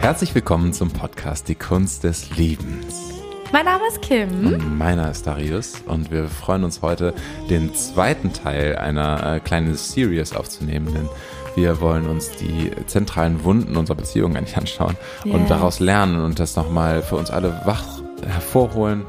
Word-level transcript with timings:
Herzlich 0.00 0.34
willkommen 0.34 0.72
zum 0.72 0.90
Podcast 0.90 1.46
Die 1.46 1.54
Kunst 1.54 2.02
des 2.02 2.36
Liebens. 2.36 3.12
Mein 3.52 3.66
Name 3.66 3.84
ist 3.88 4.02
Kim. 4.02 4.48
Und 4.48 4.78
meiner 4.78 5.12
ist 5.12 5.28
Darius 5.28 5.74
und 5.86 6.10
wir 6.10 6.26
freuen 6.26 6.64
uns 6.64 6.82
heute, 6.82 7.14
den 7.48 7.72
zweiten 7.76 8.32
Teil 8.32 8.74
einer 8.78 9.34
äh, 9.36 9.38
kleinen 9.38 9.76
Series 9.76 10.34
aufzunehmen, 10.34 10.92
denn 10.92 11.08
wir 11.54 11.80
wollen 11.80 12.08
uns 12.08 12.32
die 12.32 12.72
zentralen 12.86 13.44
Wunden 13.44 13.76
unserer 13.76 13.96
Beziehung 13.96 14.36
eigentlich 14.36 14.56
anschauen 14.56 14.96
Yes. 15.24 15.32
und 15.32 15.48
daraus 15.48 15.78
lernen 15.78 16.20
und 16.20 16.40
das 16.40 16.56
nochmal 16.56 17.02
für 17.02 17.14
uns 17.14 17.30
alle 17.30 17.60
wach 17.64 17.84
hervorholen, 18.26 19.04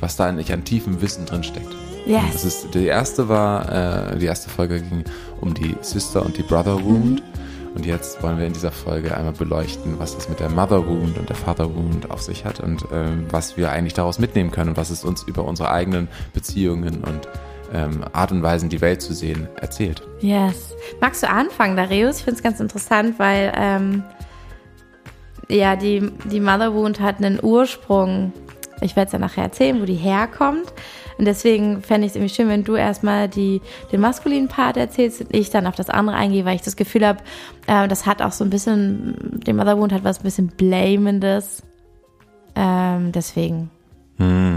was 0.00 0.16
da 0.16 0.24
eigentlich 0.24 0.50
an 0.50 0.64
tiefem 0.64 1.02
Wissen 1.02 1.26
drin 1.26 1.44
steckt. 1.44 1.68
Yes. 2.06 2.22
Das 2.32 2.44
ist, 2.46 2.74
die 2.74 2.86
erste 2.86 3.28
war, 3.28 4.12
äh, 4.14 4.18
die 4.18 4.24
erste 4.26 4.48
Folge 4.48 4.80
ging 4.80 5.04
um 5.42 5.52
die 5.52 5.76
Sister 5.82 6.24
und 6.24 6.38
die 6.38 6.42
Brother 6.42 6.82
Wound. 6.82 7.22
Und 7.74 7.86
jetzt 7.86 8.22
wollen 8.22 8.38
wir 8.38 8.46
in 8.46 8.52
dieser 8.52 8.70
Folge 8.70 9.16
einmal 9.16 9.32
beleuchten, 9.32 9.98
was 9.98 10.16
es 10.16 10.28
mit 10.28 10.40
der 10.40 10.50
Mother 10.50 10.86
Wound 10.86 11.18
und 11.18 11.28
der 11.28 11.36
Father 11.36 11.74
Wound 11.74 12.10
auf 12.10 12.20
sich 12.20 12.44
hat 12.44 12.60
und 12.60 12.84
ähm, 12.92 13.26
was 13.30 13.56
wir 13.56 13.70
eigentlich 13.70 13.94
daraus 13.94 14.18
mitnehmen 14.18 14.50
können 14.50 14.70
und 14.70 14.76
was 14.76 14.90
es 14.90 15.04
uns 15.04 15.22
über 15.22 15.44
unsere 15.44 15.70
eigenen 15.70 16.08
Beziehungen 16.34 17.02
und 17.02 17.28
ähm, 17.72 18.04
Art 18.12 18.30
und 18.32 18.42
Weisen, 18.42 18.68
die 18.68 18.80
Welt 18.80 19.00
zu 19.00 19.14
sehen, 19.14 19.48
erzählt. 19.56 20.02
Yes. 20.20 20.76
Magst 21.00 21.22
du 21.22 21.30
anfangen, 21.30 21.76
Darius? 21.76 22.18
Ich 22.18 22.24
finde 22.24 22.36
es 22.36 22.42
ganz 22.42 22.60
interessant, 22.60 23.18
weil 23.18 23.52
ähm, 23.56 24.04
ja, 25.48 25.76
die, 25.76 26.10
die 26.24 26.40
Mother 26.40 26.74
Wound 26.74 27.00
hat 27.00 27.18
einen 27.18 27.42
Ursprung. 27.42 28.32
Ich 28.80 28.96
werde 28.96 29.06
es 29.06 29.12
ja 29.12 29.18
nachher 29.18 29.44
erzählen, 29.44 29.80
wo 29.80 29.86
die 29.86 29.94
herkommt. 29.94 30.72
Und 31.18 31.24
deswegen 31.24 31.82
fände 31.82 32.06
ich 32.06 32.12
es 32.12 32.16
irgendwie 32.16 32.34
schön, 32.34 32.48
wenn 32.48 32.64
du 32.64 32.74
erstmal 32.74 33.28
die, 33.28 33.60
den 33.90 34.00
maskulinen 34.00 34.48
Part 34.48 34.76
erzählst 34.76 35.20
und 35.20 35.34
ich 35.34 35.50
dann 35.50 35.66
auf 35.66 35.74
das 35.74 35.90
andere 35.90 36.16
eingehe, 36.16 36.44
weil 36.44 36.56
ich 36.56 36.62
das 36.62 36.76
Gefühl 36.76 37.06
habe, 37.06 37.20
äh, 37.66 37.88
das 37.88 38.06
hat 38.06 38.22
auch 38.22 38.32
so 38.32 38.44
ein 38.44 38.50
bisschen, 38.50 39.40
die 39.46 39.52
Mother 39.52 39.78
Wound 39.78 39.92
hat 39.92 40.04
was 40.04 40.20
ein 40.20 40.24
bisschen 40.24 40.48
Blamendes. 40.48 41.62
Ähm, 42.54 43.12
deswegen, 43.12 43.70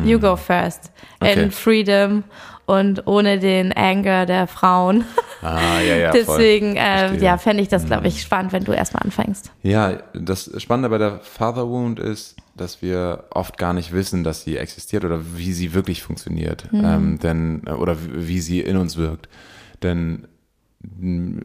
you 0.05 0.19
go 0.19 0.35
first. 0.35 0.91
Okay. 1.19 1.43
In 1.43 1.51
freedom 1.51 2.23
und 2.65 3.07
ohne 3.07 3.39
den 3.39 3.73
Anger 3.73 4.25
der 4.25 4.47
Frauen. 4.47 5.05
Ah, 5.41 5.79
ja, 5.79 5.95
ja. 5.95 6.11
Deswegen, 6.13 6.75
äh, 6.75 7.15
ja, 7.17 7.37
fände 7.37 7.61
ich 7.61 7.69
das, 7.69 7.85
glaube 7.85 8.07
ich, 8.07 8.21
spannend, 8.21 8.51
wenn 8.53 8.63
du 8.63 8.71
erstmal 8.71 9.03
anfängst. 9.03 9.51
Ja, 9.61 9.97
das 10.13 10.51
Spannende 10.57 10.89
bei 10.89 10.97
der 10.97 11.19
Father 11.19 11.69
Wound 11.69 11.99
ist, 11.99 12.35
dass 12.55 12.81
wir 12.81 13.25
oft 13.31 13.57
gar 13.57 13.73
nicht 13.73 13.91
wissen, 13.91 14.23
dass 14.23 14.43
sie 14.43 14.57
existiert 14.57 15.03
oder 15.05 15.21
wie 15.35 15.53
sie 15.53 15.73
wirklich 15.73 16.01
funktioniert, 16.01 16.67
ähm, 16.73 17.19
denn 17.19 17.67
oder 17.67 17.97
wie, 18.01 18.39
sie 18.39 18.61
in 18.61 18.77
uns 18.77 18.97
wirkt. 18.97 19.27
Denn 19.83 20.27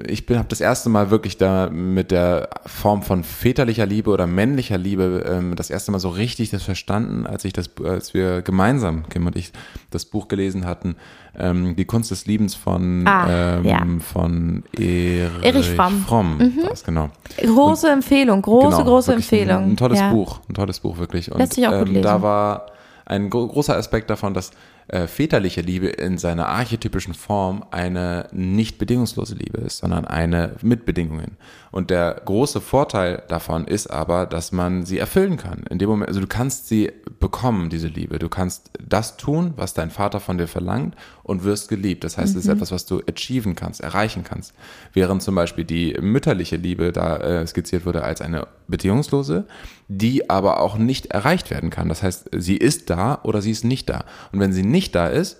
ich 0.06 0.27
bin 0.27 0.38
habe 0.38 0.48
das 0.48 0.60
erste 0.60 0.88
Mal 0.88 1.10
wirklich 1.10 1.36
da 1.36 1.69
mit 1.70 2.10
der 2.10 2.48
Form 2.66 3.02
von 3.02 3.24
väterlicher 3.24 3.86
Liebe 3.86 4.10
oder 4.10 4.27
männlicher 4.27 4.78
Liebe 4.78 5.24
ähm, 5.27 5.56
das 5.56 5.70
erste 5.70 5.92
Mal 5.92 5.98
so 5.98 6.08
richtig 6.08 6.50
das 6.50 6.62
verstanden, 6.62 7.27
als 7.27 7.44
ich 7.44 7.52
das, 7.52 7.70
als 7.84 8.14
wir 8.14 8.42
gemeinsam 8.42 9.08
Kim 9.08 9.27
und 9.27 9.36
ich 9.36 9.52
das 9.91 10.05
Buch 10.05 10.28
gelesen 10.28 10.66
hatten, 10.66 10.97
ähm, 11.38 11.77
die 11.77 11.84
Kunst 11.84 12.10
des 12.10 12.27
Liebens 12.27 12.55
von 12.55 13.06
Ah, 13.06 13.56
ähm, 13.58 13.64
ja. 13.64 13.86
von 14.00 14.64
Erich, 14.77 15.30
Erich 15.42 15.70
Fromm. 15.70 16.38
Mhm. 16.38 16.62
war's, 16.64 16.84
genau. 16.84 17.10
Große 17.38 17.91
Empfehlung, 17.91 18.42
große, 18.42 18.77
Genau, 18.78 18.84
große 18.84 19.12
Empfehlung. 19.14 19.56
Ein, 19.64 19.70
ein 19.72 19.77
tolles 19.77 20.00
ja. 20.00 20.10
Buch, 20.12 20.41
ein 20.48 20.54
tolles 20.54 20.80
Buch 20.80 20.98
wirklich. 20.98 21.30
Und 21.30 21.38
Lässt 21.38 21.54
sich 21.54 21.66
auch 21.66 21.72
gut 21.78 21.88
ähm, 21.88 21.94
lesen. 21.94 22.02
da 22.02 22.22
war 22.22 22.66
ein 23.06 23.28
gro 23.30 23.47
großer 23.47 23.77
Aspekt 23.77 24.08
davon, 24.10 24.34
dass 24.34 24.50
äh, 24.92 25.06
väterliche 25.06 25.60
Liebe 25.60 25.86
in 25.86 26.19
seiner 26.19 26.48
archetypischen 26.48 27.14
Form 27.14 27.64
eine 27.70 28.27
nicht 28.33 28.78
bedingungslose 28.78 29.34
Liebe 29.34 29.58
ist, 29.58 29.78
sondern 29.78 30.05
eine 30.05 30.56
mit 30.62 30.84
Bedingungen. 30.84 31.36
Und 31.70 31.91
der 31.91 32.20
große 32.24 32.60
Vorteil 32.60 33.22
davon 33.28 33.66
ist 33.66 33.86
aber, 33.86 34.27
dass 34.27 34.50
man 34.50 34.84
sie 34.84 34.98
erfüllen 34.98 35.36
kann. 35.36 35.62
In 35.70 35.78
dem 35.78 35.88
Moment, 35.88 36.08
also 36.08 36.20
du 36.20 36.27
kannst 36.27 36.66
sie 36.66 36.91
bekommen, 37.20 37.70
diese 37.70 37.86
Liebe. 37.86 38.19
Du 38.19 38.28
kannst 38.28 38.70
das 38.84 39.16
tun, 39.16 39.52
was 39.56 39.74
dein 39.74 39.91
Vater 39.91 40.19
von 40.19 40.38
dir 40.38 40.48
verlangt 40.48 40.97
und 41.22 41.44
wirst 41.44 41.69
geliebt. 41.69 42.03
Das 42.03 42.19
heißt, 42.19 42.31
es 42.34 42.41
ist 42.42 42.47
Mhm. 42.47 42.54
etwas, 42.54 42.72
was 42.72 42.86
du 42.86 43.00
achieven 43.09 43.54
kannst, 43.54 43.81
erreichen 43.81 44.25
kannst. 44.25 44.53
Während 44.92 45.22
zum 45.22 45.36
Beispiel 45.36 45.65
die 45.65 45.97
mütterliche 46.00 46.56
Liebe 46.56 46.91
da 46.91 47.19
äh, 47.19 47.47
skizziert 47.47 47.86
wurde 47.86 48.03
als 48.03 48.20
eine 48.20 48.48
bedingungslose, 48.66 49.47
die 49.93 50.31
aber 50.31 50.61
auch 50.61 50.78
nicht 50.78 51.06
erreicht 51.06 51.51
werden 51.51 51.69
kann. 51.71 51.89
Das 51.89 52.05
heißt, 52.05 52.31
sie 52.37 52.56
ist 52.56 52.91
da 52.91 53.19
oder 53.25 53.43
sie 53.43 53.51
ist 53.51 53.65
nicht 53.65 53.89
da. 53.91 54.05
Und 54.31 54.39
wenn 54.39 54.53
sie 54.53 54.62
nicht 54.62 54.95
da 54.95 55.09
ist, 55.09 55.39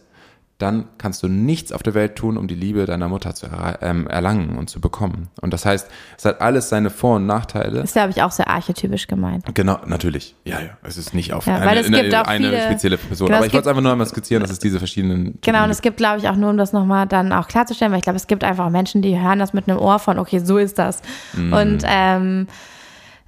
dann 0.59 0.88
kannst 0.99 1.22
du 1.22 1.28
nichts 1.28 1.71
auf 1.72 1.83
der 1.84 1.94
Welt 1.94 2.16
tun, 2.16 2.37
um 2.37 2.49
die 2.49 2.56
Liebe 2.56 2.84
deiner 2.84 3.09
Mutter 3.09 3.33
zu 3.34 3.47
ähm, 3.81 4.09
erlangen 4.09 4.59
und 4.59 4.69
zu 4.69 4.81
bekommen. 4.81 5.28
Und 5.41 5.55
das 5.55 5.65
heißt, 5.65 5.88
es 6.19 6.25
hat 6.25 6.41
alles 6.43 6.69
seine 6.69 6.91
Vor- 6.91 7.16
und 7.16 7.27
Nachteile. 7.27 7.81
Ist, 7.81 7.93
glaube 7.94 8.11
ich, 8.11 8.22
auch 8.22 8.33
sehr 8.33 8.49
archetypisch 8.49 9.06
gemeint. 9.06 9.44
Genau, 9.55 9.78
natürlich. 9.87 10.34
Ja, 10.44 10.61
ja. 10.61 10.71
Es 10.82 10.99
ist 10.99 11.15
nicht 11.15 11.32
auf 11.32 11.47
Ja, 11.47 11.55
eine, 11.59 11.71
eine, 11.71 12.27
eine 12.28 12.49
viele- 12.49 12.62
spezielle 12.62 12.99
Person. 12.99 13.28
Genau, 13.28 13.38
Aber 13.38 13.47
ich 13.47 13.53
wollte 13.55 13.67
es 13.67 13.69
einfach 13.69 13.82
nur 13.82 13.93
einmal 13.93 14.06
skizzieren, 14.09 14.43
dass 14.43 14.50
es 14.50 14.59
diese 14.59 14.78
verschiedenen. 14.81 15.38
Genau, 15.43 15.62
und 15.65 15.71
es 15.71 15.81
gibt, 15.81 15.97
glaube 15.97 16.19
ich, 16.19 16.28
auch 16.28 16.37
nur, 16.37 16.50
um 16.50 16.59
das 16.59 16.72
nochmal 16.75 17.06
dann 17.06 17.32
auch 17.32 17.47
klarzustellen, 17.49 17.93
weil 17.93 17.99
ich 18.00 18.05
glaube, 18.05 18.17
es 18.19 18.27
gibt 18.27 18.43
einfach 18.44 18.69
Menschen, 18.69 19.00
die 19.00 19.19
hören 19.19 19.38
das 19.38 19.53
mit 19.55 19.67
einem 19.69 19.78
Ohr 19.78 19.99
von, 20.00 20.19
okay, 20.19 20.41
so 20.41 20.59
ist 20.59 20.78
das. 20.78 21.00
Mhm. 21.34 21.53
Und 21.55 21.82
ähm, 21.87 22.49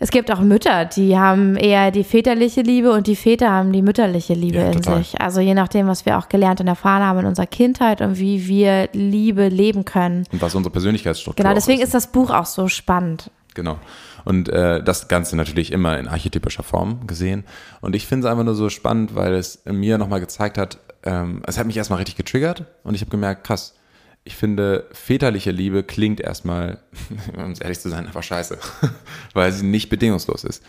es 0.02 0.10
gibt 0.10 0.32
auch 0.32 0.40
Mütter, 0.40 0.84
die 0.84 1.16
haben 1.16 1.54
eher 1.54 1.92
die 1.92 2.02
väterliche 2.02 2.62
Liebe 2.62 2.90
und 2.90 3.06
die 3.06 3.14
Väter 3.14 3.50
haben 3.52 3.72
die 3.72 3.82
mütterliche 3.82 4.34
Liebe 4.34 4.58
Ja, 4.58 4.66
in 4.66 4.72
total. 4.72 4.98
sich. 4.98 5.20
Also 5.20 5.40
je 5.40 5.54
nachdem, 5.54 5.86
was 5.86 6.04
wir 6.04 6.18
auch 6.18 6.28
gelernt 6.28 6.60
und 6.60 6.66
erfahren 6.66 7.04
haben 7.04 7.20
in 7.20 7.26
unserer 7.26 7.46
Kindheit 7.46 8.00
und 8.00 8.18
wie 8.18 8.48
wir 8.48 8.88
Liebe 8.92 9.46
leben 9.46 9.84
können. 9.84 10.24
Und 10.32 10.42
was 10.42 10.56
unsere 10.56 10.72
Persönlichkeitsstruktur 10.72 11.40
Genau, 11.40 11.50
auch 11.50 11.54
deswegen 11.54 11.80
ist 11.82 11.94
das 11.94 12.08
Buch 12.08 12.30
auch 12.30 12.46
so 12.46 12.66
spannend. 12.66 13.30
Genau. 13.54 13.78
Und 14.24 14.48
äh, 14.48 14.82
das 14.82 15.06
Ganze 15.06 15.36
natürlich 15.36 15.70
immer 15.70 15.96
in 16.00 16.08
archetypischer 16.08 16.64
Form 16.64 17.06
gesehen. 17.06 17.44
Und 17.80 17.94
ich 17.94 18.08
finde 18.08 18.26
es 18.26 18.30
einfach 18.32 18.44
nur 18.44 18.56
so 18.56 18.70
spannend, 18.70 19.14
weil 19.14 19.34
es 19.34 19.62
mir 19.66 19.98
nochmal 19.98 20.18
gezeigt 20.18 20.58
hat, 20.58 20.78
ähm, 21.04 21.42
es 21.46 21.58
hat 21.58 21.66
mich 21.66 21.76
erstmal 21.76 21.98
richtig 21.98 22.16
getriggert 22.16 22.64
und 22.82 22.96
ich 22.96 23.02
habe 23.02 23.10
gemerkt, 23.12 23.44
krass, 23.44 23.76
ich 24.24 24.36
finde, 24.36 24.86
väterliche 24.92 25.50
Liebe 25.50 25.82
klingt 25.82 26.20
erstmal, 26.20 26.78
um 27.36 27.54
ehrlich 27.60 27.80
zu 27.80 27.88
sein, 27.88 28.06
einfach 28.06 28.22
scheiße, 28.22 28.58
weil 29.34 29.52
sie 29.52 29.64
nicht 29.66 29.88
bedingungslos 29.88 30.44
ist. 30.44 30.62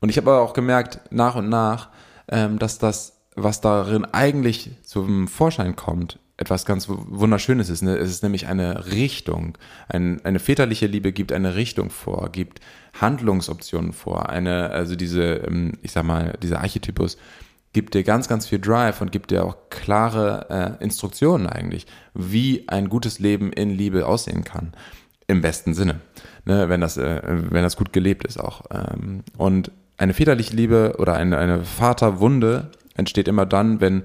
Und 0.00 0.08
ich 0.08 0.16
habe 0.16 0.30
aber 0.30 0.40
auch 0.40 0.54
gemerkt, 0.54 1.00
nach 1.12 1.36
und 1.36 1.48
nach, 1.48 1.88
ähm, 2.28 2.58
dass 2.58 2.78
das, 2.78 3.18
was 3.36 3.60
darin 3.60 4.04
eigentlich 4.06 4.70
zum 4.82 5.28
Vorschein 5.28 5.76
kommt, 5.76 6.18
etwas 6.36 6.64
ganz 6.64 6.88
wu- 6.88 7.04
Wunderschönes 7.06 7.68
ist. 7.68 7.82
Ne? 7.82 7.96
Es 7.96 8.10
ist 8.10 8.22
nämlich 8.22 8.46
eine 8.46 8.86
Richtung. 8.86 9.58
Ein, 9.88 10.24
eine 10.24 10.38
väterliche 10.38 10.86
Liebe 10.86 11.12
gibt 11.12 11.32
eine 11.32 11.54
Richtung 11.54 11.90
vor, 11.90 12.30
gibt 12.32 12.60
Handlungsoptionen 12.98 13.92
vor. 13.92 14.30
Eine, 14.30 14.70
also 14.70 14.96
diese, 14.96 15.34
ähm, 15.46 15.74
ich 15.82 15.92
sag 15.92 16.04
mal, 16.04 16.36
dieser 16.42 16.60
Archetypus 16.60 17.18
gibt 17.72 17.94
dir 17.94 18.02
ganz, 18.02 18.28
ganz 18.28 18.46
viel 18.46 18.58
Drive 18.58 19.00
und 19.00 19.12
gibt 19.12 19.30
dir 19.30 19.44
auch 19.44 19.56
klare 19.70 20.78
äh, 20.80 20.82
Instruktionen 20.82 21.46
eigentlich, 21.46 21.86
wie 22.14 22.68
ein 22.68 22.88
gutes 22.88 23.18
Leben 23.18 23.52
in 23.52 23.70
Liebe 23.70 24.06
aussehen 24.06 24.44
kann. 24.44 24.72
Im 25.26 25.40
besten 25.40 25.74
Sinne, 25.74 26.00
ne, 26.44 26.68
wenn, 26.68 26.80
das, 26.80 26.96
äh, 26.96 27.20
wenn 27.24 27.62
das 27.62 27.76
gut 27.76 27.92
gelebt 27.92 28.24
ist 28.24 28.38
auch. 28.38 28.62
Ähm, 28.70 29.22
und 29.36 29.70
eine 29.98 30.14
väterliche 30.14 30.56
Liebe 30.56 30.96
oder 30.98 31.14
eine, 31.14 31.38
eine 31.38 31.64
Vaterwunde 31.64 32.70
entsteht 32.94 33.28
immer 33.28 33.46
dann, 33.46 33.80
wenn 33.80 34.02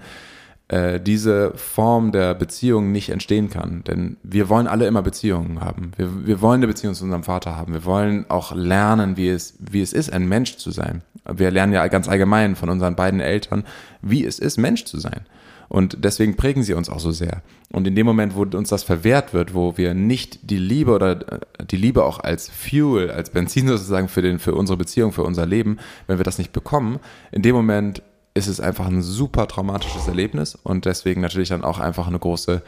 äh, 0.68 1.00
diese 1.00 1.52
Form 1.56 2.12
der 2.12 2.34
Beziehung 2.34 2.92
nicht 2.92 3.10
entstehen 3.10 3.50
kann. 3.50 3.84
Denn 3.84 4.18
wir 4.24 4.50
wollen 4.50 4.68
alle 4.68 4.88
immer 4.88 5.02
Beziehungen 5.02 5.62
haben. 5.62 5.92
Wir, 5.96 6.26
wir 6.26 6.42
wollen 6.42 6.60
eine 6.60 6.68
Beziehung 6.68 6.96
zu 6.96 7.04
unserem 7.04 7.24
Vater 7.24 7.56
haben. 7.56 7.74
Wir 7.74 7.86
wollen 7.86 8.26
auch 8.30 8.54
lernen, 8.54 9.16
wie 9.16 9.30
es, 9.30 9.56
wie 9.60 9.82
es 9.82 9.94
ist, 9.94 10.12
ein 10.12 10.28
Mensch 10.28 10.58
zu 10.58 10.72
sein. 10.72 11.02
Wir 11.32 11.52
lernen 11.52 11.74
ja 11.74 11.88
ganz 11.88 12.08
allgemein 12.08 12.56
von 12.56 12.70
unseren 12.70 12.96
beiden 12.96 13.20
Eltern, 13.20 13.64
wie 14.02 14.26
es 14.26 14.40
ist, 14.40 14.58
Mensch 14.58 14.86
zu 14.86 15.00
sein. 15.00 15.26
Und 15.68 15.98
deswegen 16.04 16.36
prägen 16.36 16.64
sie 16.64 16.74
uns 16.74 16.90
auch 16.90 17.00
so 17.00 17.12
sehr. 17.12 17.42
Und 17.72 17.88
in 17.88 17.96
dem 17.96 18.06
Moment, 18.06 18.36
wo 18.36 18.44
uns 18.44 18.70
das 18.70 18.84
verwehrt 18.84 19.34
wird, 19.34 19.54
wo 19.54 19.78
wir 19.78 19.94
nicht 19.94 20.50
die 20.50 20.58
Liebe 20.58 20.92
oder 20.92 21.12
äh, 21.32 21.66
die 21.66 21.78
Liebe 21.78 22.04
auch 22.04 22.20
als 22.20 22.50
Fuel, 22.50 23.12
als 23.12 23.30
Benzin 23.30 23.68
sozusagen 23.68 24.08
für, 24.08 24.22
den, 24.22 24.40
für 24.40 24.54
unsere 24.54 24.78
Beziehung, 24.78 25.12
für 25.12 25.24
unser 25.24 25.46
Leben, 25.46 25.78
wenn 26.08 26.18
wir 26.18 26.24
das 26.24 26.38
nicht 26.38 26.54
bekommen, 26.54 27.00
in 27.32 27.42
dem 27.42 27.56
Moment 27.56 28.02
ist 28.36 28.48
es 28.48 28.60
einfach 28.60 28.86
ein 28.86 29.02
super 29.02 29.48
traumatisches 29.48 30.08
Erlebnis 30.08 30.56
und 30.56 30.86
deswegen 30.86 31.22
natürlich 31.22 31.50
dann 31.50 31.64
auch 31.64 31.80
einfach 31.80 32.08
eine 32.08 32.20
große 32.20 32.62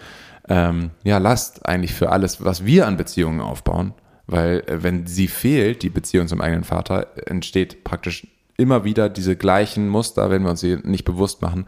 ähm, 0.49 0.91
ja, 1.03 1.17
Last 1.17 1.65
eigentlich 1.65 1.93
für 1.93 2.09
alles, 2.09 2.43
was 2.43 2.65
wir 2.65 2.87
an 2.87 2.97
Beziehungen 2.97 3.41
aufbauen. 3.41 3.93
Weil 4.27 4.63
äh, 4.67 4.81
wenn 4.81 5.05
sie 5.07 5.27
fehlt, 5.27 5.83
die 5.83 5.89
Beziehung 5.89 6.27
zum 6.27 6.41
eigenen 6.41 6.63
Vater, 6.63 7.07
entsteht 7.27 7.83
praktisch 7.83 8.27
immer 8.57 8.85
wieder 8.85 9.09
diese 9.09 9.35
gleichen 9.35 9.89
Muster, 9.89 10.29
wenn 10.29 10.43
wir 10.43 10.49
uns 10.49 10.61
sie 10.61 10.77
nicht 10.83 11.05
bewusst 11.05 11.41
machen. 11.41 11.67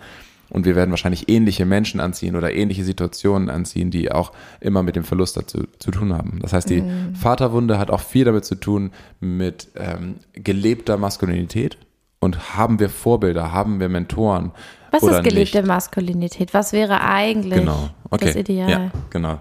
Und 0.50 0.66
wir 0.66 0.76
werden 0.76 0.90
wahrscheinlich 0.90 1.30
ähnliche 1.30 1.66
Menschen 1.66 2.00
anziehen 2.00 2.36
oder 2.36 2.52
ähnliche 2.52 2.84
Situationen 2.84 3.50
anziehen, 3.50 3.92
die 3.92 4.12
auch 4.12 4.32
immer 4.60 4.82
mit 4.82 4.96
dem 4.96 5.04
Verlust 5.04 5.38
dazu 5.38 5.68
zu 5.78 5.92
tun 5.92 6.12
haben. 6.12 6.40
Das 6.42 6.54
heißt, 6.54 6.70
die 6.70 6.84
Vaterwunde 7.14 7.78
hat 7.78 7.92
auch 7.92 8.02
viel 8.02 8.26
damit 8.26 8.46
zu 8.46 8.56
tun 8.56 8.90
mit 9.20 9.68
ähm, 9.76 10.16
gelebter 10.34 10.98
Maskulinität. 10.98 11.78
Und 12.20 12.56
haben 12.58 12.80
wir 12.80 12.90
Vorbilder, 12.90 13.54
haben 13.54 13.80
wir 13.80 13.90
Mentoren? 13.90 14.52
Was 14.92 15.04
ist 15.04 15.24
gelebte 15.24 15.60
nicht? 15.60 15.68
Maskulinität? 15.68 16.54
Was 16.54 16.74
wäre 16.74 17.02
eigentlich 17.02 17.60
Genau, 17.60 17.90
okay. 18.10 18.26
das 18.26 18.36
Ideal? 18.36 18.70
Ja, 18.70 18.92
genau. 19.10 19.40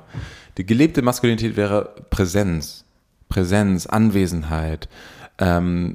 Die 0.56 0.66
gelebte 0.66 1.02
Maskulinität 1.02 1.56
wäre 1.56 1.94
Präsenz. 2.10 2.84
Präsenz, 3.28 3.86
Anwesenheit, 3.86 4.88
ähm, 5.38 5.94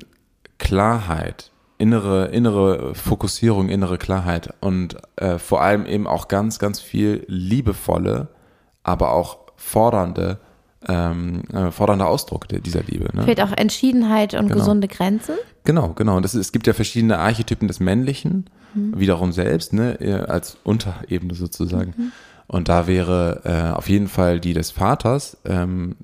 Klarheit, 0.59 1.51
innere, 1.77 2.27
innere 2.27 2.95
Fokussierung, 2.95 3.69
innere 3.69 3.97
Klarheit 3.97 4.53
und 4.62 4.97
äh, 5.15 5.38
vor 5.39 5.62
allem 5.62 5.85
eben 5.85 6.07
auch 6.07 6.27
ganz, 6.27 6.59
ganz 6.59 6.80
viel 6.80 7.25
liebevolle, 7.27 8.30
aber 8.83 9.13
auch 9.13 9.39
fordernde, 9.56 10.39
ähm, 10.88 11.44
äh, 11.53 11.71
fordernder 11.71 12.07
Ausdruck 12.07 12.47
der, 12.47 12.59
dieser 12.59 12.83
Liebe. 12.83 13.09
Ne? 13.15 13.24
Fehlt 13.24 13.41
auch 13.41 13.51
Entschiedenheit 13.56 14.33
und 14.33 14.47
Genau. 14.47 14.56
gesunde 14.59 14.88
Grenzen. 14.88 15.35
Genau, 15.63 15.89
genau. 15.89 16.18
Und 16.18 16.24
das 16.24 16.33
ist, 16.35 16.41
es 16.41 16.51
gibt 16.51 16.68
ja 16.68 16.74
verschiedene 16.74 17.19
Archetypen 17.19 17.68
des 17.68 17.80
Männlichen, 17.80 18.50
wiederum 18.75 19.31
selbst, 19.33 19.71
ne, 19.71 20.25
als 20.27 20.57
Unterebene 20.63 21.35
sozusagen. 21.35 22.12
Und 22.47 22.69
da 22.69 22.88
wäre 22.88 23.41
äh, 23.45 23.77
auf 23.77 23.88
jeden 23.88 24.07
Fall 24.07 24.39
die 24.39 24.53
des 24.53 24.71
Vaters, 24.71 25.38
ähm, 25.45 25.95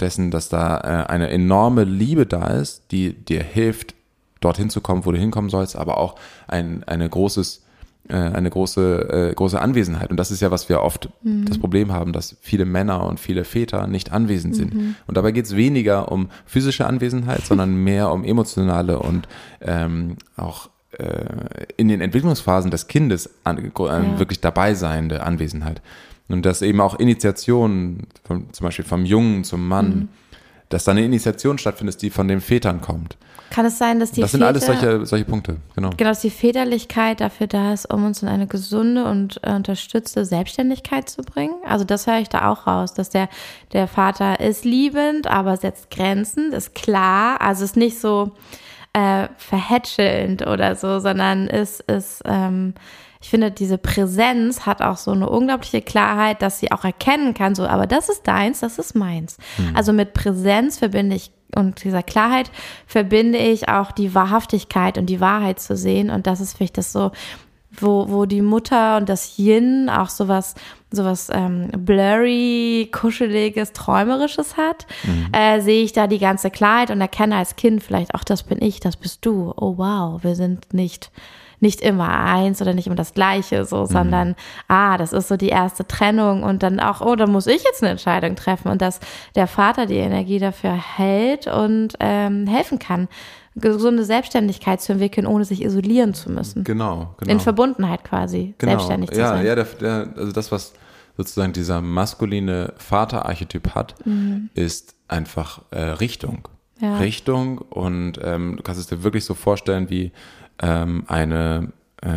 dessen, 0.00 0.30
dass 0.30 0.48
da 0.48 0.78
äh, 0.78 1.06
eine 1.10 1.28
enorme 1.30 1.84
Liebe 1.84 2.26
da 2.26 2.46
ist, 2.48 2.84
die 2.90 3.12
dir 3.12 3.42
hilft, 3.42 3.94
dorthin 4.40 4.70
zu 4.70 4.80
kommen, 4.80 5.04
wo 5.04 5.12
du 5.12 5.18
hinkommen 5.18 5.50
sollst, 5.50 5.76
aber 5.76 5.98
auch 5.98 6.16
ein 6.48 6.82
eine 6.84 7.08
großes 7.08 7.63
eine 8.12 8.50
große 8.50 9.30
äh, 9.30 9.34
große 9.34 9.60
Anwesenheit. 9.60 10.10
Und 10.10 10.18
das 10.18 10.30
ist 10.30 10.40
ja 10.40 10.50
was 10.50 10.68
wir 10.68 10.82
oft 10.82 11.08
das 11.22 11.58
Problem 11.58 11.92
haben, 11.92 12.12
dass 12.12 12.36
viele 12.42 12.64
Männer 12.66 13.06
und 13.06 13.18
viele 13.18 13.44
Väter 13.44 13.86
nicht 13.86 14.12
anwesend 14.12 14.54
sind. 14.56 14.96
Und 15.06 15.16
dabei 15.16 15.32
geht 15.32 15.46
es 15.46 15.56
weniger 15.56 16.12
um 16.12 16.28
physische 16.44 16.86
Anwesenheit, 16.86 17.42
sondern 17.46 17.74
mehr 17.74 18.10
um 18.12 18.24
emotionale 18.24 18.98
und 18.98 19.26
ähm, 19.62 20.16
auch 20.36 20.68
äh, 20.98 21.24
in 21.76 21.88
den 21.88 22.00
Entwicklungsphasen 22.00 22.70
des 22.70 22.86
Kindes 22.88 23.30
an, 23.44 23.58
äh, 23.58 23.70
Ja. 23.78 24.18
wirklich 24.18 24.40
dabei 24.40 24.74
seiende 24.74 25.22
Anwesenheit. 25.22 25.80
Und 26.28 26.46
dass 26.46 26.62
eben 26.62 26.80
auch 26.80 26.98
Initiationen 26.98 28.06
vom, 28.24 28.52
zum 28.52 28.64
Beispiel 28.64 28.84
vom 28.84 29.04
Jungen 29.04 29.44
zum 29.44 29.66
Mann 29.68 30.08
dass 30.68 30.84
da 30.84 30.92
eine 30.92 31.04
Initiation 31.04 31.58
stattfindet, 31.58 32.00
die 32.02 32.10
von 32.10 32.28
den 32.28 32.40
Vätern 32.40 32.80
kommt. 32.80 33.16
Kann 33.50 33.66
es 33.66 33.78
sein, 33.78 34.00
dass 34.00 34.10
die 34.10 34.20
das 34.20 34.32
sind 34.32 34.40
Väter, 34.40 34.48
alles 34.48 34.66
solche, 34.66 35.06
solche 35.06 35.24
Punkte, 35.24 35.58
genau. 35.76 35.90
genau, 35.96 36.10
dass 36.10 36.20
die 36.20 36.30
Väterlichkeit 36.30 37.20
dafür 37.20 37.46
da 37.46 37.72
ist, 37.72 37.92
um 37.92 38.04
uns 38.04 38.22
in 38.22 38.28
eine 38.28 38.48
gesunde 38.48 39.04
und 39.04 39.38
äh, 39.44 39.52
unterstützte 39.52 40.24
Selbstständigkeit 40.24 41.08
zu 41.08 41.22
bringen? 41.22 41.54
Also 41.64 41.84
das 41.84 42.06
höre 42.06 42.18
ich 42.18 42.28
da 42.28 42.50
auch 42.50 42.66
raus, 42.66 42.94
dass 42.94 43.10
der, 43.10 43.28
der 43.72 43.86
Vater 43.86 44.40
ist 44.40 44.64
liebend, 44.64 45.28
aber 45.28 45.56
setzt 45.56 45.90
Grenzen, 45.90 46.52
ist 46.52 46.74
klar, 46.74 47.40
also 47.40 47.64
ist 47.64 47.76
nicht 47.76 48.00
so 48.00 48.32
äh, 48.92 49.28
verhätschelnd 49.36 50.46
oder 50.46 50.74
so, 50.74 50.98
sondern 50.98 51.46
ist, 51.46 51.80
ist 51.82 52.22
ähm, 52.24 52.74
ich 53.24 53.30
finde, 53.30 53.50
diese 53.50 53.78
Präsenz 53.78 54.66
hat 54.66 54.82
auch 54.82 54.98
so 54.98 55.10
eine 55.10 55.30
unglaubliche 55.30 55.80
Klarheit, 55.80 56.42
dass 56.42 56.60
sie 56.60 56.70
auch 56.70 56.84
erkennen 56.84 57.32
kann, 57.32 57.54
so, 57.54 57.66
aber 57.66 57.86
das 57.86 58.10
ist 58.10 58.28
deins, 58.28 58.60
das 58.60 58.78
ist 58.78 58.94
meins. 58.94 59.38
Also 59.72 59.94
mit 59.94 60.12
Präsenz 60.12 60.76
verbinde 60.76 61.16
ich 61.16 61.30
und 61.56 61.82
dieser 61.84 62.02
Klarheit 62.02 62.50
verbinde 62.86 63.38
ich 63.38 63.70
auch 63.70 63.92
die 63.92 64.14
Wahrhaftigkeit 64.14 64.98
und 64.98 65.06
die 65.06 65.22
Wahrheit 65.22 65.58
zu 65.58 65.74
sehen. 65.74 66.10
Und 66.10 66.26
das 66.26 66.42
ist 66.42 66.54
vielleicht 66.54 66.76
das 66.76 66.92
so, 66.92 67.12
wo, 67.70 68.10
wo 68.10 68.26
die 68.26 68.42
Mutter 68.42 68.98
und 68.98 69.08
das 69.08 69.38
Yin 69.38 69.88
auch 69.88 70.10
sowas, 70.10 70.54
sowas 70.90 71.30
ähm, 71.32 71.70
blurry, 71.78 72.90
kuscheliges, 72.92 73.72
träumerisches 73.72 74.58
hat, 74.58 74.86
äh, 75.32 75.62
sehe 75.62 75.82
ich 75.82 75.94
da 75.94 76.08
die 76.08 76.18
ganze 76.18 76.50
Klarheit 76.50 76.90
und 76.90 77.00
erkenne 77.00 77.36
als 77.36 77.56
Kind 77.56 77.82
vielleicht, 77.82 78.14
ach, 78.14 78.24
das 78.24 78.42
bin 78.42 78.60
ich, 78.60 78.80
das 78.80 78.98
bist 78.98 79.24
du. 79.24 79.54
Oh 79.56 79.78
wow, 79.78 80.22
wir 80.22 80.34
sind 80.34 80.74
nicht 80.74 81.10
nicht 81.60 81.80
immer 81.80 82.08
eins 82.08 82.60
oder 82.60 82.74
nicht 82.74 82.86
immer 82.86 82.96
das 82.96 83.14
Gleiche, 83.14 83.64
so, 83.64 83.86
sondern, 83.86 84.34
ah, 84.68 84.96
das 84.98 85.12
ist 85.12 85.28
so 85.28 85.36
die 85.36 85.48
erste 85.48 85.86
Trennung 85.86 86.42
und 86.42 86.62
dann 86.62 86.80
auch, 86.80 87.00
oh, 87.00 87.16
da 87.16 87.26
muss 87.26 87.46
ich 87.46 87.62
jetzt 87.64 87.82
eine 87.82 87.92
Entscheidung 87.92 88.36
treffen 88.36 88.68
und 88.68 88.82
dass 88.82 89.00
der 89.34 89.46
Vater 89.46 89.86
die 89.86 89.96
Energie 89.96 90.38
dafür 90.38 90.72
hält 90.72 91.46
und 91.46 91.94
ähm, 92.00 92.46
helfen 92.46 92.78
kann, 92.78 93.08
gesunde 93.56 94.04
Selbstständigkeit 94.04 94.80
zu 94.80 94.92
entwickeln, 94.92 95.26
ohne 95.26 95.44
sich 95.44 95.62
isolieren 95.62 96.14
zu 96.14 96.30
müssen. 96.30 96.64
Genau, 96.64 97.14
genau. 97.18 97.32
In 97.32 97.40
Verbundenheit 97.40 98.04
quasi, 98.04 98.54
genau. 98.58 98.72
selbstständig 98.72 99.10
zu 99.10 99.20
ja, 99.20 99.28
sein. 99.28 99.46
Ja, 99.46 99.54
der, 99.54 99.64
der, 99.64 100.08
also 100.16 100.32
das, 100.32 100.50
was 100.50 100.74
sozusagen 101.16 101.52
dieser 101.52 101.80
maskuline 101.80 102.72
Vaterarchetyp 102.76 103.74
hat, 103.74 103.94
ist 104.54 104.96
einfach 105.06 105.62
äh, 105.70 105.80
Richtung. 105.80 106.48
Mhm. 106.80 106.84
Ja. 106.84 106.98
Richtung 106.98 107.58
und 107.58 108.18
ähm, 108.22 108.56
du 108.56 108.62
kannst 108.64 108.80
es 108.80 108.88
dir 108.88 109.04
wirklich 109.04 109.24
so 109.24 109.34
vorstellen 109.34 109.90
wie 109.90 110.10
ähm, 110.62 111.04
eine 111.08 111.72
äh, 112.02 112.08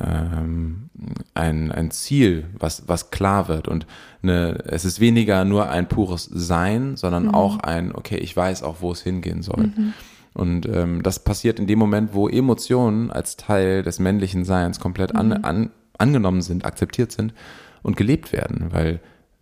ähm, 0.00 0.90
ein, 1.34 1.72
ein 1.72 1.90
Ziel, 1.90 2.44
was, 2.58 2.84
was 2.86 3.10
klar 3.10 3.48
wird 3.48 3.66
und 3.66 3.84
eine, 4.22 4.62
es 4.66 4.84
ist 4.84 5.00
weniger 5.00 5.44
nur 5.44 5.68
ein 5.68 5.88
pures 5.88 6.24
Sein, 6.32 6.96
sondern 6.96 7.24
Mhm. 7.24 7.34
auch 7.34 7.58
ein, 7.58 7.94
okay, 7.94 8.16
ich 8.16 8.36
weiß 8.36 8.62
auch, 8.62 8.76
wo 8.80 8.92
es 8.92 9.02
hingehen 9.02 9.42
soll. 9.42 9.70
Und 10.34 10.66
ähm, 10.66 11.02
das 11.02 11.18
passiert 11.18 11.58
in 11.58 11.66
dem 11.66 11.78
Moment, 11.78 12.14
wo 12.14 12.28
Emotionen 12.28 13.10
als 13.10 13.36
Teil 13.36 13.82
des 13.82 13.98
männlichen 13.98 14.44
Seins 14.44 14.78
komplett 14.80 15.14
an, 15.16 15.28
Mhm. 15.28 15.38
an, 15.44 15.70
angenommen 15.98 16.42
sind, 16.42 16.64
akzeptiert 16.64 17.10
sind 17.12 17.34
und 17.82 17.96
gelebt 17.96 18.32
werden, 18.32 18.68
weil 18.70 19.00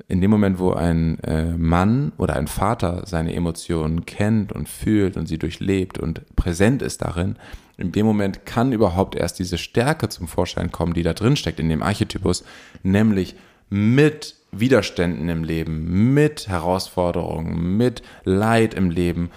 in 0.08 0.20
dem 0.20 0.30
Moment, 0.30 0.58
wo 0.58 0.72
ein 0.72 1.18
äh, 1.20 1.52
Mann 1.56 2.12
oder 2.18 2.34
ein 2.36 2.46
Vater 2.46 3.02
seine 3.06 3.34
Emotionen 3.34 4.04
kennt 4.04 4.52
und 4.52 4.68
fühlt 4.68 5.16
und 5.16 5.26
sie 5.28 5.38
durchlebt 5.38 5.98
und 5.98 6.22
präsent 6.34 6.82
ist 6.82 7.02
darin, 7.02 7.36
in 7.82 7.92
dem 7.92 8.06
Moment 8.06 8.46
kann 8.46 8.72
überhaupt 8.72 9.16
erst 9.16 9.40
diese 9.40 9.58
Stärke 9.58 10.08
zum 10.08 10.28
Vorschein 10.28 10.70
kommen, 10.70 10.94
die 10.94 11.02
da 11.02 11.12
drin 11.12 11.36
steckt 11.36 11.58
in 11.58 11.68
dem 11.68 11.82
Archetypus, 11.82 12.44
nämlich 12.82 13.34
mit 13.68 14.36
Widerständen 14.52 15.28
im 15.28 15.42
Leben, 15.44 16.14
mit 16.14 16.46
Herausforderungen, 16.46 17.76
mit 17.76 18.02
Leid 18.24 18.74
im 18.74 18.90
Leben, 18.90 19.30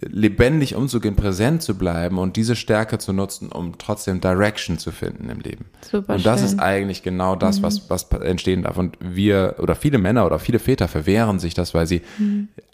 lebendig 0.00 0.76
umzugehen, 0.76 1.16
präsent 1.16 1.62
zu 1.62 1.76
bleiben 1.76 2.18
und 2.18 2.36
diese 2.36 2.56
Stärke 2.56 2.98
zu 2.98 3.12
nutzen, 3.12 3.50
um 3.50 3.78
trotzdem 3.78 4.20
Direction 4.20 4.78
zu 4.78 4.92
finden 4.92 5.30
im 5.30 5.40
Leben. 5.40 5.64
Super 5.80 6.14
und 6.14 6.26
das 6.26 6.40
schön. 6.40 6.48
ist 6.48 6.58
eigentlich 6.60 7.02
genau 7.02 7.36
das, 7.36 7.62
was, 7.62 7.88
was 7.90 8.04
entstehen 8.10 8.62
darf. 8.62 8.76
Und 8.76 8.96
wir 9.00 9.56
oder 9.58 9.74
viele 9.74 9.98
Männer 9.98 10.26
oder 10.26 10.38
viele 10.38 10.58
Väter 10.58 10.86
verwehren 10.88 11.38
sich 11.38 11.54
das, 11.54 11.74
weil 11.74 11.86
sie 11.86 12.02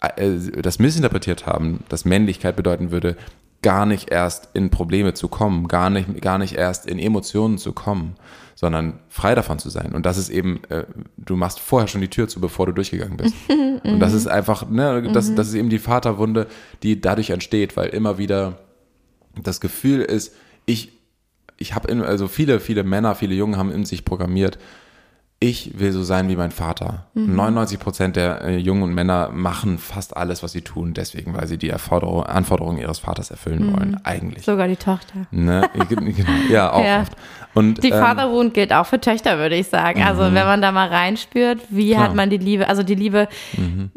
äh, 0.01 0.37
das 0.61 0.77
missinterpretiert 0.77 1.45
haben, 1.47 1.79
dass 1.89 2.05
Männlichkeit 2.05 2.55
bedeuten 2.55 2.91
würde, 2.91 3.15
gar 3.65 3.87
nicht 3.87 4.11
erst 4.11 4.49
in 4.53 4.69
Probleme 4.69 5.15
zu 5.15 5.27
kommen, 5.27 5.67
gar 5.67 5.89
nicht, 5.89 6.21
gar 6.21 6.37
nicht 6.37 6.53
erst 6.53 6.85
in 6.85 6.99
Emotionen 6.99 7.57
zu 7.57 7.73
kommen, 7.73 8.13
sondern 8.53 8.99
frei 9.09 9.33
davon 9.33 9.57
zu 9.57 9.71
sein. 9.71 9.95
Und 9.95 10.05
das 10.05 10.19
ist 10.19 10.29
eben, 10.29 10.61
äh, 10.69 10.83
du 11.17 11.35
machst 11.35 11.59
vorher 11.59 11.87
schon 11.87 12.01
die 12.01 12.07
Tür 12.07 12.27
zu, 12.27 12.39
bevor 12.39 12.67
du 12.67 12.73
durchgegangen 12.73 13.17
bist. 13.17 13.33
Und 13.83 13.99
das 13.99 14.13
ist 14.13 14.27
einfach, 14.27 14.69
ne, 14.69 15.09
das, 15.11 15.33
das 15.33 15.47
ist 15.47 15.55
eben 15.55 15.71
die 15.71 15.79
Vaterwunde, 15.79 16.45
die 16.83 17.01
dadurch 17.01 17.31
entsteht, 17.31 17.75
weil 17.75 17.89
immer 17.89 18.19
wieder 18.19 18.59
das 19.41 19.59
Gefühl 19.59 20.01
ist, 20.01 20.35
ich, 20.67 20.91
ich 21.57 21.73
habe, 21.73 21.91
also 22.05 22.27
viele, 22.27 22.59
viele 22.59 22.83
Männer, 22.83 23.15
viele 23.15 23.33
Jungen 23.33 23.57
haben 23.57 23.71
in 23.71 23.83
sich 23.83 24.05
programmiert, 24.05 24.59
ich 25.39 25.77
will 25.77 25.91
so 25.91 26.03
sein 26.03 26.29
wie 26.29 26.35
mein 26.37 26.51
Vater. 26.51 27.05
99 27.13 27.79
Prozent 27.79 28.15
der 28.15 28.41
äh, 28.41 28.57
Jungen 28.57 28.83
und 28.83 28.93
Männer 28.93 29.29
machen 29.33 29.77
fast 29.77 30.15
alles, 30.15 30.41
was 30.43 30.53
sie 30.53 30.61
tun, 30.61 30.93
deswegen, 30.93 31.35
weil 31.35 31.45
sie 31.47 31.57
die 31.57 31.73
Anforderungen 31.73 32.77
ihres 32.77 32.99
Vaters 32.99 33.31
erfüllen 33.31 33.73
wollen, 33.73 33.99
eigentlich. 34.05 34.45
Sogar 34.45 34.67
die 34.67 34.77
Tochter. 34.77 35.27
Ne? 35.31 35.69
Genau. 35.89 36.29
Ja, 36.49 36.71
auch 36.71 36.83
Ja. 36.83 37.01
oft. 37.01 37.13
Und, 37.53 37.83
Die 37.83 37.89
ähm, 37.89 37.99
Vaterwund 38.01 38.53
gilt 38.53 38.73
auch 38.73 38.85
für 38.85 38.99
Töchter, 38.99 39.37
würde 39.37 39.55
ich 39.55 39.67
sagen. 39.67 40.03
Also 40.03 40.23
wenn 40.23 40.33
man 40.33 40.61
da 40.61 40.73
mal 40.73 40.89
reinspürt, 40.89 41.61
wie 41.69 41.91
Klar. 41.91 42.03
hat 42.03 42.15
man 42.15 42.29
die 42.29 42.37
Liebe, 42.37 42.67
also 42.67 42.83
die 42.83 42.95
Liebe 42.95 43.29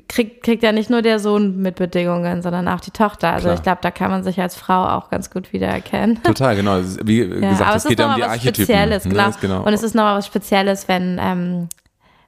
kriegt, 0.08 0.44
kriegt 0.44 0.62
ja 0.62 0.70
nicht 0.70 0.90
nur 0.90 1.02
der 1.02 1.18
Sohn 1.18 1.60
mit 1.60 1.74
Bedingungen, 1.76 2.40
sondern 2.42 2.68
auch 2.68 2.78
die 2.80 2.92
Tochter. 2.92 3.32
Also 3.32 3.46
Klar. 3.46 3.54
ich 3.56 3.62
glaube, 3.62 3.78
da 3.82 3.90
kann 3.90 4.10
man 4.12 4.22
sich 4.22 4.40
als 4.40 4.54
Frau 4.54 4.84
auch 4.88 5.10
ganz 5.10 5.30
gut 5.30 5.52
wiedererkennen. 5.52 6.22
Total, 6.22 6.54
genau. 6.54 6.78
Wie 7.04 7.22
Ja, 7.40 7.50
gesagt, 7.50 7.76
es 7.76 7.84
geht 7.86 7.98
ja 7.98 8.10
um 8.10 8.14
die 8.16 8.22
Archetypen. 8.24 8.54
Spezielles, 8.54 9.04
ne? 9.06 9.10
genau. 9.12 9.30
Genau. 9.40 9.62
Und 9.64 9.72
es 9.72 9.82
ist 9.82 9.94
nochmal 9.94 10.16
was 10.18 10.26
Spezielles, 10.26 10.86
wenn 10.86 11.18
ähm, 11.32 11.68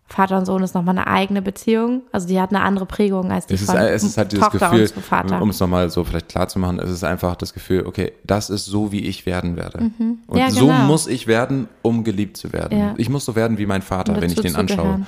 Vater 0.07 0.39
und 0.39 0.45
Sohn 0.45 0.61
ist 0.65 0.75
nochmal 0.75 0.99
eine 0.99 1.07
eigene 1.07 1.41
Beziehung. 1.41 2.03
Also 2.11 2.27
die 2.27 2.41
hat 2.41 2.51
eine 2.51 2.63
andere 2.63 2.85
Prägung 2.85 3.31
als 3.31 3.47
die 3.47 3.55
Es 3.55 3.63
ist, 3.63 3.71
von 3.71 3.79
es 3.79 4.03
ist 4.03 4.17
halt 4.19 4.33
dieses 4.33 4.45
Tochter 4.45 4.71
Gefühl, 4.71 4.91
und 5.31 5.41
um 5.43 5.51
es 5.51 5.61
nochmal 5.61 5.89
so 5.89 6.03
vielleicht 6.03 6.29
klar 6.29 6.49
zu 6.49 6.59
machen, 6.59 6.81
es 6.81 6.91
ist 6.91 7.05
einfach 7.05 7.37
das 7.37 7.55
Gefühl, 7.55 7.87
okay, 7.87 8.13
das 8.25 8.51
ist 8.51 8.65
so, 8.65 8.91
wie 8.91 9.07
ich 9.07 9.25
werden 9.25 9.57
werde. 9.57 9.79
Und 9.79 9.99
Mhm. 10.01 10.19
Ja, 10.35 10.51
so 10.51 10.67
genau. 10.67 10.79
muss 10.87 11.07
ich 11.07 11.29
werden, 11.29 11.69
um 11.83 12.03
geliebt 12.03 12.37
zu 12.37 12.53
werden. 12.53 12.77
Ja. 12.77 12.95
Ich 12.97 13.09
muss 13.09 13.25
so 13.25 13.37
werden 13.37 13.57
wie 13.59 13.67
mein 13.67 13.83
Vater, 13.83 14.21
wenn 14.21 14.31
ich 14.33 14.41
den 14.41 14.57
anschaue. 14.57 14.77
gehören. 14.85 15.07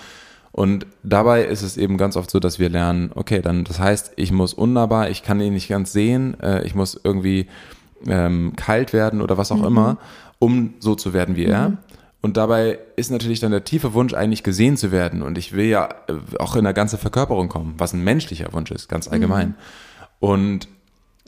Und 0.52 0.86
dabei 1.02 1.44
ist 1.46 1.62
es 1.62 1.76
eben 1.76 1.96
ganz 1.96 2.16
oft 2.16 2.30
so, 2.30 2.38
dass 2.38 2.58
wir 2.60 2.68
lernen, 2.68 3.10
okay, 3.14 3.40
dann 3.42 3.64
das 3.64 3.80
heißt, 3.80 4.12
ich 4.16 4.30
muss 4.30 4.54
unnahbar, 4.54 5.10
ich 5.10 5.22
kann 5.24 5.40
ihn 5.40 5.54
nicht 5.54 5.68
ganz 5.68 5.92
sehen, 5.92 6.38
äh, 6.40 6.62
ich 6.64 6.74
muss 6.76 7.00
irgendwie 7.02 7.48
ähm, 8.06 8.52
kalt 8.54 8.92
werden 8.92 9.20
oder 9.20 9.36
was 9.38 9.50
auch 9.50 9.56
Mhm. 9.56 9.64
immer, 9.64 9.96
um 10.38 10.74
so 10.78 10.94
zu 10.94 11.12
werden 11.12 11.34
wie 11.36 11.46
er. 11.46 11.72
Und 12.22 12.36
dabei 12.36 12.78
ist 12.96 13.10
natürlich 13.10 13.40
dann 13.40 13.50
der 13.50 13.64
tiefe 13.64 13.94
Wunsch, 13.94 14.14
eigentlich 14.14 14.44
gesehen 14.44 14.76
zu 14.76 14.92
werden. 14.92 15.22
Und 15.22 15.36
ich 15.36 15.52
will 15.52 15.66
ja 15.66 15.88
äh, 16.06 16.14
auch 16.38 16.54
in 16.54 16.64
eine 16.64 16.72
ganze 16.72 16.96
Verkörperung 16.96 17.48
kommen, 17.48 17.74
was 17.78 17.92
ein 17.92 18.02
menschlicher 18.02 18.52
Wunsch 18.52 18.70
ist, 18.70 18.88
ganz 18.88 19.08
allgemein. 19.08 19.56
Und 20.20 20.68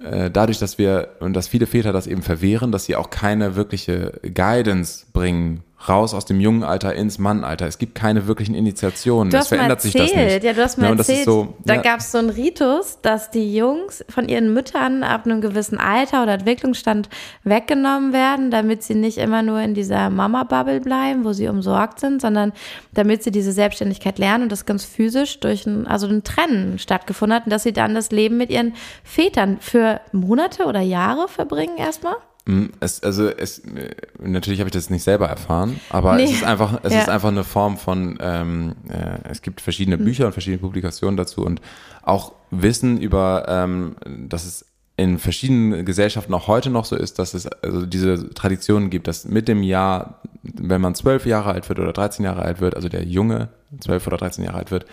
äh, 0.03 0.31
dadurch, 0.31 0.59
dass 0.59 0.79
wir 0.79 1.17
und 1.19 1.35
dass 1.35 1.49
viele 1.49 1.67
Väter 1.67 1.93
das 1.93 2.07
eben 2.07 2.23
verwehren, 2.23 2.71
dass 2.71 2.85
sie 2.85 2.95
auch 2.95 3.11
keine 3.11 3.57
wirkliche 3.57 4.21
Guidance 4.23 5.07
bringen 5.13 5.63
raus 5.89 6.15
aus 6.15 6.25
dem 6.25 6.41
jungen 6.41 6.63
Alter 6.63 6.95
ins 6.95 7.19
Mannalter. 7.19 7.67
Es 7.67 7.79
gibt 7.79 7.95
keine 7.95 8.27
wirklichen 8.27 8.55
Initiationen. 8.55 9.31
Du 9.31 9.37
es 9.37 9.45
hast 9.45 9.51
mir 9.51 9.57
verändert 9.59 9.83
sich 9.83 9.93
das 9.93 10.15
nicht. 10.15 10.45
ja, 10.45 10.53
du 10.53 10.63
hast 10.63 10.79
mir 10.79 10.85
Ja, 10.85 10.91
und 10.91 10.99
das 10.99 11.09
ist 11.09 11.19
erzählt, 11.19 11.27
so, 11.27 11.55
da 11.65 11.75
ja, 11.75 11.83
gab 11.83 12.01
es 12.01 12.13
so 12.13 12.19
einen 12.19 12.31
Ritus, 12.31 12.99
dass 13.03 13.31
die 13.31 13.55
Jungs 13.55 14.05
von 14.09 14.29
ihren 14.29 14.55
Müttern 14.55 15.03
ab 15.03 15.27
einem 15.27 15.41
gewissen 15.41 15.79
Alter 15.79 16.23
oder 16.23 16.35
Entwicklungsstand 16.35 17.09
weggenommen 17.43 18.13
werden, 18.13 18.51
damit 18.51 18.83
sie 18.83 18.95
nicht 18.95 19.19
immer 19.19 19.43
nur 19.43 19.61
in 19.61 19.75
dieser 19.75 20.11
Mama-Bubble 20.11 20.81
bleiben, 20.81 21.25
wo 21.25 21.33
sie 21.33 21.49
umsorgt 21.49 22.01
sind, 22.01 22.21
sondern 22.21 22.53
damit 22.93 23.23
sie 23.23 23.31
diese 23.31 23.53
Selbstständigkeit 23.53 24.19
lernen 24.19 24.45
und 24.45 24.53
das 24.53 24.67
ganz 24.67 24.85
physisch 24.85 25.41
durch 25.41 25.67
ein, 25.67 25.87
also 25.87 26.07
ein 26.07 26.25
Trennen 26.25 26.79
stattgefunden 26.79 27.37
hat 27.37 27.47
und 27.47 27.51
dass 27.51 27.63
sie 27.63 27.73
dann 27.73 27.95
das 27.95 28.11
Leben 28.11 28.37
mit 28.37 28.51
ihren 28.51 28.75
Vätern 29.03 29.59
für 29.61 30.01
Monate 30.13 30.65
oder 30.65 30.81
Jahre 30.81 31.29
verbringen 31.29 31.77
erstmal. 31.77 32.17
Mm, 32.47 32.67
Es, 32.81 33.03
also 33.03 33.29
es, 33.29 33.61
äh, 33.61 33.95
natürlich 34.23 34.61
habe 34.61 34.69
ich 34.69 34.75
das 34.75 34.91
nicht 34.91 35.03
selber 35.03 35.29
erfahren, 35.29 35.81
aber 35.91 36.17
Nee. 36.17 36.25
es 36.25 36.33
ist 36.33 36.45
einfach, 36.45 36.81
es 36.83 36.93
Ja. 36.93 37.01
ist 37.01 37.09
einfach 37.09 37.29
eine 37.31 37.45
Form 37.45 37.79
von, 37.79 38.19
ähm, 38.21 38.75
äh, 38.91 39.19
es 39.31 39.41
gibt 39.41 39.61
verschiedene 39.63 39.97
Bücher 39.97 40.27
und 40.27 40.33
verschiedene 40.33 40.59
Publikationen 40.61 41.17
dazu 41.17 41.45
und 41.45 41.61
auch 42.03 42.33
Wissen 42.51 43.01
über, 43.01 43.47
ähm, 43.49 43.97
dass 44.29 44.45
es 44.45 44.67
in 44.97 45.19
verschiedenen 45.19 45.85
Gesellschaften 45.85 46.33
auch 46.35 46.47
heute 46.47 46.71
noch 46.71 46.85
so 46.85 46.95
ist, 46.97 47.19
dass 47.19 47.35
es 47.35 47.47
also 47.49 47.85
diese 47.87 48.31
Traditionen 48.33 48.91
gibt, 48.91 49.09
dass 49.09 49.25
mit 49.25 49.49
dem 49.49 49.63
Jahr, 49.65 50.21
wenn 50.43 50.81
man 50.81 50.95
zwölf 50.95 51.27
Jahre 51.27 51.51
alt 51.51 51.69
wird 51.69 51.81
oder 51.81 51.93
13 51.93 52.25
Jahre 52.25 52.43
alt 52.43 52.61
wird, 52.61 52.77
also 52.77 52.89
der 52.89 53.05
Junge 53.05 53.49
zwölf 53.81 54.07
oder 54.07 54.19
13 54.19 54.45
Jahre 54.45 54.59
alt 54.59 54.71
wird, 54.71 54.85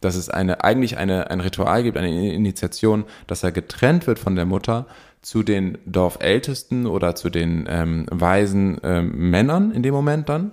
dass 0.00 0.14
es 0.14 0.30
eine, 0.30 0.64
eigentlich 0.64 0.96
eine, 0.96 1.30
ein 1.30 1.40
Ritual 1.40 1.82
gibt, 1.82 1.98
eine 1.98 2.32
Initiation, 2.32 3.04
dass 3.26 3.42
er 3.42 3.52
getrennt 3.52 4.06
wird 4.06 4.18
von 4.18 4.36
der 4.36 4.46
Mutter 4.46 4.86
zu 5.22 5.42
den 5.42 5.78
Dorfältesten 5.86 6.86
oder 6.86 7.14
zu 7.14 7.30
den 7.30 7.66
ähm, 7.68 8.06
weisen 8.10 8.78
ähm, 8.82 9.30
Männern 9.30 9.70
in 9.70 9.82
dem 9.82 9.94
Moment 9.94 10.28
dann. 10.28 10.52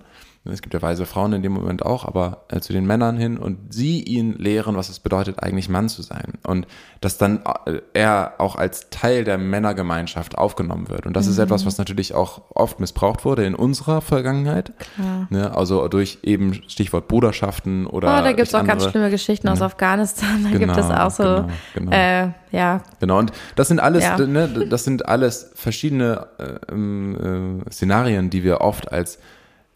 Es 0.52 0.62
gibt 0.62 0.74
ja 0.74 0.82
weise 0.82 1.06
Frauen 1.06 1.34
in 1.34 1.44
dem 1.44 1.52
Moment 1.54 1.86
auch, 1.86 2.06
aber 2.06 2.46
äh, 2.50 2.60
zu 2.60 2.74
den 2.74 2.86
Männern 2.86 3.18
hin 3.18 3.38
und 3.38 3.74
sie 3.74 4.02
ihn 4.04 4.34
lehren, 4.38 4.76
was 4.76 4.90
es 4.90 5.00
bedeutet, 5.00 5.42
eigentlich 5.44 5.70
Mann 5.70 5.90
zu 5.90 6.02
sein. 6.02 6.34
Und 6.46 6.68
dass 7.02 7.18
dann 7.18 7.42
äh, 7.66 7.82
er 7.94 8.34
auch 8.40 8.56
als 8.56 8.90
Teil 8.90 9.24
der 9.24 9.38
Männergemeinschaft 9.38 10.38
aufgenommen 10.38 10.90
wird. 10.90 11.06
Und 11.06 11.16
das 11.16 11.28
ist 11.28 11.38
etwas, 11.38 11.66
was 11.66 11.78
natürlich 11.78 12.14
auch 12.14 12.42
oft 12.54 12.80
missbraucht 12.80 13.26
wurde 13.26 13.46
in 13.46 13.56
unserer 13.56 14.02
Vergangenheit. 14.02 14.74
Klar. 14.96 15.28
Ne? 15.30 15.56
Also 15.56 15.88
durch 15.88 16.20
eben 16.24 16.54
Stichwort 16.68 17.08
Bruderschaften 17.08 17.86
oder. 17.86 18.08
Oh, 18.20 18.24
da 18.24 18.32
gibt 18.34 18.48
es 18.48 18.56
auch 18.56 18.66
ganz 18.66 18.86
schlimme 18.86 19.10
Geschichten 19.10 19.48
aus 19.48 19.62
Afghanistan. 19.62 20.30
Da 20.52 20.58
gibt 20.58 20.72
es 20.78 20.88
Genau, 20.88 21.06
auch 21.06 21.12
so, 21.12 21.24
genau, 21.24 21.48
genau. 21.76 21.92
Äh, 21.92 22.30
ja, 22.52 22.82
Genau, 23.00 23.20
und 23.20 23.32
das 23.56 23.68
sind 23.68 23.80
alles, 23.80 24.04
Ja. 24.04 24.18
ne, 24.18 24.68
das 24.70 24.84
sind 24.84 25.08
alles 25.08 25.52
verschiedene 25.56 26.28
äh, 26.38 26.72
ähm, 26.72 27.62
äh, 27.68 27.72
Szenarien, 27.72 28.30
die 28.30 28.44
wir 28.44 28.62
oft 28.62 28.92
als 28.92 29.20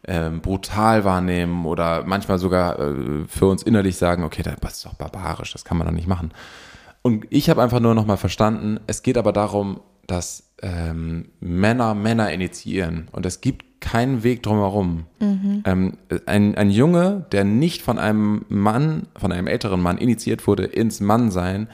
ähm, 0.08 0.42
brutal 0.42 1.04
wahrnehmen 1.06 1.66
oder 1.66 2.04
manchmal 2.06 2.40
sogar 2.40 2.80
äh, 2.80 3.26
für 3.28 3.48
uns 3.48 3.64
innerlich 3.64 3.98
sagen, 3.98 4.24
okay, 4.24 4.44
das 4.44 4.74
ist 4.74 4.86
doch 4.86 4.96
barbarisch, 4.96 5.54
das 5.54 5.64
kann 5.66 5.78
man 5.78 5.88
doch 5.88 5.94
nicht 5.94 6.08
machen. 6.08 6.32
Und 7.02 7.26
ich 7.30 7.50
habe 7.50 7.62
einfach 7.62 7.80
nur 7.80 7.96
nochmal 7.96 8.18
verstanden, 8.18 8.80
es 8.88 9.04
geht 9.04 9.18
aber 9.18 9.34
darum, 9.34 9.82
dass 10.08 10.52
ähm, 10.62 11.30
Männer 11.40 11.94
Männer 11.94 12.32
initiieren 12.32 13.08
und 13.12 13.26
es 13.26 13.42
gibt 13.42 13.82
keinen 13.82 14.24
Weg 14.24 14.44
drumherum. 14.44 15.06
Ähm, 15.66 15.98
ein, 16.26 16.56
ein 16.56 16.70
Junge, 16.70 17.26
der 17.34 17.44
nicht 17.44 17.82
von 17.82 18.00
einem 18.00 18.46
Mann, 18.48 19.08
von 19.18 19.34
einem 19.34 19.48
älteren 19.48 19.82
Mann 19.82 19.98
initiiert 19.98 20.48
wurde 20.48 20.64
ins 20.64 21.02
Mannsein, 21.02 21.68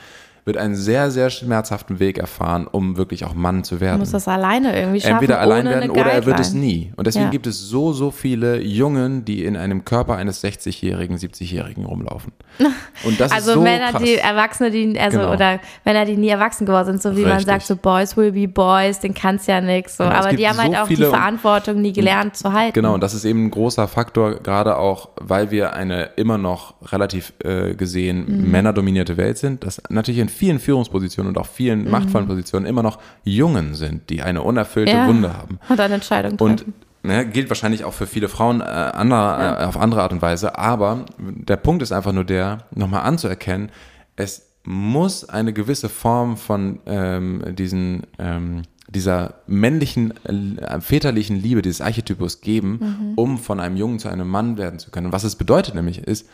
wird 0.45 0.57
einen 0.57 0.75
sehr, 0.75 1.11
sehr 1.11 1.29
schmerzhaften 1.29 1.99
Weg 1.99 2.17
erfahren, 2.17 2.67
um 2.67 2.97
wirklich 2.97 3.25
auch 3.25 3.33
Mann 3.33 3.63
zu 3.63 3.79
werden. 3.79 3.99
muss 3.99 4.11
das 4.11 4.27
alleine 4.27 4.77
irgendwie 4.79 5.01
schaffen. 5.01 5.13
Entweder 5.15 5.39
allein 5.39 5.65
werden 5.65 5.91
oder 5.91 6.05
er 6.11 6.25
wird 6.25 6.39
es 6.39 6.53
nie. 6.53 6.91
Und 6.95 7.07
deswegen 7.07 7.25
Ja. 7.25 7.31
gibt 7.31 7.47
es 7.47 7.59
so, 7.59 7.93
so 7.93 8.11
viele 8.11 8.61
Jungen, 8.61 9.25
die 9.25 9.43
in 9.43 9.55
einem 9.57 9.85
Körper 9.85 10.15
eines 10.15 10.43
60-Jährigen, 10.43 11.17
70-Jährigen 11.17 11.85
rumlaufen. 11.85 12.31
Und 13.05 13.19
das 13.19 13.31
Also 13.31 13.51
ist 13.51 13.55
so 13.55 13.61
Männer, 13.61 13.91
krass. 13.91 14.03
die 14.03 14.15
Erwachsene, 14.15 14.71
die, 14.71 14.99
also 14.99 15.19
Genau. 15.19 15.33
oder 15.33 15.59
Männer, 15.85 16.05
die 16.05 16.17
nie 16.17 16.29
erwachsen 16.29 16.65
geworden 16.65 16.85
sind, 16.87 17.01
so 17.01 17.15
wie 17.15 17.21
man 17.21 17.33
Richtig. 17.33 17.45
sagt, 17.47 17.65
so 17.65 17.75
Boys 17.75 18.17
will 18.17 18.31
be 18.31 18.47
Boys, 18.47 18.99
den 18.99 19.13
kannst 19.13 19.47
ja 19.47 19.61
nix. 19.61 19.97
So. 19.97 20.03
Genau, 20.03 20.15
Aber 20.15 20.33
die 20.35 20.47
haben 20.47 20.57
halt 20.57 20.73
so 20.73 20.77
auch 20.79 20.87
die 20.87 20.95
Verantwortung 20.97 21.81
nie 21.81 21.93
gelernt 21.93 22.35
zu 22.35 22.51
halten. 22.53 22.73
Genau, 22.73 22.93
und 22.93 23.01
das 23.01 23.13
ist 23.13 23.25
eben 23.25 23.45
ein 23.45 23.51
großer 23.51 23.87
Faktor, 23.87 24.35
gerade 24.41 24.77
auch, 24.77 25.09
weil 25.19 25.51
wir 25.51 25.73
eine 25.73 26.09
immer 26.15 26.37
noch 26.37 26.73
relativ 26.91 27.33
äh, 27.43 27.73
gesehen 27.75 28.25
Mhm. 28.27 28.51
männerdominierte 28.51 29.17
Welt 29.17 29.37
sind, 29.37 29.63
dass 29.63 29.81
natürlich 29.89 30.19
in 30.19 30.28
vielen 30.29 30.59
Führungspositionen 30.59 31.29
und 31.29 31.37
auch 31.37 31.47
vielen 31.47 31.83
Mhm. 31.83 31.91
machtvollen 31.91 32.27
Positionen 32.27 32.65
immer 32.65 32.83
noch 32.83 32.99
Jungen 33.23 33.75
sind, 33.75 34.09
die 34.09 34.21
eine 34.21 34.41
unerfüllte 34.41 34.91
ja. 34.91 35.07
Wunde 35.07 35.35
haben. 35.37 35.59
Und 35.67 35.79
eine 35.79 35.95
Entscheidung 35.95 36.37
treffen. 36.37 36.51
Und 36.51 36.65
ne, 37.03 37.25
gilt 37.27 37.49
wahrscheinlich 37.49 37.83
auch 37.83 37.93
für 37.93 38.07
viele 38.07 38.29
Frauen 38.29 38.61
äh, 38.61 38.63
anderer, 38.63 39.61
äh, 39.61 39.65
auf 39.65 39.77
andere 39.77 40.01
Art 40.01 40.13
und 40.13 40.21
Weise. 40.21 40.57
Aber 40.57 41.05
der 41.17 41.57
Punkt 41.57 41.81
ist 41.81 41.91
einfach 41.91 42.13
nur 42.13 42.23
der, 42.23 42.59
nochmal 42.73 43.01
anzuerkennen, 43.03 43.71
es 44.15 44.49
muss 44.63 45.27
eine 45.27 45.53
gewisse 45.53 45.89
Form 45.89 46.37
von 46.37 46.79
ähm, 46.85 47.55
diesen, 47.55 48.03
ähm, 48.19 48.63
dieser 48.89 49.35
männlichen, 49.47 50.13
äh, 50.25 50.81
väterlichen 50.81 51.37
Liebe, 51.37 51.61
dieses 51.61 51.79
Archetypus 51.81 52.41
geben, 52.41 53.13
um 53.15 53.37
von 53.37 53.59
einem 53.59 53.77
Jungen 53.77 53.99
zu 53.99 54.09
einem 54.09 54.27
Mann 54.27 54.57
werden 54.57 54.79
zu 54.79 54.91
können. 54.91 55.07
Und 55.07 55.13
was 55.13 55.23
es 55.23 55.35
bedeutet 55.35 55.75
nämlich 55.75 55.99
ist, 55.99 56.27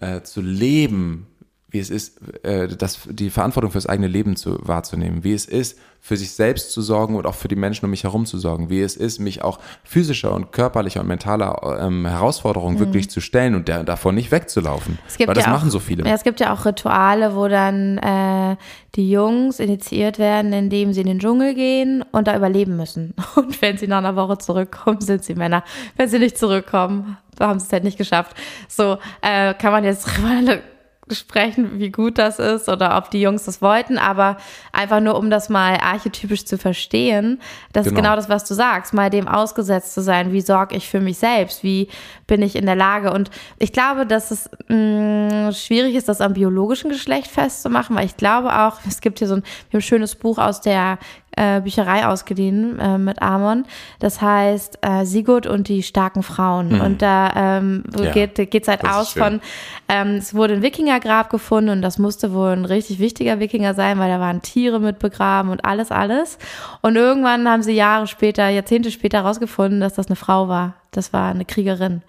äh, 0.00 0.22
zu 0.22 0.40
leben, 0.40 1.26
wie 1.70 1.78
es 1.78 1.90
ist, 1.90 2.18
äh, 2.44 2.68
das, 2.68 3.00
die 3.10 3.28
Verantwortung 3.28 3.70
fürs 3.70 3.86
eigene 3.86 4.08
Leben 4.08 4.36
zu, 4.36 4.58
wahrzunehmen, 4.66 5.22
wie 5.22 5.34
es 5.34 5.44
ist, 5.44 5.78
für 6.00 6.16
sich 6.16 6.30
selbst 6.30 6.72
zu 6.72 6.80
sorgen 6.80 7.16
und 7.16 7.26
auch 7.26 7.34
für 7.34 7.48
die 7.48 7.56
Menschen 7.56 7.84
um 7.84 7.90
mich 7.90 8.04
herum 8.04 8.24
zu 8.24 8.38
sorgen, 8.38 8.70
wie 8.70 8.80
es 8.80 8.96
ist, 8.96 9.18
mich 9.18 9.42
auch 9.42 9.58
physischer 9.84 10.32
und 10.32 10.52
körperlicher 10.52 11.00
und 11.00 11.08
mentaler 11.08 11.78
ähm, 11.80 12.06
Herausforderungen 12.06 12.78
wirklich 12.78 13.10
zu 13.10 13.20
stellen 13.20 13.54
und 13.54 13.68
der, 13.68 13.84
davon 13.84 14.14
nicht 14.14 14.30
wegzulaufen. 14.30 14.94
Mhm. 14.94 14.98
Es 15.06 15.18
gibt 15.18 15.28
Weil 15.28 15.34
das 15.34 15.44
ja 15.44 15.50
auch, 15.50 15.56
machen 15.56 15.70
so 15.70 15.80
viele. 15.80 16.04
Ja, 16.06 16.14
es 16.14 16.22
gibt 16.22 16.40
ja 16.40 16.54
auch 16.54 16.64
Rituale, 16.64 17.34
wo 17.34 17.48
dann 17.48 17.98
äh, 17.98 18.56
die 18.94 19.10
Jungs 19.10 19.60
initiiert 19.60 20.18
werden, 20.18 20.54
indem 20.54 20.94
sie 20.94 21.02
in 21.02 21.06
den 21.06 21.18
Dschungel 21.18 21.54
gehen 21.54 22.02
und 22.12 22.28
da 22.28 22.36
überleben 22.36 22.76
müssen. 22.76 23.14
Und 23.36 23.60
wenn 23.60 23.76
sie 23.76 23.86
nach 23.86 23.98
einer 23.98 24.16
Woche 24.16 24.38
zurückkommen, 24.38 25.00
sind 25.00 25.24
sie 25.24 25.34
Männer. 25.34 25.62
Wenn 25.96 26.08
sie 26.08 26.18
nicht 26.18 26.38
zurückkommen, 26.38 27.18
haben 27.38 27.58
sie 27.58 27.66
es 27.66 27.72
halt 27.72 27.84
nicht 27.84 27.98
geschafft. 27.98 28.34
So 28.68 28.98
äh, 29.20 29.52
kann 29.54 29.72
man 29.72 29.84
jetzt 29.84 30.08
sprechen, 31.14 31.78
wie 31.78 31.90
gut 31.90 32.18
das 32.18 32.38
ist 32.38 32.68
oder 32.68 32.96
ob 32.96 33.10
die 33.10 33.20
Jungs 33.20 33.44
das 33.44 33.60
wollten, 33.62 33.98
aber 33.98 34.36
einfach 34.72 35.00
nur, 35.00 35.16
um 35.18 35.30
das 35.30 35.48
mal 35.48 35.78
archetypisch 35.80 36.44
zu 36.44 36.58
verstehen, 36.58 37.40
das 37.72 37.86
ist 37.86 37.90
Genau. 37.94 38.02
genau 38.02 38.16
das, 38.16 38.28
was 38.28 38.44
du 38.44 38.54
sagst, 38.54 38.94
mal 38.94 39.10
dem 39.10 39.28
ausgesetzt 39.28 39.94
zu 39.94 40.00
sein, 40.02 40.32
wie 40.32 40.40
sorge 40.40 40.76
ich 40.76 40.88
für 40.88 41.00
mich 41.00 41.18
selbst, 41.18 41.62
wie 41.62 41.88
bin 42.26 42.42
ich 42.42 42.56
in 42.56 42.66
der 42.66 42.76
Lage 42.76 43.12
und 43.12 43.30
ich 43.58 43.72
glaube, 43.72 44.06
dass 44.06 44.30
es 44.30 44.50
mh, 44.68 45.52
schwierig 45.52 45.94
ist, 45.94 46.08
das 46.08 46.20
am 46.20 46.34
biologischen 46.34 46.90
Geschlecht 46.90 47.28
festzumachen, 47.30 47.96
weil 47.96 48.06
ich 48.06 48.16
glaube 48.16 48.52
auch, 48.58 48.78
es 48.88 49.00
gibt 49.00 49.18
hier 49.18 49.28
so 49.28 49.36
ein, 49.36 49.42
ein 49.72 49.80
schönes 49.80 50.14
Buch 50.14 50.38
aus 50.38 50.60
der 50.60 50.98
äh, 51.36 51.60
Bücherei 51.60 52.04
ausgeliehen 52.06 52.80
äh, 52.80 52.98
mit 52.98 53.22
Amon. 53.22 53.64
Das 54.00 54.20
heißt 54.20 54.78
äh, 54.82 55.04
Sigurd 55.04 55.46
und 55.46 55.68
die 55.68 55.84
starken 55.84 56.24
Frauen. 56.24 56.80
Und 56.80 57.00
da 57.00 57.30
ähm, 57.36 57.84
Mhm. 57.96 58.04
Ja, 58.04 58.10
geht 58.10 58.50
geht's 58.50 58.66
halt 58.66 58.84
aus 58.84 59.12
von, 59.12 59.40
ähm, 59.88 60.16
es 60.16 60.34
wurde 60.34 60.54
ein 60.54 60.62
Wikingergrab 60.98 61.30
gefunden 61.30 61.70
und 61.70 61.82
das 61.82 61.98
musste 61.98 62.32
wohl 62.32 62.50
ein 62.50 62.64
richtig 62.64 62.98
wichtiger 62.98 63.40
Wikinger 63.40 63.74
sein, 63.74 63.98
weil 63.98 64.10
da 64.10 64.20
waren 64.20 64.42
Tiere 64.42 64.80
mit 64.80 64.98
begraben 64.98 65.50
und 65.50 65.64
alles, 65.64 65.90
alles. 65.90 66.38
Und 66.82 66.96
irgendwann 66.96 67.48
haben 67.48 67.62
sie 67.62 67.72
Jahre 67.72 68.06
später, 68.06 68.48
Jahrzehnte 68.48 68.90
später 68.90 69.18
herausgefunden, 69.18 69.80
dass 69.80 69.94
das 69.94 70.08
eine 70.08 70.16
Frau 70.16 70.48
war. 70.48 70.74
Das 70.90 71.12
war 71.12 71.30
eine 71.30 71.44
Kriegerin. 71.44 72.02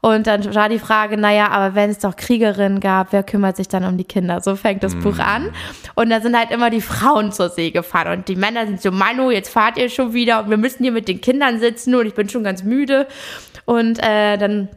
Und 0.00 0.26
dann 0.26 0.52
war 0.54 0.68
die 0.68 0.80
Frage, 0.80 1.16
naja, 1.16 1.50
aber 1.50 1.76
wenn 1.76 1.88
es 1.88 2.00
doch 2.00 2.16
Kriegerinnen 2.16 2.80
gab, 2.80 3.12
wer 3.12 3.22
kümmert 3.22 3.56
sich 3.56 3.68
dann 3.68 3.84
um 3.84 3.96
die 3.96 4.04
Kinder? 4.04 4.40
So 4.40 4.56
fängt 4.56 4.82
das 4.82 4.96
Buch 4.96 5.20
an. 5.20 5.50
Und 5.94 6.10
da 6.10 6.20
sind 6.20 6.36
halt 6.36 6.50
immer 6.50 6.70
die 6.70 6.80
Frauen 6.80 7.30
zur 7.30 7.50
See 7.50 7.70
gefahren. 7.70 8.18
Und 8.18 8.28
die 8.28 8.34
Männer 8.34 8.66
sind 8.66 8.82
so, 8.82 8.90
Manu, 8.90 9.30
jetzt 9.30 9.50
fahrt 9.50 9.78
ihr 9.78 9.88
schon 9.88 10.12
wieder 10.12 10.42
und 10.42 10.50
wir 10.50 10.56
müssen 10.56 10.82
hier 10.82 10.90
mit 10.90 11.06
den 11.06 11.20
Kindern 11.20 11.60
sitzen 11.60 11.94
und 11.94 12.06
ich 12.06 12.14
bin 12.14 12.28
schon 12.28 12.42
ganz 12.42 12.64
müde. 12.64 13.06
Und 13.64 14.00
äh, 14.02 14.38
dann 14.38 14.68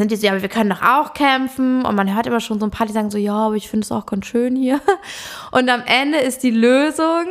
sind 0.00 0.10
die 0.10 0.16
so, 0.16 0.26
ja, 0.26 0.32
aber 0.32 0.40
wir 0.40 0.48
können 0.48 0.70
doch 0.70 0.82
auch 0.82 1.12
kämpfen. 1.12 1.84
Und 1.84 1.94
man 1.94 2.14
hört 2.14 2.26
immer 2.26 2.40
schon 2.40 2.58
so 2.58 2.66
ein 2.66 2.70
paar, 2.70 2.86
die 2.86 2.92
sagen 2.92 3.10
so, 3.10 3.18
ja, 3.18 3.34
aber 3.34 3.56
ich 3.56 3.68
finde 3.68 3.84
es 3.84 3.92
auch 3.92 4.06
ganz 4.06 4.26
schön 4.26 4.56
hier. 4.56 4.80
Und 5.52 5.68
am 5.68 5.82
Ende 5.84 6.18
ist 6.18 6.42
die 6.42 6.50
Lösung, 6.50 7.26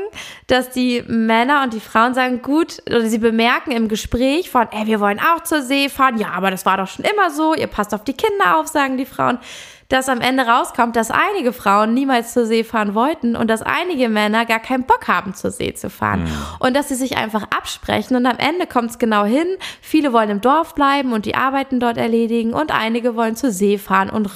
dass 0.47 0.69
die 0.69 1.03
Männer 1.07 1.63
und 1.63 1.73
die 1.73 1.79
Frauen 1.79 2.13
sagen, 2.13 2.41
gut, 2.41 2.81
oder 2.88 3.07
sie 3.07 3.17
bemerken 3.17 3.71
im 3.71 3.88
Gespräch 3.88 4.49
von, 4.49 4.67
ey, 4.71 4.85
wir 4.88 4.99
wollen 4.99 5.19
auch 5.19 5.43
zur 5.43 5.61
See 5.61 5.89
fahren. 5.89 6.17
Ja, 6.17 6.31
aber 6.31 6.51
das 6.51 6.65
war 6.65 6.77
doch 6.77 6.88
schon 6.88 7.05
immer 7.05 7.31
so. 7.31 7.55
Ihr 7.55 7.67
passt 7.67 7.93
auf 7.93 8.03
die 8.03 8.13
Kinder 8.13 8.57
auf, 8.57 8.67
sagen 8.67 8.97
die 8.97 9.05
Frauen. 9.05 9.39
Dass 9.89 10.08
am 10.08 10.22
Ende 10.22 10.43
rauskommt, 10.43 10.96
dass 10.96 11.10
einige 11.10 11.51
Frauen 11.51 11.96
niemals 11.96 12.34
zur 12.34 12.46
See 12.46 12.63
fahren 12.63 12.93
wollten 12.93 13.36
und 13.36 13.50
dass 13.50 13.63
einige 13.63 14.08
Männer 14.08 14.46
gar 14.46 14.60
keinen 14.60 14.84
Bock 14.84 15.08
haben, 15.08 15.34
zur 15.34 15.50
See 15.50 15.74
zu 15.74 15.89
fahren. 15.89 16.24
Mhm. 16.24 16.31
Und 16.60 16.75
dass 16.75 16.89
sie 16.89 16.96
sich 16.96 17.17
einfach 17.17 17.43
absprechen 17.43 18.15
und 18.15 18.27
am 18.27 18.38
Ende 18.38 18.67
kommt 18.67 18.91
es 18.91 19.00
genau 19.00 19.25
hin. 19.25 19.48
Viele 19.81 20.13
wollen 20.13 20.29
im 20.29 20.41
Dorf 20.41 20.75
bleiben 20.75 21.12
und 21.12 21.25
die 21.25 21.34
Arbeiten 21.34 21.79
dort 21.79 21.98
erledigen 21.98 22.53
und 22.53 22.72
einige 22.72 23.15
wollen 23.15 23.36
zur 23.36 23.50
See 23.50 23.79
fahren 23.79 24.12
und 24.12 24.29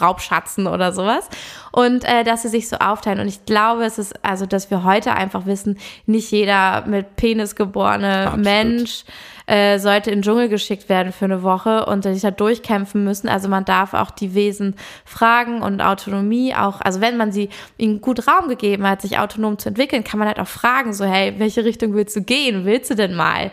Raubschatzen 0.00 0.68
oder 0.68 0.92
sowas. 0.92 1.28
Und 1.72 2.04
äh, 2.04 2.22
dass 2.22 2.42
sie 2.42 2.48
sich 2.48 2.68
so 2.68 2.76
aufteilen. 2.76 3.18
Und 3.18 3.28
ich 3.28 3.44
glaube, 3.44 3.84
es 3.84 3.98
ist, 3.98 4.24
also, 4.24 4.46
dass 4.46 4.70
wir 4.70 4.84
heute 4.84 5.12
einfach 5.12 5.44
wissen, 5.46 5.78
nicht 6.06 6.30
jeder 6.30 6.84
mit 6.86 7.16
Penis 7.16 7.56
geborene 7.56 8.26
Absolut. 8.26 8.44
Mensch 8.44 9.04
äh, 9.50 9.78
sollte 9.78 10.12
in 10.12 10.18
den 10.18 10.22
Dschungel 10.22 10.48
geschickt 10.48 10.88
werden 10.88 11.12
für 11.12 11.24
eine 11.24 11.42
Woche 11.42 11.84
und 11.86 12.04
sich 12.04 12.22
da 12.22 12.30
durchkämpfen 12.30 13.02
müssen. 13.02 13.28
Also 13.28 13.48
man 13.48 13.64
darf 13.64 13.94
auch 13.94 14.12
die 14.12 14.34
Wesen 14.34 14.76
fragen 15.04 15.60
und 15.60 15.80
Autonomie 15.80 16.54
auch, 16.54 16.80
also 16.80 17.00
wenn 17.00 17.16
man 17.16 17.32
sie 17.32 17.48
ihnen 17.76 18.00
gut 18.00 18.28
Raum 18.28 18.48
gegeben 18.48 18.88
hat, 18.88 19.02
sich 19.02 19.18
autonom 19.18 19.58
zu 19.58 19.70
entwickeln, 19.70 20.04
kann 20.04 20.20
man 20.20 20.28
halt 20.28 20.38
auch 20.38 20.46
fragen, 20.46 20.92
so 20.92 21.04
hey, 21.04 21.34
welche 21.38 21.64
Richtung 21.64 21.94
willst 21.94 22.14
du 22.14 22.22
gehen? 22.22 22.64
Willst 22.64 22.92
du 22.92 22.94
denn 22.94 23.14
mal? 23.14 23.50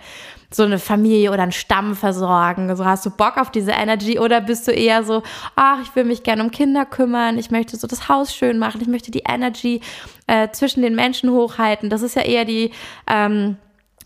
so 0.49 0.63
eine 0.63 0.79
Familie 0.79 1.33
oder 1.33 1.43
einen 1.43 1.51
Stamm 1.51 1.93
versorgen? 1.93 2.69
Also 2.69 2.85
hast 2.85 3.05
du 3.05 3.09
Bock 3.09 3.35
auf 3.35 3.51
diese 3.51 3.71
Energy 3.71 4.17
oder 4.17 4.39
bist 4.39 4.65
du 4.65 4.71
eher 4.71 5.03
so, 5.03 5.21
ach, 5.57 5.81
ich 5.81 5.93
will 5.93 6.05
mich 6.05 6.23
gerne 6.23 6.41
um 6.41 6.51
Kinder 6.51 6.85
kümmern, 6.85 7.37
ich 7.37 7.51
möchte 7.51 7.75
so 7.75 7.85
das 7.85 8.07
Haus 8.07 8.33
schön 8.33 8.57
machen, 8.57 8.79
ich 8.79 8.87
möchte 8.87 9.11
die 9.11 9.23
Energy 9.27 9.81
äh, 10.27 10.47
zwischen 10.51 10.83
den 10.83 10.95
Menschen 10.95 11.31
hochhalten. 11.31 11.89
Das 11.89 12.01
ist 12.01 12.15
ja 12.15 12.21
eher 12.21 12.45
die 12.45 12.71
ähm, 13.07 13.57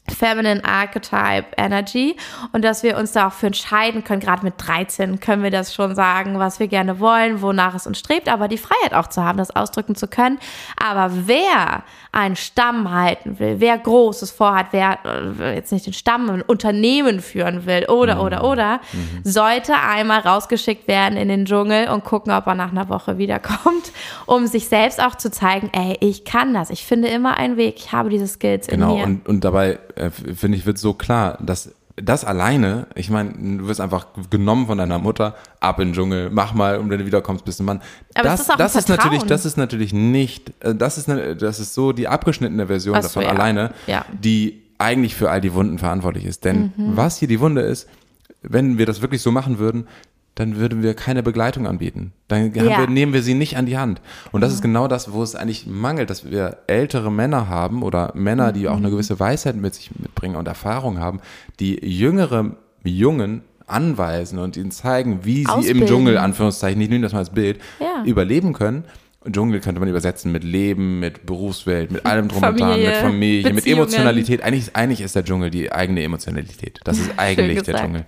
Feminine 0.09 0.63
Archetype 0.65 1.45
Energy 1.57 2.15
und 2.51 2.65
dass 2.65 2.83
wir 2.83 2.97
uns 2.97 3.13
da 3.13 3.27
auch 3.27 3.31
für 3.31 3.47
entscheiden 3.47 4.03
können. 4.03 4.19
Gerade 4.19 4.43
mit 4.43 4.55
13 4.57 5.19
können 5.19 5.43
wir 5.43 5.51
das 5.51 5.73
schon 5.73 5.95
sagen, 5.95 6.39
was 6.39 6.59
wir 6.59 6.67
gerne 6.67 6.99
wollen, 6.99 7.41
wonach 7.41 7.75
es 7.75 7.87
uns 7.87 7.99
strebt, 7.99 8.27
aber 8.27 8.47
die 8.47 8.57
Freiheit 8.57 8.93
auch 8.93 9.07
zu 9.07 9.23
haben, 9.23 9.37
das 9.37 9.55
ausdrücken 9.55 9.95
zu 9.95 10.07
können. 10.07 10.39
Aber 10.77 11.11
wer 11.27 11.83
einen 12.11 12.35
Stamm 12.35 12.91
halten 12.91 13.39
will, 13.39 13.55
wer 13.59 13.77
Großes 13.77 14.31
vorhat, 14.31 14.67
wer 14.71 14.99
äh, 15.39 15.55
jetzt 15.55 15.71
nicht 15.71 15.85
den 15.85 15.93
Stamm, 15.93 16.29
ein 16.29 16.41
Unternehmen 16.41 17.21
führen 17.21 17.65
will 17.65 17.85
oder, 17.85 18.15
mhm. 18.15 18.21
oder, 18.21 18.43
oder, 18.43 18.81
mhm. 18.91 19.21
sollte 19.23 19.73
einmal 19.75 20.19
rausgeschickt 20.19 20.87
werden 20.87 21.17
in 21.17 21.29
den 21.29 21.45
Dschungel 21.45 21.89
und 21.89 22.03
gucken, 22.03 22.33
ob 22.33 22.47
er 22.47 22.55
nach 22.55 22.71
einer 22.71 22.89
Woche 22.89 23.17
wiederkommt, 23.17 23.91
um 24.25 24.47
sich 24.47 24.67
selbst 24.67 25.01
auch 25.01 25.15
zu 25.15 25.31
zeigen, 25.31 25.69
ey, 25.73 25.97
ich 26.01 26.25
kann 26.25 26.53
das, 26.53 26.69
ich 26.69 26.85
finde 26.85 27.07
immer 27.07 27.37
einen 27.37 27.55
Weg, 27.55 27.75
ich 27.77 27.91
habe 27.91 28.09
diese 28.09 28.27
Skills 28.27 28.67
genau, 28.67 28.91
in 28.91 28.95
mir. 28.95 29.05
Genau, 29.05 29.19
und, 29.19 29.29
und 29.29 29.43
dabei 29.43 29.79
äh, 30.01 30.09
finde 30.09 30.57
ich, 30.57 30.65
wird 30.65 30.77
so 30.77 30.93
klar, 30.93 31.37
dass 31.41 31.73
das 31.95 32.25
alleine, 32.25 32.87
ich 32.95 33.09
meine, 33.09 33.33
du 33.57 33.67
wirst 33.67 33.81
einfach 33.81 34.07
genommen 34.29 34.67
von 34.67 34.77
deiner 34.77 34.99
Mutter, 34.99 35.35
ab 35.59 35.79
in 35.79 35.89
den 35.89 35.93
Dschungel, 35.93 36.29
mach 36.31 36.53
mal, 36.53 36.77
und 36.77 36.89
wenn 36.89 36.99
du 36.99 37.05
wiederkommst, 37.05 37.45
bist 37.45 37.59
du 37.59 37.63
Mann. 37.63 37.81
Aber 38.15 38.23
das, 38.23 38.39
das, 38.39 38.41
ist, 38.41 38.51
auch 38.51 38.57
das 38.57 38.75
ist 38.75 38.89
natürlich, 38.89 39.23
das 39.23 39.45
ist 39.45 39.57
natürlich 39.57 39.93
nicht, 39.93 40.53
äh, 40.61 40.73
das 40.73 40.97
ist, 40.97 41.09
eine, 41.09 41.35
das 41.35 41.59
ist 41.59 41.73
so 41.73 41.91
die 41.91 42.07
abgeschnittene 42.07 42.67
Version 42.67 42.95
Ach 42.95 43.01
davon 43.01 43.23
ja. 43.23 43.29
alleine, 43.29 43.71
ja. 43.87 44.05
die 44.11 44.63
eigentlich 44.77 45.15
für 45.15 45.29
all 45.29 45.41
die 45.41 45.53
Wunden 45.53 45.77
verantwortlich 45.77 46.25
ist. 46.25 46.43
Denn 46.45 46.73
mhm. 46.75 46.97
was 46.97 47.17
hier 47.17 47.27
die 47.27 47.39
Wunde 47.39 47.61
ist, 47.61 47.87
wenn 48.41 48.77
wir 48.77 48.85
das 48.87 49.01
wirklich 49.01 49.21
so 49.21 49.31
machen 49.31 49.59
würden, 49.59 49.87
dann 50.41 50.57
würden 50.57 50.81
wir 50.81 50.95
keine 50.95 51.21
Begleitung 51.21 51.67
anbieten. 51.67 52.13
Dann 52.27 52.51
ja. 52.53 52.79
wir, 52.79 52.87
nehmen 52.87 53.13
wir 53.13 53.21
sie 53.21 53.35
nicht 53.35 53.57
an 53.57 53.67
die 53.67 53.77
Hand. 53.77 54.01
Und 54.31 54.41
das 54.41 54.49
mhm. 54.49 54.55
ist 54.55 54.61
genau 54.63 54.87
das, 54.87 55.13
wo 55.13 55.21
es 55.21 55.35
eigentlich 55.35 55.67
mangelt, 55.67 56.09
dass 56.09 56.29
wir 56.29 56.57
ältere 56.65 57.11
Männer 57.11 57.47
haben 57.47 57.83
oder 57.83 58.11
Männer, 58.15 58.51
die 58.51 58.67
auch 58.67 58.77
eine 58.77 58.87
mhm. 58.87 58.93
gewisse 58.93 59.19
Weisheit 59.19 59.55
mit 59.55 59.75
sich 59.75 59.91
mitbringen 59.97 60.35
und 60.35 60.47
Erfahrung 60.47 60.99
haben, 60.99 61.21
die 61.59 61.79
jüngere 61.85 62.55
Jungen 62.83 63.43
anweisen 63.67 64.39
und 64.39 64.57
ihnen 64.57 64.71
zeigen, 64.71 65.19
wie 65.23 65.43
sie 65.43 65.47
Ausbilden. 65.47 65.81
im 65.83 65.87
Dschungel, 65.87 66.17
Anführungszeichen, 66.17 66.81
ich 66.81 66.89
nehme 66.89 67.03
das 67.03 67.13
mal 67.13 67.19
als 67.19 67.29
Bild, 67.29 67.59
ja. 67.79 68.03
überleben 68.03 68.53
können. 68.53 68.85
Dschungel 69.31 69.59
könnte 69.59 69.79
man 69.79 69.87
übersetzen 69.87 70.31
mit 70.31 70.43
Leben, 70.43 70.99
mit 70.99 71.27
Berufswelt, 71.27 71.91
mit 71.91 72.07
allem 72.07 72.27
drum 72.27 72.39
Familie, 72.39 72.65
und 72.65 72.71
dran, 72.71 72.83
mit 72.83 72.95
Familie, 72.95 73.53
mit 73.53 73.67
Emotionalität. 73.67 74.41
Eigentlich, 74.41 74.75
eigentlich 74.75 75.01
ist 75.01 75.15
der 75.15 75.23
Dschungel 75.23 75.51
die 75.51 75.71
eigene 75.71 76.01
Emotionalität. 76.01 76.79
Das 76.83 76.97
ist 76.97 77.11
eigentlich 77.17 77.61
der 77.61 77.75
Dschungel 77.75 78.05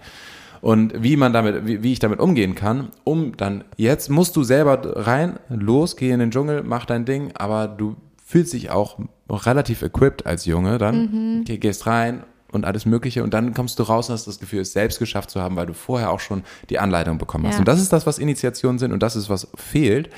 und 0.64 1.04
wie 1.04 1.18
man 1.18 1.34
damit, 1.34 1.68
wie, 1.68 1.84
wie 1.84 1.92
ich 1.92 2.00
damit 2.00 2.22
umgehen 2.22 2.56
kann, 2.56 2.88
um 3.04 3.36
dann 3.36 3.66
jetzt 3.76 4.10
musst 4.10 4.38
du 4.38 4.44
selber 4.44 4.80
rein, 5.06 5.38
los, 5.50 5.98
geh 5.98 6.10
in 6.10 6.20
den 6.20 6.32
Dschungel, 6.32 6.64
mach 6.64 6.86
dein 6.86 7.04
Ding, 7.04 7.34
aber 7.34 7.68
du 7.68 7.98
fühlst 8.26 8.54
dich 8.54 8.72
auch 8.72 8.98
relativ 9.30 9.82
equipped 9.82 10.26
als 10.26 10.46
Junge 10.46 10.78
dann, 10.78 11.42
mhm. 11.42 11.44
gehst 11.44 11.86
rein 11.86 12.24
und 12.54 12.64
alles 12.64 12.86
Mögliche 12.86 13.26
und 13.26 13.34
dann 13.34 13.54
kommst 13.54 13.78
du 13.78 13.84
raus 13.84 14.08
und 14.08 14.14
hast 14.14 14.26
das 14.26 14.40
Gefühl, 14.40 14.62
es 14.62 14.72
selbst 14.72 15.00
geschafft 15.00 15.32
zu 15.32 15.42
haben, 15.42 15.58
weil 15.58 15.66
du 15.66 15.74
vorher 15.74 16.10
auch 16.10 16.22
schon 16.22 16.44
die 16.70 16.80
Anleitung 16.80 17.18
bekommen 17.18 17.46
hast. 17.46 17.56
Ja. 17.56 17.60
Und 17.60 17.68
das 17.68 17.82
ist 17.82 17.92
das, 17.92 18.06
was 18.06 18.18
Initiationen 18.18 18.80
sind 18.80 18.94
und 18.94 19.04
das 19.04 19.18
ist, 19.18 19.30
was 19.30 19.50
fehlt 19.56 20.12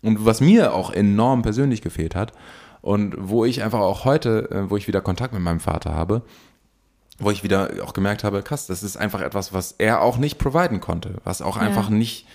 und 0.00 0.24
was 0.24 0.40
mir 0.40 0.72
auch 0.72 0.90
enorm 0.90 1.42
persönlich 1.42 1.82
gefehlt 1.82 2.16
hat 2.16 2.32
und 2.80 3.14
wo 3.18 3.44
ich 3.44 3.62
einfach 3.62 3.80
auch 3.80 4.06
heute, 4.06 4.50
äh, 4.52 4.70
wo 4.70 4.78
ich 4.78 4.88
wieder 4.88 5.02
Kontakt 5.02 5.34
mit 5.34 5.42
meinem 5.42 5.60
Vater 5.60 5.94
habe, 5.94 6.22
wo 7.18 7.30
ich 7.30 7.42
wieder 7.42 7.70
auch 7.82 7.92
gemerkt 7.92 8.24
habe, 8.24 8.42
krass, 8.42 8.66
das 8.66 8.82
ist 8.82 8.96
einfach 8.96 9.20
etwas, 9.20 9.52
was 9.52 9.72
er 9.72 10.00
auch 10.00 10.16
nicht 10.16 10.38
providen 10.38 10.80
konnte, 10.80 11.16
was 11.24 11.42
auch 11.42 11.56
ja. 11.56 11.62
einfach 11.62 11.88
nicht, 11.88 12.26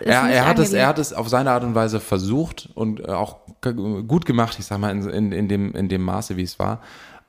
er, 0.00 0.24
nicht 0.24 0.34
er 0.34 0.46
hat 0.46 0.58
es, 0.58 0.72
er 0.72 0.86
hat 0.86 0.98
es 0.98 1.12
auf 1.12 1.28
seine 1.28 1.50
Art 1.50 1.64
und 1.64 1.74
Weise 1.74 2.00
versucht 2.00 2.68
und 2.74 3.00
äh, 3.00 3.12
auch 3.12 3.38
gut 3.62 4.26
gemacht, 4.26 4.56
ich 4.58 4.66
sag 4.66 4.78
mal, 4.78 4.90
in, 4.90 5.08
in, 5.08 5.32
in 5.32 5.48
dem, 5.48 5.74
in 5.74 5.88
dem 5.88 6.02
Maße, 6.02 6.36
wie 6.36 6.42
es 6.42 6.58
war. 6.58 6.80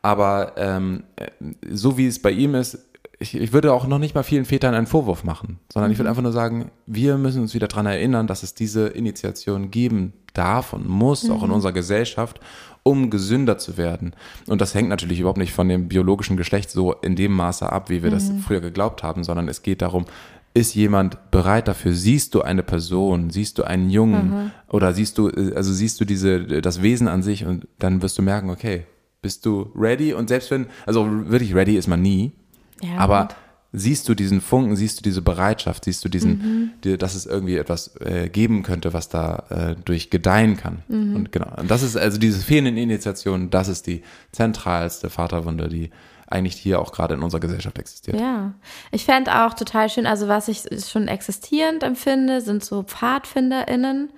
Aber 0.02 0.54
ähm, 0.58 1.04
äh, 1.16 1.28
so 1.72 1.98
wie 1.98 2.08
es 2.08 2.22
bei 2.22 2.32
ihm 2.32 2.56
ist, 2.56 2.78
ich, 3.20 3.36
ich 3.36 3.54
würde 3.54 3.74
auch 3.74 3.88
noch 3.88 3.98
nicht 3.98 4.14
mal 4.14 4.24
vielen 4.24 4.46
Vätern 4.46 4.74
einen 4.74 4.88
Vorwurf 4.88 5.24
machen, 5.24 5.60
sondern 5.72 5.90
mhm. 5.90 5.94
ich 5.94 6.00
würde 6.00 6.08
mhm. 6.08 6.12
einfach 6.12 6.24
nur 6.24 6.34
sagen, 6.34 6.72
wir 6.86 7.18
müssen 7.18 7.42
uns 7.42 7.54
wieder 7.54 7.68
daran 7.68 7.86
erinnern, 7.86 8.28
dass 8.28 8.44
es 8.44 8.54
diese 8.54 8.88
Initiation 8.88 9.72
geben 9.72 10.14
darf 10.34 10.74
und 10.74 10.88
muss, 10.88 11.24
mhm. 11.24 11.32
auch 11.32 11.42
in 11.44 11.50
mhm. 11.50 11.56
unserer 11.56 11.72
Gesellschaft 11.72 12.40
um 12.88 13.10
gesünder 13.10 13.58
zu 13.58 13.78
werden. 13.78 14.14
Und 14.46 14.62
das 14.62 14.76
hängt 14.76 14.90
natürlich 14.90 15.20
überhaupt 15.20 15.40
nicht 15.40 15.54
von 15.54 15.68
dem 15.68 15.88
biologischen 15.88 16.38
Geschlecht 16.38 16.70
so 16.70 16.94
in 16.94 17.16
dem 17.16 17.32
Maße 17.32 17.72
ab, 17.72 17.90
wie 17.90 18.04
wir 18.04 18.12
mhm. 18.12 18.14
das 18.14 18.32
früher 18.46 18.62
geglaubt 18.62 19.02
haben, 19.02 19.24
sondern 19.24 19.48
es 19.48 19.64
geht 19.64 19.82
darum, 19.82 20.06
ist 20.54 20.76
jemand 20.76 21.32
bereit 21.32 21.68
dafür? 21.68 21.94
Siehst 21.94 22.36
du 22.36 22.44
eine 22.44 22.62
Person? 22.62 23.32
Siehst 23.32 23.58
du 23.58 23.64
einen 23.64 23.90
Jungen? 23.90 24.30
Mhm. 24.30 24.52
Oder 24.70 24.94
siehst 24.94 25.18
du, 25.18 25.30
also 25.30 25.74
siehst 25.74 26.00
du 26.00 26.06
diese, 26.06 26.62
das 26.62 26.84
Wesen 26.84 27.08
an 27.08 27.24
sich 27.24 27.46
und 27.46 27.68
dann 27.80 28.04
wirst 28.04 28.20
du 28.20 28.22
merken, 28.22 28.52
okay, 28.52 28.86
bist 29.22 29.46
du 29.48 29.72
ready? 29.76 30.14
Und 30.14 30.30
selbst 30.30 30.52
wenn, 30.52 30.68
also 30.86 31.08
wirklich 31.30 31.56
ready 31.56 31.78
ist 31.78 31.88
man 31.88 32.04
nie, 32.04 32.34
ja, 32.82 32.98
aber 32.98 33.24
gut 33.24 33.36
siehst 33.78 34.08
du 34.10 34.16
diesen 34.16 34.42
Funken, 34.42 34.76
siehst 34.76 35.00
du 35.00 35.04
diese 35.04 35.22
Bereitschaft, 35.22 35.86
siehst 35.86 36.04
du 36.04 36.10
diesen, 36.10 36.32
mhm. 36.32 36.72
die, 36.84 36.98
dass 36.98 37.16
es 37.16 37.26
irgendwie 37.26 37.58
etwas 37.58 37.96
äh, 38.00 38.30
geben 38.30 38.64
könnte, 38.64 38.94
was 38.94 39.10
da 39.10 39.44
äh, 39.50 39.76
durch 39.84 40.10
gedeihen 40.10 40.58
kann. 40.58 40.80
Mhm. 40.88 41.16
Und 41.16 41.32
genau, 41.32 41.52
und 41.58 41.70
das 41.70 41.84
ist 41.84 41.98
also 41.98 42.18
diese 42.18 42.40
fehlenden 42.40 42.78
Initiationen, 42.78 43.50
das 43.50 43.68
ist 43.68 43.88
die 43.88 44.04
zentralste 44.32 45.10
Vaterwunde, 45.10 45.70
die 45.70 45.90
eigentlich 46.28 46.56
hier 46.56 46.80
auch 46.80 46.92
gerade 46.92 47.14
in 47.14 47.22
unserer 47.22 47.42
Gesellschaft 47.42 47.78
existiert. 47.78 48.20
Ja, 48.20 48.54
ich 48.92 49.06
fände 49.06 49.46
auch 49.46 49.54
total 49.54 49.90
schön, 49.90 50.08
also 50.08 50.28
was 50.28 50.48
ich 50.48 50.64
schon 50.88 51.08
existierend 51.08 51.84
empfinde, 51.84 52.42
sind 52.42 52.64
so 52.64 52.84
PfadfinderInnen, 52.84 54.10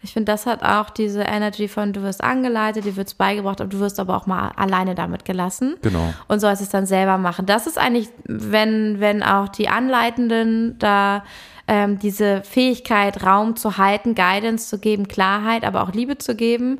ich 0.00 0.12
finde, 0.12 0.30
das 0.30 0.46
hat 0.46 0.62
auch 0.62 0.90
diese 0.90 1.22
Energy 1.22 1.66
von 1.66 1.92
du 1.92 2.02
wirst 2.02 2.22
angeleitet, 2.22 2.84
dir 2.84 2.96
wird's 2.96 3.14
beigebracht, 3.14 3.60
aber 3.60 3.68
du 3.68 3.80
wirst 3.80 3.98
aber 3.98 4.16
auch 4.16 4.26
mal 4.26 4.52
alleine 4.54 4.94
damit 4.94 5.24
gelassen. 5.24 5.76
Genau. 5.82 6.14
Und 6.28 6.40
sollst 6.40 6.62
es 6.62 6.68
dann 6.68 6.86
selber 6.86 7.18
machen. 7.18 7.46
Das 7.46 7.66
ist 7.66 7.78
eigentlich, 7.78 8.08
wenn, 8.24 9.00
wenn 9.00 9.24
auch 9.24 9.48
die 9.48 9.68
Anleitenden 9.68 10.78
da 10.78 11.24
ähm, 11.66 11.98
diese 11.98 12.42
Fähigkeit, 12.42 13.24
Raum 13.24 13.56
zu 13.56 13.76
halten, 13.76 14.14
Guidance 14.14 14.68
zu 14.68 14.78
geben, 14.78 15.08
Klarheit, 15.08 15.64
aber 15.64 15.82
auch 15.82 15.92
Liebe 15.92 16.16
zu 16.16 16.36
geben, 16.36 16.78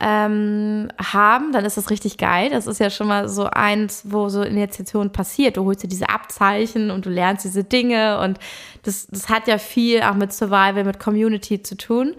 ähm, 0.00 0.88
haben, 1.02 1.52
dann 1.52 1.64
ist 1.64 1.76
das 1.76 1.90
richtig 1.90 2.18
geil. 2.18 2.50
Das 2.50 2.66
ist 2.66 2.78
ja 2.78 2.90
schon 2.90 3.08
mal 3.08 3.28
so 3.28 3.46
eins, 3.46 4.02
wo 4.04 4.28
so 4.28 4.42
Initiation 4.42 5.10
passiert. 5.10 5.56
Du 5.56 5.64
holst 5.64 5.82
dir 5.82 5.88
diese 5.88 6.08
Abzeichen 6.08 6.90
und 6.90 7.06
du 7.06 7.10
lernst 7.10 7.44
diese 7.44 7.64
Dinge 7.64 8.20
und 8.20 8.38
das, 8.84 9.08
das 9.08 9.28
hat 9.28 9.48
ja 9.48 9.58
viel 9.58 10.02
auch 10.02 10.14
mit 10.14 10.32
Survival, 10.32 10.84
mit 10.84 11.00
Community 11.00 11.62
zu 11.62 11.76
tun. 11.76 12.14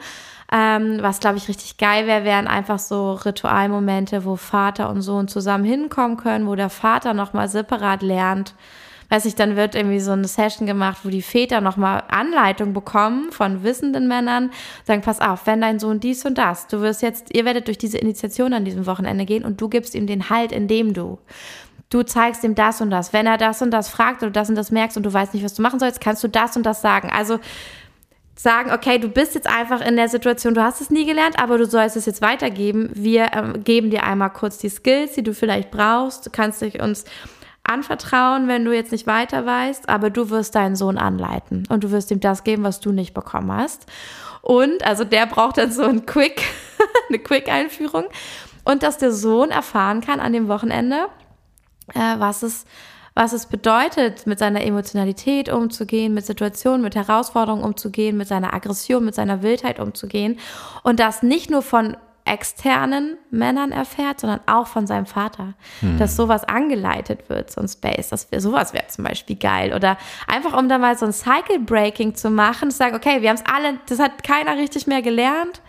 Ähm, 0.52 0.98
was, 1.02 1.20
glaube 1.20 1.38
ich, 1.38 1.48
richtig 1.48 1.78
geil 1.78 2.08
wäre, 2.08 2.24
wären 2.24 2.48
einfach 2.48 2.80
so 2.80 3.14
Ritualmomente, 3.14 4.26
wo 4.26 4.36
Vater 4.36 4.90
und 4.90 5.02
Sohn 5.02 5.28
zusammen 5.28 5.64
hinkommen 5.64 6.18
können, 6.18 6.48
wo 6.48 6.56
der 6.56 6.70
Vater 6.70 7.14
nochmal 7.14 7.48
separat 7.48 8.02
lernt. 8.02 8.56
Weiß 9.10 9.26
ich, 9.26 9.36
dann 9.36 9.56
wird 9.56 9.74
irgendwie 9.76 10.00
so 10.00 10.12
eine 10.12 10.28
Session 10.28 10.68
gemacht, 10.68 11.00
wo 11.04 11.10
die 11.10 11.24
Väter 11.24 11.62
nochmal 11.62 12.04
Anleitung 12.10 12.74
bekommen 12.74 13.32
von 13.32 13.64
wissenden 13.64 14.08
Männern, 14.08 14.52
sagen, 14.86 15.02
pass 15.02 15.20
auf, 15.20 15.48
wenn 15.48 15.62
dein 15.62 15.80
Sohn 15.80 16.00
dies 16.00 16.26
und 16.26 16.38
das, 16.38 16.68
du 16.68 16.82
wirst 16.82 17.02
jetzt, 17.02 17.36
ihr 17.36 17.46
werdet 17.46 17.68
durch 17.68 17.80
diese 17.80 17.98
Initiation 17.98 18.54
an 18.54 18.66
diesem 18.66 18.86
Wochenende 18.86 19.26
gehen 19.26 19.44
und 19.44 19.62
du 19.62 19.68
gibst 19.68 19.96
ihm 19.96 20.06
den 20.06 20.30
Halt, 20.30 20.52
indem 20.52 20.94
du 20.94 21.20
du 21.90 22.04
zeigst 22.04 22.44
ihm 22.44 22.56
das 22.56 22.82
und 22.82 22.92
das. 22.92 23.14
Wenn 23.14 23.26
er 23.26 23.38
das 23.38 23.62
und 23.62 23.72
das 23.72 23.90
fragt 23.90 24.22
oder 24.22 24.32
das 24.32 24.50
und 24.50 24.56
das 24.56 24.72
merkst 24.72 24.96
und 24.96 25.04
du 25.04 25.12
weißt 25.12 25.34
nicht, 25.34 25.44
was 25.44 25.56
du 25.56 25.62
machen 25.62 25.80
sollst, 25.80 26.00
kannst 26.00 26.24
du 26.24 26.28
das 26.28 26.56
und 26.56 26.64
das 26.64 26.82
sagen. 26.82 27.10
Also 27.12 27.40
sagen, 28.40 28.72
okay, 28.72 29.00
du 29.00 29.10
bist 29.10 29.36
jetzt 29.36 29.50
einfach 29.50 29.82
in 29.82 29.98
der 29.98 30.08
Situation, 30.08 30.54
du 30.54 30.64
hast 30.64 30.80
es 30.80 30.90
nie 30.90 31.06
gelernt, 31.06 31.38
aber 31.38 31.58
du 31.58 31.66
sollst 31.66 31.98
es 31.98 32.06
jetzt 32.06 32.22
weitergeben. 32.22 32.90
Wir 32.94 33.34
ähm, 33.34 33.66
geben 33.66 33.90
dir 33.90 34.04
einmal 34.04 34.30
kurz 34.30 34.58
die 34.58 34.70
Skills, 34.70 35.12
die 35.12 35.24
du 35.24 35.34
vielleicht 35.34 35.72
brauchst. 35.72 36.26
Du 36.26 36.30
kannst 36.30 36.62
dich 36.62 36.82
uns 36.82 37.04
anvertrauen, 37.64 38.48
wenn 38.48 38.64
du 38.64 38.74
jetzt 38.74 38.94
nicht 38.94 39.08
weiter 39.08 39.46
weißt, 39.46 39.90
aber 39.90 40.10
du 40.10 40.30
wirst 40.30 40.56
deinen 40.56 40.78
Sohn 40.78 40.98
anleiten 40.98 41.68
und 41.68 41.84
du 41.84 41.92
wirst 41.92 42.12
ihm 42.12 42.22
das 42.22 42.46
geben, 42.46 42.64
was 42.64 42.80
du 42.80 42.94
nicht 42.94 43.14
bekommen 43.14 43.52
hast. 43.52 43.88
Und, 44.42 44.86
also 44.86 45.04
der 45.04 45.26
braucht 45.26 45.58
dann 45.58 45.74
so 45.74 45.84
ein 45.84 46.06
Quick, 46.06 46.42
eine 47.10 47.20
Quick-Einführung. 47.20 48.06
Und 48.64 48.84
dass 48.84 48.98
der 48.98 49.12
Sohn 49.12 49.52
erfahren 49.52 50.00
kann 50.00 50.22
an 50.22 50.32
dem 50.32 50.48
Wochenende, 50.48 51.08
äh, 51.94 52.16
was 52.20 52.44
es 52.44 52.66
was 53.16 53.34
es 53.34 53.46
bedeutet, 53.46 54.28
mit 54.28 54.40
seiner 54.40 54.64
Emotionalität 54.64 55.50
umzugehen, 55.50 56.14
mit 56.14 56.26
Situationen, 56.26 56.82
mit 56.82 56.96
Herausforderungen 56.96 57.64
umzugehen, 57.64 58.18
mit 58.18 58.28
seiner 58.28 58.54
Aggression, 58.54 59.06
mit 59.06 59.16
seiner 59.16 59.42
Wildheit 59.42 59.80
umzugehen. 59.80 60.40
Und 60.84 61.00
das 61.00 61.24
nicht 61.24 61.50
nur 61.50 61.62
von 61.62 61.98
externen 62.26 63.18
Männern 63.32 63.72
erfährt, 63.72 64.20
sondern 64.20 64.42
auch 64.46 64.68
von 64.68 64.86
seinem 64.86 65.08
Vater. 65.08 65.56
Hm. 65.80 65.98
Dass 65.98 66.16
sowas 66.16 66.44
angeleitet 66.44 67.28
wird, 67.28 67.52
so 67.52 67.62
ein 67.62 67.68
Space. 67.68 68.10
Das 68.10 68.32
wär, 68.32 68.40
sowas 68.40 68.74
wäre 68.74 68.88
zum 68.88 69.04
Beispiel 69.04 69.36
geil. 69.36 69.74
Oder 69.74 69.98
einfach, 70.28 70.58
um 70.58 70.70
da 70.70 70.78
mal 70.78 70.98
so 70.98 71.06
ein 71.06 71.14
Cycle 71.14 71.60
Breaking 71.60 72.16
zu 72.16 72.30
machen, 72.30 72.70
zu 72.70 72.78
sagen, 72.78 72.96
okay, 72.96 73.22
wir 73.22 73.30
haben 73.30 73.38
es 73.38 73.46
alle, 73.52 73.80
das 73.88 74.00
hat 74.00 74.24
keiner 74.24 74.58
richtig 74.58 74.86
mehr 74.86 75.02
gelernt. 75.02 75.62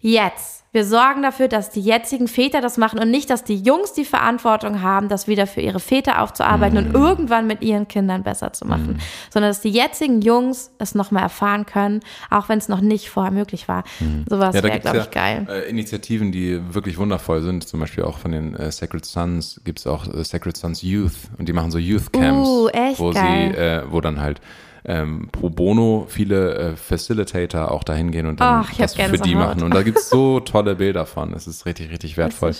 Jetzt 0.00 0.63
wir 0.74 0.84
sorgen 0.84 1.22
dafür, 1.22 1.46
dass 1.46 1.70
die 1.70 1.80
jetzigen 1.80 2.26
Väter 2.26 2.60
das 2.60 2.78
machen 2.78 2.98
und 2.98 3.08
nicht, 3.08 3.30
dass 3.30 3.44
die 3.44 3.54
Jungs 3.54 3.92
die 3.92 4.04
Verantwortung 4.04 4.82
haben, 4.82 5.08
das 5.08 5.28
wieder 5.28 5.46
für 5.46 5.60
ihre 5.60 5.78
Väter 5.78 6.20
aufzuarbeiten 6.20 6.80
mhm. 6.80 6.86
und 6.86 6.94
irgendwann 6.94 7.46
mit 7.46 7.62
ihren 7.62 7.86
Kindern 7.86 8.24
besser 8.24 8.52
zu 8.52 8.66
machen, 8.66 8.94
mhm. 8.94 8.98
sondern 9.30 9.50
dass 9.50 9.60
die 9.60 9.70
jetzigen 9.70 10.20
Jungs 10.20 10.72
es 10.78 10.96
nochmal 10.96 11.22
erfahren 11.22 11.64
können, 11.64 12.00
auch 12.28 12.48
wenn 12.48 12.58
es 12.58 12.68
noch 12.68 12.80
nicht 12.80 13.08
vorher 13.08 13.30
möglich 13.30 13.68
war. 13.68 13.84
Mhm. 14.00 14.24
Sowas 14.28 14.56
ja, 14.56 14.64
wäre, 14.64 14.80
glaube 14.80 14.98
ich, 14.98 15.10
geil. 15.12 15.46
Äh, 15.48 15.70
Initiativen, 15.70 16.32
die 16.32 16.60
wirklich 16.74 16.98
wundervoll 16.98 17.42
sind, 17.42 17.68
zum 17.68 17.78
Beispiel 17.78 18.02
auch 18.02 18.18
von 18.18 18.32
den 18.32 18.56
äh, 18.56 18.72
Sacred 18.72 19.04
Sons 19.04 19.60
gibt 19.62 19.78
es 19.78 19.86
auch 19.86 20.12
äh, 20.12 20.24
Sacred 20.24 20.56
Sons 20.56 20.82
Youth 20.82 21.12
und 21.38 21.48
die 21.48 21.52
machen 21.52 21.70
so 21.70 21.78
Youth 21.78 22.12
Camps, 22.12 22.48
uh, 22.48 22.68
wo 22.96 23.12
geil. 23.12 23.52
sie, 23.54 23.60
äh, 23.60 23.82
wo 23.88 24.00
dann 24.00 24.20
halt 24.20 24.40
ähm, 24.86 25.28
pro 25.32 25.48
bono 25.48 26.06
viele 26.08 26.54
äh, 26.54 26.76
Facilitator 26.76 27.70
auch 27.70 27.84
dahin 27.84 28.10
gehen 28.10 28.26
und 28.26 28.40
dann 28.40 28.64
Ach, 28.64 28.72
das 28.76 28.94
für 28.94 29.16
die 29.16 29.34
machen. 29.34 29.62
Und 29.62 29.74
da 29.74 29.82
gibt 29.82 29.98
es 29.98 30.10
so 30.10 30.40
tolle 30.44 30.76
Bilder 30.76 31.06
von. 31.06 31.32
Es 31.32 31.46
ist 31.46 31.64
richtig, 31.64 31.90
richtig 31.90 32.18
wertvoll. 32.18 32.54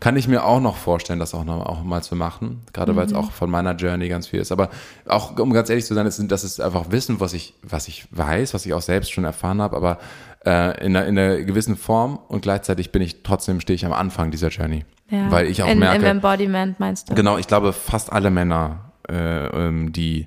Kann 0.00 0.16
ich 0.16 0.26
mir 0.26 0.44
auch 0.44 0.60
noch 0.60 0.76
vorstellen, 0.76 1.20
das 1.20 1.32
auch 1.32 1.44
noch 1.44 1.64
auch 1.64 1.84
mal 1.84 2.02
zu 2.02 2.16
machen. 2.16 2.62
Gerade 2.72 2.92
mhm. 2.92 2.96
weil 2.96 3.06
es 3.06 3.14
auch 3.14 3.30
von 3.30 3.50
meiner 3.50 3.76
Journey 3.76 4.08
ganz 4.08 4.26
viel 4.26 4.40
ist. 4.40 4.50
Aber 4.50 4.70
auch, 5.06 5.38
um 5.38 5.52
ganz 5.52 5.70
ehrlich 5.70 5.84
zu 5.84 5.94
sein, 5.94 6.04
das 6.04 6.18
ist, 6.18 6.32
das 6.32 6.42
ist 6.42 6.60
einfach 6.60 6.90
Wissen, 6.90 7.20
was 7.20 7.34
ich, 7.34 7.54
was 7.62 7.86
ich 7.86 8.08
weiß, 8.10 8.52
was 8.52 8.66
ich 8.66 8.74
auch 8.74 8.82
selbst 8.82 9.12
schon 9.12 9.24
erfahren 9.24 9.62
habe, 9.62 9.76
aber 9.76 9.98
äh, 10.44 10.84
in, 10.84 10.96
einer, 10.96 11.06
in 11.06 11.18
einer 11.18 11.36
gewissen 11.42 11.76
Form 11.76 12.18
und 12.28 12.40
gleichzeitig 12.42 12.90
bin 12.90 13.02
ich 13.02 13.22
trotzdem, 13.22 13.60
stehe 13.60 13.76
ich 13.76 13.86
am 13.86 13.92
Anfang 13.92 14.32
dieser 14.32 14.48
Journey. 14.48 14.84
Ja. 15.08 15.30
Weil 15.30 15.46
ich 15.46 15.62
auch 15.62 15.68
in, 15.68 15.78
merke. 15.78 15.98
Im 15.98 16.04
Embodiment 16.04 16.80
meinst 16.80 17.10
du? 17.10 17.14
Genau, 17.14 17.38
ich 17.38 17.46
glaube, 17.46 17.72
fast 17.72 18.12
alle 18.12 18.30
Männer, 18.30 18.92
äh, 19.08 19.46
ähm, 19.46 19.92
die 19.92 20.26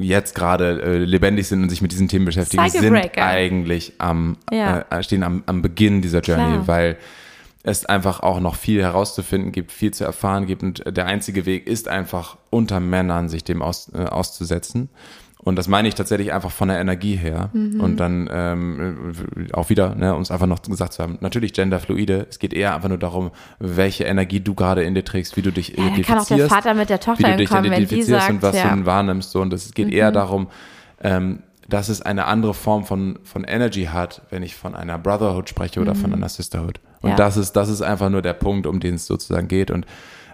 jetzt 0.00 0.34
gerade 0.34 0.82
äh, 0.82 0.98
lebendig 0.98 1.48
sind 1.48 1.62
und 1.62 1.68
sich 1.70 1.82
mit 1.82 1.92
diesen 1.92 2.08
Themen 2.08 2.24
beschäftigen, 2.24 2.68
sind 2.68 2.96
eigentlich 3.18 3.94
am, 3.98 4.36
ja. 4.52 4.84
äh, 4.90 5.02
stehen 5.02 5.22
am, 5.22 5.42
am 5.46 5.62
Beginn 5.62 6.02
dieser 6.02 6.20
Journey, 6.20 6.52
Klar. 6.54 6.66
weil 6.68 6.96
es 7.62 7.84
einfach 7.84 8.20
auch 8.20 8.38
noch 8.38 8.54
viel 8.54 8.80
herauszufinden 8.80 9.50
gibt, 9.50 9.72
viel 9.72 9.92
zu 9.92 10.04
erfahren 10.04 10.46
gibt 10.46 10.62
und 10.62 10.84
der 10.86 11.06
einzige 11.06 11.46
Weg 11.46 11.66
ist 11.66 11.88
einfach 11.88 12.36
unter 12.50 12.78
Männern 12.78 13.28
sich 13.28 13.42
dem 13.42 13.60
aus, 13.60 13.90
äh, 13.92 14.04
auszusetzen. 14.04 14.88
Und 15.46 15.54
das 15.54 15.68
meine 15.68 15.86
ich 15.86 15.94
tatsächlich 15.94 16.32
einfach 16.32 16.50
von 16.50 16.66
der 16.66 16.80
Energie 16.80 17.14
her. 17.14 17.50
Mhm. 17.52 17.80
Und 17.80 17.98
dann 17.98 18.28
ähm, 18.32 19.12
auch 19.52 19.70
wieder, 19.70 19.94
ne, 19.94 20.12
uns 20.12 20.32
einfach 20.32 20.48
noch 20.48 20.60
gesagt 20.60 20.94
zu 20.94 21.04
haben, 21.04 21.18
natürlich 21.20 21.52
genderfluide, 21.52 22.26
es 22.28 22.40
geht 22.40 22.52
eher 22.52 22.74
einfach 22.74 22.88
nur 22.88 22.98
darum, 22.98 23.30
welche 23.60 24.02
Energie 24.02 24.40
du 24.40 24.56
gerade 24.56 24.82
in 24.82 24.96
dir 24.96 25.04
trägst, 25.04 25.36
wie 25.36 25.42
du 25.42 25.52
dich 25.52 25.68
ja, 25.68 25.74
identifizierst. 25.86 26.08
Kann 26.08 26.18
auch 26.18 26.26
der 26.26 26.48
Vater 26.48 26.74
mit 26.74 26.90
der 26.90 26.98
Tochter 26.98 27.28
wie 27.28 27.30
du 27.30 27.36
dich 27.36 27.48
kommen, 27.48 27.66
identifizierst 27.66 28.26
sagt, 28.26 28.30
und 28.32 28.42
was 28.42 28.56
ja. 28.56 28.74
du 28.74 28.86
wahrnimmst. 28.86 29.30
So. 29.30 29.40
Und 29.40 29.52
es 29.52 29.72
geht 29.72 29.86
mhm. 29.86 29.92
eher 29.92 30.10
darum, 30.10 30.48
ähm, 31.00 31.44
dass 31.68 31.90
es 31.90 32.02
eine 32.02 32.24
andere 32.24 32.52
Form 32.52 32.84
von, 32.84 33.20
von 33.22 33.44
Energy 33.44 33.84
hat, 33.84 34.22
wenn 34.30 34.42
ich 34.42 34.56
von 34.56 34.74
einer 34.74 34.98
Brotherhood 34.98 35.48
spreche 35.48 35.80
oder 35.80 35.94
mhm. 35.94 35.98
von 35.98 36.12
einer 36.12 36.28
Sisterhood. 36.28 36.80
Und 37.02 37.10
ja. 37.10 37.16
das 37.16 37.36
ist, 37.36 37.52
das 37.52 37.68
ist 37.68 37.82
einfach 37.82 38.10
nur 38.10 38.20
der 38.20 38.32
Punkt, 38.32 38.66
um 38.66 38.80
den 38.80 38.96
es 38.96 39.06
sozusagen 39.06 39.46
geht. 39.46 39.70
Und 39.70 39.86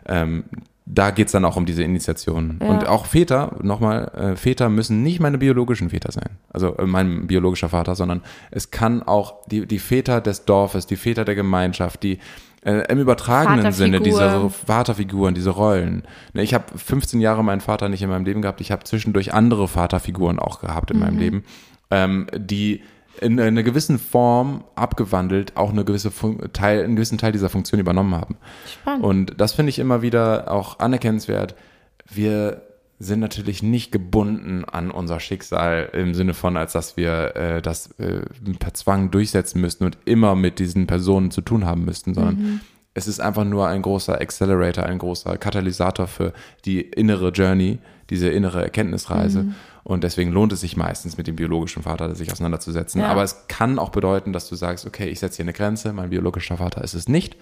ähm, 0.06 0.44
da 0.84 1.10
geht 1.10 1.26
es 1.26 1.32
dann 1.32 1.44
auch 1.44 1.56
um 1.56 1.64
diese 1.64 1.82
Initiation. 1.82 2.58
Ja. 2.60 2.68
Und 2.68 2.86
auch 2.88 3.06
Väter, 3.06 3.56
nochmal, 3.62 4.10
äh, 4.14 4.36
Väter 4.36 4.68
müssen 4.68 5.02
nicht 5.02 5.20
meine 5.20 5.38
biologischen 5.38 5.90
Väter 5.90 6.12
sein, 6.12 6.30
also 6.50 6.76
äh, 6.76 6.86
mein 6.86 7.26
biologischer 7.26 7.68
Vater, 7.68 7.94
sondern 7.94 8.22
es 8.50 8.70
kann 8.70 9.02
auch 9.02 9.46
die, 9.46 9.66
die 9.66 9.78
Väter 9.78 10.20
des 10.20 10.44
Dorfes, 10.44 10.86
die 10.86 10.96
Väter 10.96 11.24
der 11.24 11.34
Gemeinschaft, 11.34 12.02
die 12.02 12.18
äh, 12.64 12.84
im 12.90 12.98
übertragenen 12.98 13.72
Sinne 13.72 14.00
diese 14.00 14.30
so 14.30 14.48
Vaterfiguren, 14.48 15.34
diese 15.34 15.50
Rollen. 15.50 16.04
Ne, 16.32 16.42
ich 16.42 16.54
habe 16.54 16.64
15 16.76 17.20
Jahre 17.20 17.44
meinen 17.44 17.60
Vater 17.60 17.88
nicht 17.88 18.02
in 18.02 18.10
meinem 18.10 18.24
Leben 18.24 18.42
gehabt, 18.42 18.60
ich 18.60 18.72
habe 18.72 18.84
zwischendurch 18.84 19.32
andere 19.32 19.68
Vaterfiguren 19.68 20.38
auch 20.38 20.60
gehabt 20.60 20.90
in 20.90 20.98
mhm. 20.98 21.02
meinem 21.04 21.18
Leben, 21.18 21.44
ähm, 21.90 22.26
die 22.36 22.82
in 23.22 23.40
einer 23.40 23.62
gewissen 23.62 23.98
Form 23.98 24.64
abgewandelt 24.74 25.56
auch 25.56 25.70
eine 25.70 25.84
gewisse 25.84 26.12
Teil, 26.52 26.84
einen 26.84 26.96
gewissen 26.96 27.18
Teil 27.18 27.32
dieser 27.32 27.48
Funktion 27.48 27.80
übernommen 27.80 28.14
haben. 28.14 28.36
Spannend. 28.66 29.04
Und 29.04 29.40
das 29.40 29.52
finde 29.52 29.70
ich 29.70 29.78
immer 29.78 30.02
wieder 30.02 30.50
auch 30.50 30.78
anerkennenswert. 30.78 31.54
Wir 32.12 32.62
sind 32.98 33.20
natürlich 33.20 33.62
nicht 33.62 33.90
gebunden 33.90 34.64
an 34.64 34.90
unser 34.90 35.18
Schicksal 35.18 35.90
im 35.92 36.14
Sinne 36.14 36.34
von, 36.34 36.56
als 36.56 36.72
dass 36.72 36.96
wir 36.96 37.34
äh, 37.36 37.62
das 37.62 37.90
äh, 37.98 38.22
per 38.58 38.74
Zwang 38.74 39.10
durchsetzen 39.10 39.60
müssten 39.60 39.84
und 39.84 39.98
immer 40.04 40.36
mit 40.36 40.58
diesen 40.58 40.86
Personen 40.86 41.30
zu 41.30 41.40
tun 41.40 41.64
haben 41.66 41.84
müssten, 41.84 42.14
sondern 42.14 42.36
mhm. 42.36 42.60
Es 42.94 43.08
ist 43.08 43.20
einfach 43.20 43.44
nur 43.44 43.68
ein 43.68 43.82
großer 43.82 44.20
Accelerator, 44.20 44.84
ein 44.84 44.98
großer 44.98 45.38
Katalysator 45.38 46.06
für 46.06 46.32
die 46.64 46.82
innere 46.82 47.30
Journey, 47.30 47.78
diese 48.10 48.28
innere 48.28 48.62
Erkenntnisreise. 48.62 49.44
Mhm. 49.44 49.54
Und 49.84 50.04
deswegen 50.04 50.30
lohnt 50.30 50.52
es 50.52 50.60
sich 50.60 50.76
meistens 50.76 51.16
mit 51.16 51.26
dem 51.26 51.36
biologischen 51.36 51.82
Vater 51.82 52.14
sich 52.14 52.30
auseinanderzusetzen. 52.30 53.00
Ja. 53.00 53.08
Aber 53.08 53.22
es 53.22 53.46
kann 53.48 53.78
auch 53.78 53.88
bedeuten, 53.88 54.32
dass 54.32 54.48
du 54.48 54.54
sagst, 54.54 54.86
okay, 54.86 55.08
ich 55.08 55.20
setze 55.20 55.36
hier 55.36 55.44
eine 55.44 55.52
Grenze, 55.52 55.92
mein 55.92 56.10
biologischer 56.10 56.58
Vater 56.58 56.84
ist 56.84 56.94
es 56.94 57.08
nicht. 57.08 57.36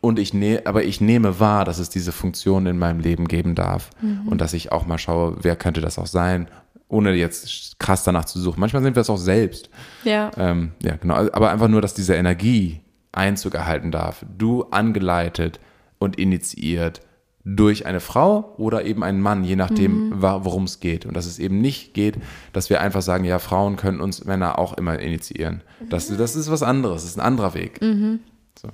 Und 0.00 0.20
ich 0.20 0.32
ne 0.32 0.62
aber 0.64 0.84
ich 0.84 1.00
nehme 1.00 1.40
wahr, 1.40 1.64
dass 1.64 1.78
es 1.78 1.90
diese 1.90 2.12
Funktion 2.12 2.66
in 2.66 2.78
meinem 2.78 3.00
Leben 3.00 3.26
geben 3.26 3.54
darf. 3.54 3.90
Mhm. 4.00 4.28
Und 4.28 4.40
dass 4.40 4.52
ich 4.52 4.70
auch 4.70 4.86
mal 4.86 4.98
schaue, 4.98 5.38
wer 5.40 5.56
könnte 5.56 5.80
das 5.80 5.98
auch 5.98 6.06
sein, 6.06 6.46
ohne 6.88 7.14
jetzt 7.14 7.78
krass 7.78 8.04
danach 8.04 8.26
zu 8.26 8.38
suchen. 8.40 8.60
Manchmal 8.60 8.82
sind 8.82 8.94
wir 8.94 9.00
es 9.00 9.10
auch 9.10 9.16
selbst. 9.16 9.68
Ja. 10.04 10.30
Ähm, 10.36 10.72
ja, 10.82 10.96
genau. 10.96 11.14
Aber 11.14 11.50
einfach 11.50 11.68
nur, 11.68 11.82
dass 11.82 11.94
diese 11.94 12.14
Energie 12.14 12.80
Einzug 13.12 13.54
erhalten 13.54 13.90
darf. 13.90 14.24
Du 14.36 14.64
angeleitet 14.64 15.60
und 15.98 16.18
initiiert 16.18 17.00
durch 17.44 17.86
eine 17.86 18.00
Frau 18.00 18.54
oder 18.58 18.84
eben 18.84 19.02
einen 19.02 19.22
Mann, 19.22 19.42
je 19.42 19.56
nachdem, 19.56 20.10
mhm. 20.10 20.22
worum 20.22 20.64
es 20.64 20.80
geht. 20.80 21.06
Und 21.06 21.16
dass 21.16 21.24
es 21.24 21.38
eben 21.38 21.60
nicht 21.60 21.94
geht, 21.94 22.18
dass 22.52 22.68
wir 22.68 22.80
einfach 22.80 23.00
sagen, 23.00 23.24
ja, 23.24 23.38
Frauen 23.38 23.76
können 23.76 24.00
uns 24.00 24.24
Männer 24.24 24.58
auch 24.58 24.74
immer 24.74 24.98
initiieren. 24.98 25.62
Das, 25.88 26.14
das 26.14 26.36
ist 26.36 26.50
was 26.50 26.62
anderes, 26.62 27.02
das 27.02 27.12
ist 27.12 27.18
ein 27.18 27.24
anderer 27.24 27.54
Weg. 27.54 27.80
Mhm. 27.80 28.20
So. 28.58 28.68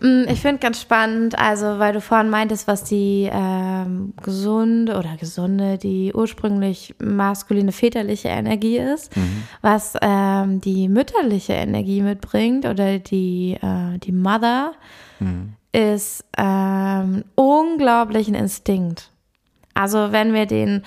Mm, 0.00 0.24
ich 0.28 0.40
finde 0.40 0.58
ganz 0.58 0.80
spannend, 0.80 1.38
also 1.38 1.78
weil 1.78 1.92
du 1.92 2.00
vorhin 2.00 2.30
meintest, 2.30 2.66
was 2.66 2.84
die 2.84 3.28
ähm, 3.32 4.14
gesunde 4.22 4.96
oder 4.96 5.16
gesunde, 5.18 5.78
die 5.78 6.12
ursprünglich 6.14 6.94
maskuline 6.98 7.72
väterliche 7.72 8.28
Energie 8.28 8.78
ist, 8.78 9.16
mhm. 9.16 9.42
was 9.62 9.94
ähm, 10.00 10.60
die 10.60 10.88
mütterliche 10.88 11.54
Energie 11.54 12.02
mitbringt 12.02 12.66
oder 12.66 12.98
die, 12.98 13.58
äh, 13.60 13.98
die 13.98 14.12
Mother. 14.12 14.72
Mhm 15.18 15.54
ist 15.72 16.24
ähm, 16.36 17.24
unglaublichen 17.34 18.34
Instinkt. 18.34 19.10
Also 19.74 20.12
wenn 20.12 20.34
wir 20.34 20.46
den, 20.46 20.82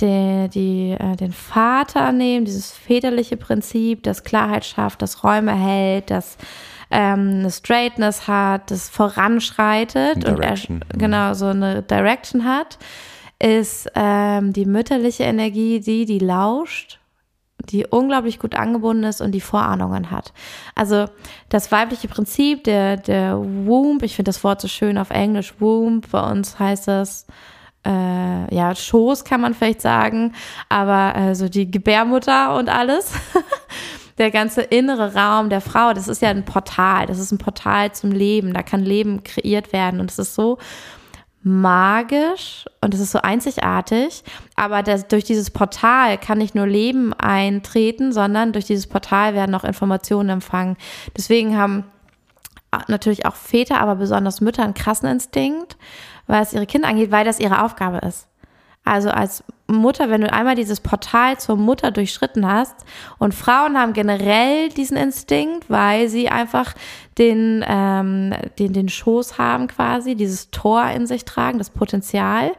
den, 0.00 0.48
die, 0.50 0.96
äh, 0.98 1.16
den 1.16 1.32
Vater 1.32 2.12
nehmen, 2.12 2.44
dieses 2.44 2.70
väterliche 2.72 3.36
Prinzip, 3.36 4.02
das 4.04 4.22
Klarheit 4.22 4.64
schafft, 4.64 5.02
das 5.02 5.24
Räume 5.24 5.54
hält, 5.54 6.10
das 6.10 6.38
ähm, 6.90 7.40
eine 7.40 7.50
Straightness 7.50 8.26
hat, 8.28 8.70
das 8.70 8.88
voranschreitet 8.88 10.24
und 10.24 10.40
er, 10.40 10.56
genau 10.96 11.34
so 11.34 11.46
eine 11.46 11.82
Direction 11.82 12.44
hat, 12.44 12.78
ist 13.38 13.90
ähm, 13.94 14.52
die 14.52 14.66
mütterliche 14.66 15.24
Energie 15.24 15.80
die, 15.80 16.04
die 16.06 16.18
lauscht 16.18 16.98
die 17.70 17.86
unglaublich 17.86 18.38
gut 18.38 18.54
angebunden 18.54 19.04
ist 19.04 19.20
und 19.20 19.32
die 19.32 19.40
Vorahnungen 19.40 20.10
hat. 20.10 20.32
Also 20.74 21.06
das 21.48 21.70
weibliche 21.72 22.08
Prinzip, 22.08 22.64
der, 22.64 22.96
der 22.96 23.38
Womb, 23.38 24.02
ich 24.02 24.16
finde 24.16 24.30
das 24.30 24.44
Wort 24.44 24.60
so 24.60 24.68
schön 24.68 24.98
auf 24.98 25.10
Englisch, 25.10 25.54
Womb, 25.58 26.10
bei 26.10 26.30
uns 26.30 26.58
heißt 26.58 26.88
das, 26.88 27.26
äh, 27.86 28.54
ja, 28.54 28.74
Schoß 28.74 29.24
kann 29.24 29.40
man 29.40 29.54
vielleicht 29.54 29.80
sagen, 29.80 30.34
aber 30.68 31.14
äh, 31.16 31.34
so 31.34 31.48
die 31.48 31.70
Gebärmutter 31.70 32.56
und 32.56 32.68
alles. 32.68 33.12
der 34.18 34.30
ganze 34.30 34.62
innere 34.62 35.14
Raum 35.14 35.48
der 35.48 35.60
Frau, 35.60 35.92
das 35.92 36.08
ist 36.08 36.22
ja 36.22 36.30
ein 36.30 36.44
Portal, 36.44 37.06
das 37.06 37.18
ist 37.18 37.32
ein 37.32 37.38
Portal 37.38 37.92
zum 37.92 38.12
Leben, 38.12 38.52
da 38.52 38.62
kann 38.62 38.84
Leben 38.84 39.22
kreiert 39.24 39.72
werden 39.72 40.00
und 40.00 40.10
es 40.10 40.18
ist 40.18 40.34
so 40.34 40.58
magisch 41.42 42.66
und 42.80 42.94
es 42.94 43.00
ist 43.00 43.12
so 43.12 43.20
einzigartig, 43.20 44.24
aber 44.56 44.82
das, 44.82 45.08
durch 45.08 45.24
dieses 45.24 45.50
Portal 45.50 46.18
kann 46.18 46.38
nicht 46.38 46.54
nur 46.54 46.66
Leben 46.66 47.14
eintreten, 47.14 48.12
sondern 48.12 48.52
durch 48.52 48.66
dieses 48.66 48.86
Portal 48.86 49.34
werden 49.34 49.54
auch 49.54 49.64
Informationen 49.64 50.28
empfangen. 50.30 50.76
Deswegen 51.16 51.56
haben 51.56 51.84
natürlich 52.88 53.24
auch 53.24 53.36
Väter, 53.36 53.80
aber 53.80 53.96
besonders 53.96 54.40
Mütter 54.40 54.62
einen 54.62 54.74
krassen 54.74 55.08
Instinkt, 55.08 55.76
was 56.26 56.52
ihre 56.52 56.66
Kinder 56.66 56.88
angeht, 56.88 57.10
weil 57.10 57.24
das 57.24 57.40
ihre 57.40 57.64
Aufgabe 57.64 57.98
ist. 58.06 58.26
Also 58.84 59.10
als 59.10 59.44
Mutter, 59.70 60.08
wenn 60.08 60.22
du 60.22 60.32
einmal 60.32 60.54
dieses 60.54 60.80
Portal 60.80 61.38
zur 61.38 61.56
Mutter 61.56 61.90
durchschritten 61.90 62.46
hast 62.46 62.74
und 63.18 63.34
Frauen 63.34 63.76
haben 63.76 63.92
generell 63.92 64.70
diesen 64.70 64.96
Instinkt, 64.96 65.68
weil 65.68 66.08
sie 66.08 66.30
einfach 66.30 66.74
den, 67.18 67.64
ähm, 67.68 68.32
den, 68.58 68.72
den 68.72 68.88
Schoß 68.88 69.38
haben 69.38 69.66
quasi, 69.66 70.14
dieses 70.14 70.50
Tor 70.50 70.84
in 70.90 71.06
sich 71.06 71.24
tragen, 71.24 71.58
das 71.58 71.70
Potenzial. 71.70 72.52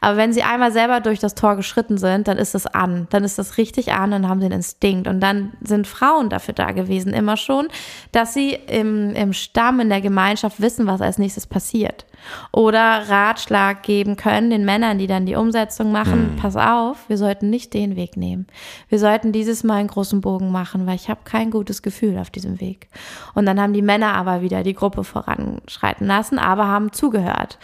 Aber 0.00 0.16
wenn 0.16 0.32
sie 0.32 0.42
einmal 0.42 0.70
selber 0.70 1.00
durch 1.00 1.18
das 1.18 1.34
Tor 1.34 1.56
geschritten 1.56 1.96
sind, 1.96 2.28
dann 2.28 2.38
ist 2.38 2.54
es 2.54 2.66
an. 2.66 3.06
Dann 3.10 3.24
ist 3.24 3.38
das 3.38 3.56
richtig 3.56 3.92
an 3.92 4.12
und 4.12 4.28
haben 4.28 4.40
den 4.40 4.52
Instinkt. 4.52 5.08
Und 5.08 5.20
dann 5.20 5.52
sind 5.62 5.86
Frauen 5.86 6.28
dafür 6.28 6.54
da 6.54 6.72
gewesen, 6.72 7.12
immer 7.12 7.36
schon, 7.36 7.68
dass 8.12 8.34
sie 8.34 8.50
im, 8.52 9.14
im 9.14 9.32
Stamm, 9.32 9.80
in 9.80 9.88
der 9.88 10.00
Gemeinschaft 10.00 10.60
wissen, 10.60 10.86
was 10.86 11.00
als 11.00 11.18
nächstes 11.18 11.46
passiert. 11.46 12.04
Oder 12.52 13.08
Ratschlag 13.08 13.82
geben 13.82 14.16
können 14.16 14.50
den 14.50 14.64
Männern, 14.64 14.98
die 14.98 15.06
dann 15.06 15.26
die 15.26 15.34
Umsetzung 15.34 15.92
machen. 15.92 16.32
Mhm. 16.32 16.36
Pass 16.36 16.56
auf, 16.56 17.08
wir 17.08 17.18
sollten 17.18 17.50
nicht 17.50 17.74
den 17.74 17.96
Weg 17.96 18.16
nehmen. 18.16 18.46
Wir 18.88 18.98
sollten 18.98 19.32
dieses 19.32 19.64
Mal 19.64 19.76
einen 19.76 19.88
großen 19.88 20.20
Bogen 20.20 20.50
machen, 20.50 20.86
weil 20.86 20.96
ich 20.96 21.08
habe 21.08 21.20
kein 21.24 21.50
gutes 21.50 21.82
Gefühl 21.82 22.18
auf 22.18 22.30
diesem 22.30 22.60
Weg. 22.60 22.88
Und 23.34 23.46
dann 23.46 23.60
haben 23.60 23.72
die 23.72 23.82
Männer 23.82 24.14
aber 24.14 24.42
wieder 24.42 24.62
die 24.62 24.74
Gruppe 24.74 25.04
voranschreiten 25.04 26.06
lassen, 26.06 26.38
aber 26.38 26.66
haben 26.66 26.92
zugehört 26.92 27.58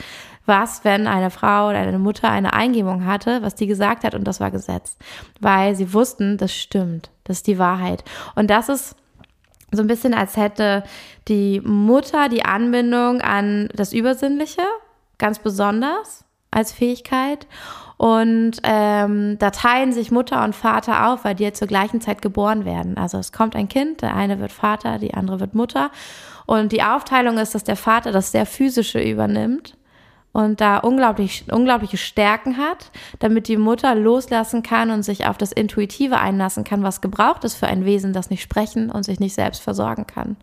was, 0.49 0.83
wenn 0.83 1.07
eine 1.07 1.31
Frau 1.31 1.69
oder 1.69 1.79
eine 1.79 1.99
Mutter 1.99 2.31
eine 2.31 2.55
Eingebung 2.55 3.05
hatte, 3.05 3.43
was 3.43 3.55
die 3.55 3.67
gesagt 3.67 4.03
hat 4.03 4.15
und 4.15 4.25
das 4.25 4.41
war 4.41 4.51
Gesetz. 4.51 4.97
Weil 5.41 5.77
sie 5.77 5.93
wussten, 5.93 6.39
das 6.39 6.53
stimmt, 6.53 7.11
das 7.25 7.39
ist 7.39 7.47
die 7.47 7.59
Wahrheit. 7.59 8.03
Und 8.35 8.49
das 8.49 8.69
ist 8.71 8.97
so 9.71 9.83
ein 9.83 9.87
bisschen, 9.87 10.15
als 10.15 10.37
hätte 10.37 10.83
die 11.29 11.61
Mutter 11.61 12.29
die 12.29 12.45
Anbindung 12.45 13.21
an 13.21 13.69
das 13.75 13.93
Übersinnliche, 13.93 14.63
ganz 15.19 15.39
besonders 15.39 16.25
als 16.51 16.73
Fähigkeit. 16.73 17.47
Und 17.97 18.53
ähm, 18.63 19.39
da 19.39 19.51
teilen 19.51 19.93
sich 19.93 20.11
Mutter 20.11 20.45
und 20.45 20.55
Vater 20.55 21.09
auf, 21.09 21.25
weil 21.25 21.35
die 21.35 21.45
ja 21.45 21.53
zur 21.53 21.69
gleichen 21.69 22.01
Zeit 22.01 22.23
geboren 22.23 22.65
werden. 22.65 22.97
Also 22.97 23.19
es 23.19 23.33
kommt 23.33 23.57
ein 23.57 23.69
Kind, 23.69 24.03
der 24.03 24.15
eine 24.15 24.39
wird 24.39 24.53
Vater, 24.53 24.99
die 24.99 25.15
andere 25.15 25.41
wird 25.41 25.55
Mutter. 25.55 25.91
Und 26.47 26.73
die 26.73 26.83
Aufteilung 26.83 27.39
ist, 27.39 27.55
dass 27.55 27.65
der 27.65 27.77
Vater 27.77 28.13
das 28.13 28.33
sehr 28.33 28.47
physische 28.47 29.01
übernimmt 29.01 29.78
und 30.39 30.61
da 30.61 30.77
unglaublich, 30.77 31.47
unglaubliche 31.51 31.97
Stärken 31.97 32.59
hat, 32.59 32.93
damit 33.19 33.49
die 33.49 33.57
Mutter 33.57 33.97
loslassen 33.97 34.63
kann 34.63 34.93
und 34.93 35.03
sich 35.03 35.27
auf 35.27 35.37
das 35.37 35.51
Intuitive 35.51 36.21
einlassen 36.21 36.63
kann, 36.63 36.85
was 36.85 37.01
gebraucht 37.01 37.43
ist 37.43 37.57
für 37.57 37.67
ein 37.67 37.85
Wesen, 37.85 38.13
das 38.13 38.31
nicht 38.31 38.41
sprechen 38.41 38.89
und 38.89 39.03
sich 39.03 39.19
nicht 39.19 39.35
selbst 39.35 39.61
versorgen 39.61 40.07
kann. 40.07 40.37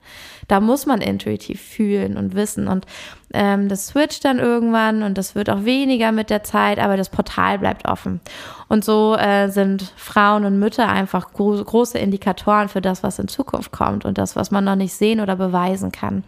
Da 0.50 0.60
muss 0.60 0.86
man 0.86 1.00
intuitiv 1.00 1.62
fühlen 1.62 2.18
und 2.18 2.36
wissen 2.36 2.68
und 2.68 2.86
ähm, 3.34 3.70
das 3.70 3.88
switcht 3.88 4.26
dann 4.26 4.38
irgendwann 4.38 5.02
und 5.02 5.18
das 5.18 5.34
wird 5.34 5.50
auch 5.50 5.64
weniger 5.64 6.12
mit 6.12 6.30
der 6.30 6.44
Zeit, 6.44 6.78
aber 6.78 6.98
das 6.98 7.08
Portal 7.08 7.58
bleibt 7.58 7.88
offen. 7.88 8.20
Und 8.68 8.84
so 8.84 9.16
äh, 9.16 9.48
sind 9.48 9.94
Frauen 9.96 10.44
und 10.44 10.60
Mütter 10.60 10.90
einfach 10.90 11.32
gro 11.32 11.64
große 11.64 11.98
Indikatoren 11.98 12.68
für 12.68 12.82
das, 12.82 13.02
was 13.02 13.18
in 13.18 13.30
Zukunft 13.30 13.72
kommt 13.72 14.04
und 14.04 14.18
das, 14.18 14.36
was 14.36 14.52
man 14.52 14.66
noch 14.66 14.76
nicht 14.76 14.94
sehen 14.94 15.22
oder 15.22 15.38
beweisen 15.38 15.94
kann, 15.94 16.16
mhm. 16.16 16.22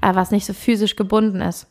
äh, 0.00 0.16
was 0.16 0.32
nicht 0.32 0.46
so 0.46 0.52
physisch 0.52 0.96
gebunden 0.96 1.40
ist. 1.40 1.68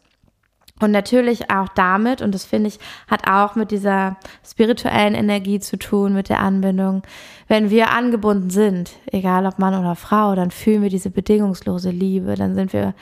Und 0.82 0.92
natürlich 0.92 1.50
auch 1.52 1.70
damit, 1.70 2.22
und 2.22 2.34
das 2.34 2.46
finde 2.46 2.68
ich, 2.68 2.80
hat 3.08 3.30
auch 3.30 3.56
mit 3.56 3.72
dieser 3.72 4.18
spirituellen 4.46 5.14
Energie 5.14 5.60
zu 5.60 5.78
tun, 5.78 6.14
mit 6.14 6.30
der 6.30 6.40
Anbindung. 6.40 7.04
Wenn 7.48 7.70
wir 7.70 7.92
angebunden 7.92 8.50
sind, 8.50 8.92
egal 9.06 9.46
ob 9.46 9.60
Mann 9.60 9.80
oder 9.80 9.96
Frau, 9.96 10.36
dann 10.36 10.52
fühlen 10.52 10.82
wir 10.82 10.90
diese 10.90 11.10
bedingungslose 11.10 11.92
Liebe. 11.92 12.36
Dann 12.36 12.56
sind 12.56 12.74
wir, 12.74 12.96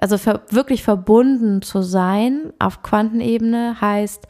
also 0.00 0.16
wirklich 0.50 0.82
verbunden 0.82 1.60
zu 1.62 1.82
sein 1.82 2.52
auf 2.58 2.82
Quantenebene 2.82 3.76
heißt 3.80 4.26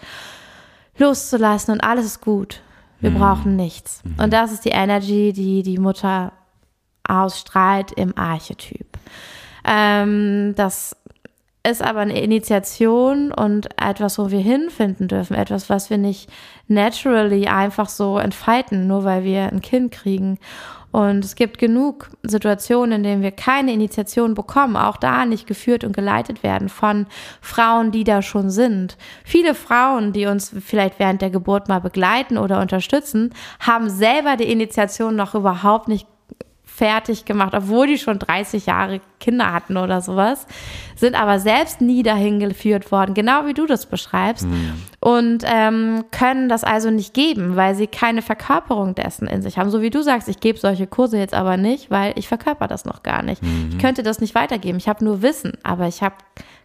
loszulassen 0.99 1.75
und 1.75 1.81
alles 1.83 2.05
ist 2.05 2.21
gut. 2.21 2.61
Wir 3.01 3.11
mhm. 3.11 3.19
brauchen 3.19 3.57
nichts. 3.57 4.03
Mhm. 4.05 4.25
Und 4.25 4.33
das 4.33 4.53
ist 4.53 4.65
die 4.65 4.71
Energy, 4.71 5.33
die 5.33 5.63
die 5.63 5.79
Mutter 5.79 6.33
ausstrahlt 7.05 7.93
im 7.93 8.17
Archetyp. 8.19 8.87
Ähm, 9.65 10.55
das 10.57 10.97
ist 11.67 11.83
aber 11.83 12.01
eine 12.01 12.21
Initiation 12.21 13.33
und 13.33 13.69
etwas, 13.81 14.19
wo 14.19 14.31
wir 14.31 14.41
hinfinden 14.41 15.09
dürfen, 15.09 15.35
etwas, 15.35 15.69
was 15.69 15.91
wir 15.91 15.99
nicht 15.99 16.31
naturally 16.67 17.47
einfach 17.47 17.89
so 17.89 18.19
entfalten, 18.19 18.87
nur 18.87 19.05
weil 19.05 19.25
wir 19.25 19.45
ein 19.53 19.61
Kind 19.61 19.93
kriegen. 19.93 20.39
Und 20.91 21.23
es 21.25 21.35
gibt 21.35 21.59
genug 21.59 22.11
Situationen, 22.23 22.93
in 22.93 23.03
denen 23.03 23.23
wir 23.23 23.31
keine 23.31 23.73
Initiation 23.73 24.35
bekommen, 24.35 24.77
auch 24.77 24.97
da 24.97 25.27
nicht 25.27 25.47
geführt 25.47 25.85
und 25.85 25.95
geleitet 25.95 26.43
werden 26.43 26.71
von 26.71 27.07
Frauen, 27.43 27.91
die 27.91 28.05
da 28.05 28.23
schon 28.23 28.49
sind. 28.49 28.97
Viele 29.23 29.55
Frauen, 29.55 30.15
die 30.15 30.27
uns 30.27 30.55
vielleicht 30.65 30.99
während 30.99 31.21
der 31.21 31.31
Geburt 31.31 31.69
mal 31.69 31.81
begleiten 31.81 32.39
oder 32.39 32.61
unterstützen, 32.61 33.35
haben 33.61 33.91
selber 33.91 34.37
die 34.37 34.51
Initiation 34.51 35.15
noch 35.15 35.35
überhaupt 35.35 35.89
nicht 35.89 36.07
fertig 36.79 37.25
gemacht, 37.25 37.55
obwohl 37.55 37.89
die 37.89 37.99
schon 37.99 38.21
30 38.21 38.67
Jahre 38.67 39.01
Kinder 39.19 39.53
hatten 39.53 39.77
oder 39.77 40.01
sowas, 40.01 40.47
sind 40.95 41.21
aber 41.21 41.41
selbst 41.41 41.81
nie 41.81 42.05
dahin 42.05 42.39
geführt 42.39 42.93
worden, 42.93 43.15
genau 43.15 43.47
wie 43.47 43.55
du 43.55 43.67
das 43.67 43.87
beschreibst, 43.87 44.47
mhm. 44.47 44.75
und 45.01 45.45
ähm, 45.45 46.05
können 46.13 46.49
das 46.49 46.63
also 46.63 46.91
nicht 46.91 47.15
geben, 47.15 47.57
weil 47.57 47.75
sie 47.75 47.89
keine 47.89 48.23
Verkörperung 48.23 48.95
dessen 48.95 49.27
in 49.27 49.43
sich 49.43 49.59
haben. 49.59 49.71
So 49.71 49.83
wie 49.83 49.91
du 49.91 50.03
sagst, 50.03 50.29
ich 50.29 50.39
gebe 50.39 50.57
solche 50.57 50.87
Kurse 50.87 51.19
jetzt 51.19 51.35
aber 51.35 51.57
nicht, 51.57 51.91
weil 51.91 52.13
ich 52.17 52.29
verkörper 52.29 52.69
das 52.69 52.85
noch 52.85 53.03
gar 53.03 53.23
nicht. 53.23 53.43
Mhm. 53.43 53.71
Ich 53.73 53.79
könnte 53.79 54.05
das 54.05 54.21
nicht 54.21 54.37
weitergeben. 54.37 54.79
Ich 54.79 54.89
habe 54.89 55.05
nur 55.05 55.21
Wissen, 55.21 55.55
aber 55.65 55.89
ich 55.89 56.01
habe 56.03 56.15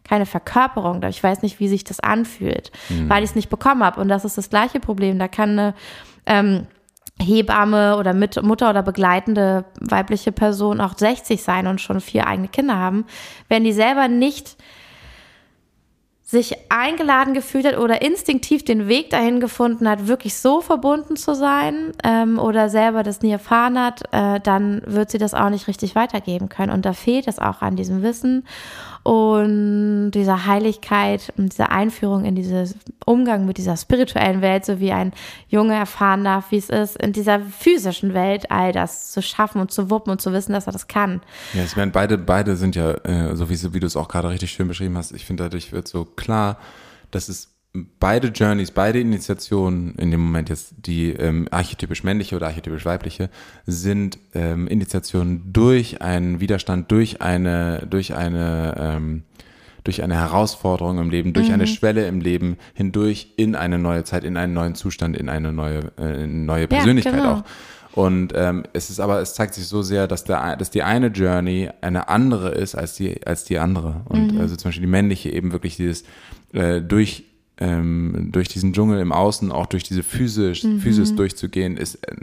keine 0.04 0.28
Verkörperung. 0.28 1.02
Ich 1.10 1.24
weiß 1.24 1.42
nicht, 1.42 1.60
wie 1.60 1.68
sich 1.68 1.86
das 1.86 2.00
anfühlt, 2.00 2.72
mhm. 2.90 3.10
weil 3.10 3.24
ich 3.24 3.32
es 3.32 3.36
nicht 3.36 3.50
bekommen 3.50 3.84
habe. 3.84 4.00
Und 4.00 4.10
das 4.10 4.26
ist 4.26 4.38
das 4.38 4.52
gleiche 4.52 4.80
Problem. 4.80 5.18
Da 5.18 5.28
kann 5.28 5.58
eine 5.58 5.74
ähm, 6.28 6.68
Hebamme 7.22 7.98
oder 7.98 8.14
mit 8.14 8.42
Mutter 8.42 8.70
oder 8.70 8.84
begleitende 8.84 9.66
weibliche 9.80 10.32
Person 10.32 10.82
auch 10.82 10.98
60 10.98 11.42
sein 11.42 11.68
und 11.68 11.80
schon 11.80 12.02
vier 12.02 12.28
eigene 12.28 12.48
Kinder 12.48 12.78
haben, 12.78 13.06
wenn 13.50 13.64
die 13.64 13.74
selber 13.74 14.08
nicht 14.08 14.58
sich 16.34 16.56
eingeladen 16.70 17.36
gefühlt 17.36 17.66
hat 17.66 17.78
oder 17.78 18.02
instinktiv 18.02 18.66
den 18.66 18.88
Weg 18.88 19.12
dahin 19.12 19.40
gefunden 19.40 19.88
hat, 19.88 20.08
wirklich 20.08 20.36
so 20.36 20.62
verbunden 20.62 21.16
zu 21.16 21.36
sein 21.36 21.92
ähm, 22.04 22.40
oder 22.40 22.70
selber 22.70 23.04
das 23.04 23.22
nie 23.22 23.32
erfahren 23.32 23.80
hat, 23.80 24.02
äh, 24.12 24.40
dann 24.40 24.82
wird 24.88 25.12
sie 25.12 25.20
das 25.20 25.36
auch 25.36 25.50
nicht 25.50 25.68
richtig 25.68 25.94
weitergeben 25.94 26.50
können. 26.50 26.72
Und 26.72 26.86
da 26.86 26.94
fehlt 26.94 27.28
es 27.28 27.38
auch 27.38 27.62
an 27.62 27.76
diesem 27.76 28.02
Wissen 28.02 28.48
und 29.04 30.12
dieser 30.12 30.46
Heiligkeit 30.46 31.34
und 31.38 31.52
dieser 31.52 31.72
Einführung 31.72 32.24
in 32.24 32.36
diesen 32.36 32.74
Umgang 33.06 33.46
mit 33.46 33.58
dieser 33.58 33.76
spirituellen 33.76 34.42
Welt, 34.42 34.66
so 34.66 34.80
wie 34.80 34.94
ein 34.94 35.12
Junge 35.50 35.76
erfahren 35.76 36.24
darf, 36.24 36.52
wie 36.52 36.58
es 36.58 36.70
ist, 36.70 36.96
in 37.02 37.12
dieser 37.12 37.42
physischen 37.42 38.14
Welt 38.14 38.50
all 38.50 38.72
das 38.72 39.12
zu 39.12 39.22
schaffen 39.22 39.60
und 39.60 39.72
zu 39.72 39.90
wuppen 39.90 40.12
und 40.12 40.22
zu 40.22 40.32
wissen, 40.32 40.54
dass 40.54 40.68
er 40.68 40.74
das 40.74 40.88
kann. 40.88 41.22
Ja, 41.54 41.64
ich 41.64 41.76
meine, 41.76 41.92
beide, 41.92 42.18
beide 42.18 42.56
sind 42.56 42.76
ja, 42.76 42.92
äh, 43.04 43.36
so 43.36 43.50
wie, 43.50 43.74
wie 43.74 43.80
du 43.82 43.88
es 43.88 43.98
auch 43.98 44.08
gerade 44.08 44.30
richtig 44.30 44.52
schön 44.52 44.70
beschrieben 44.70 44.98
hast, 44.98 45.12
ich 45.12 45.26
finde, 45.26 45.44
dadurch 45.44 45.74
wird 45.74 45.88
so 45.88 46.06
klar, 46.06 46.58
dass 47.12 47.28
es 47.28 47.53
beide 48.00 48.28
Journeys, 48.28 48.72
beide 48.72 49.00
Initiationen 49.00 49.96
in 49.96 50.12
dem 50.12 50.20
Moment 50.20 50.50
jetzt, 50.50 50.76
die 50.86 51.10
ähm, 51.12 51.48
archetypisch 51.50 52.04
männliche 52.04 52.36
oder 52.36 52.48
archetypisch 52.48 52.86
weibliche, 52.86 53.30
sind 53.66 54.20
ähm, 54.36 54.68
Initiationen 54.68 55.52
durch 55.52 56.02
einen 56.02 56.40
Widerstand, 56.40 56.92
durch 56.92 57.22
eine, 57.22 57.88
durch 57.90 58.16
eine, 58.16 58.76
ähm, 58.78 59.24
durch 59.84 60.04
eine 60.04 60.16
Herausforderung 60.16 61.00
im 61.00 61.10
Leben, 61.10 61.34
durch 61.34 61.48
mhm. 61.48 61.56
eine 61.56 61.68
Schwelle 61.68 62.08
im 62.08 62.22
Leben 62.22 62.58
hindurch 62.76 63.34
in 63.38 63.56
eine 63.56 63.80
neue 63.80 64.04
Zeit, 64.04 64.24
in 64.24 64.38
einen 64.38 64.54
neuen 64.54 64.76
Zustand, 64.76 65.18
in 65.18 65.28
eine 65.28 65.52
neue, 65.52 65.92
äh, 65.98 66.28
neue 66.28 66.68
Persönlichkeit 66.68 67.16
ja, 67.16 67.20
genau. 67.22 67.34
auch. 67.40 67.44
Und 67.96 68.34
ähm, 68.36 68.64
es 68.74 68.90
ist 68.90 69.00
aber, 69.00 69.20
es 69.20 69.36
zeigt 69.36 69.54
sich 69.54 69.68
so 69.68 69.84
sehr, 69.84 70.08
dass, 70.08 70.24
der, 70.24 70.56
dass 70.58 70.72
die 70.72 70.82
eine 70.82 71.08
Journey 71.08 71.70
eine 71.82 72.08
andere 72.10 72.50
ist 72.50 72.74
als 72.76 72.96
die, 72.96 73.26
als 73.26 73.46
die 73.46 73.60
andere. 73.60 74.02
Und 74.06 74.34
mhm. 74.34 74.42
also 74.42 74.56
zum 74.56 74.70
Beispiel 74.70 74.86
die 74.86 74.92
männliche 74.92 75.32
eben 75.32 75.52
wirklich 75.52 75.76
dieses 75.76 76.04
äh, 76.54 76.82
durch 76.82 77.26
ähm, 77.58 78.30
durch 78.32 78.48
diesen 78.48 78.74
Dschungel 78.74 79.00
im 79.00 79.12
Außen, 79.12 79.52
auch 79.52 79.68
durch 79.68 79.84
diese 79.84 80.04
Physis, 80.04 80.64
mhm. 80.64 80.80
Physis 80.80 81.16
durchzugehen, 81.16 81.78
ist 81.78 81.96
äh, 82.08 82.16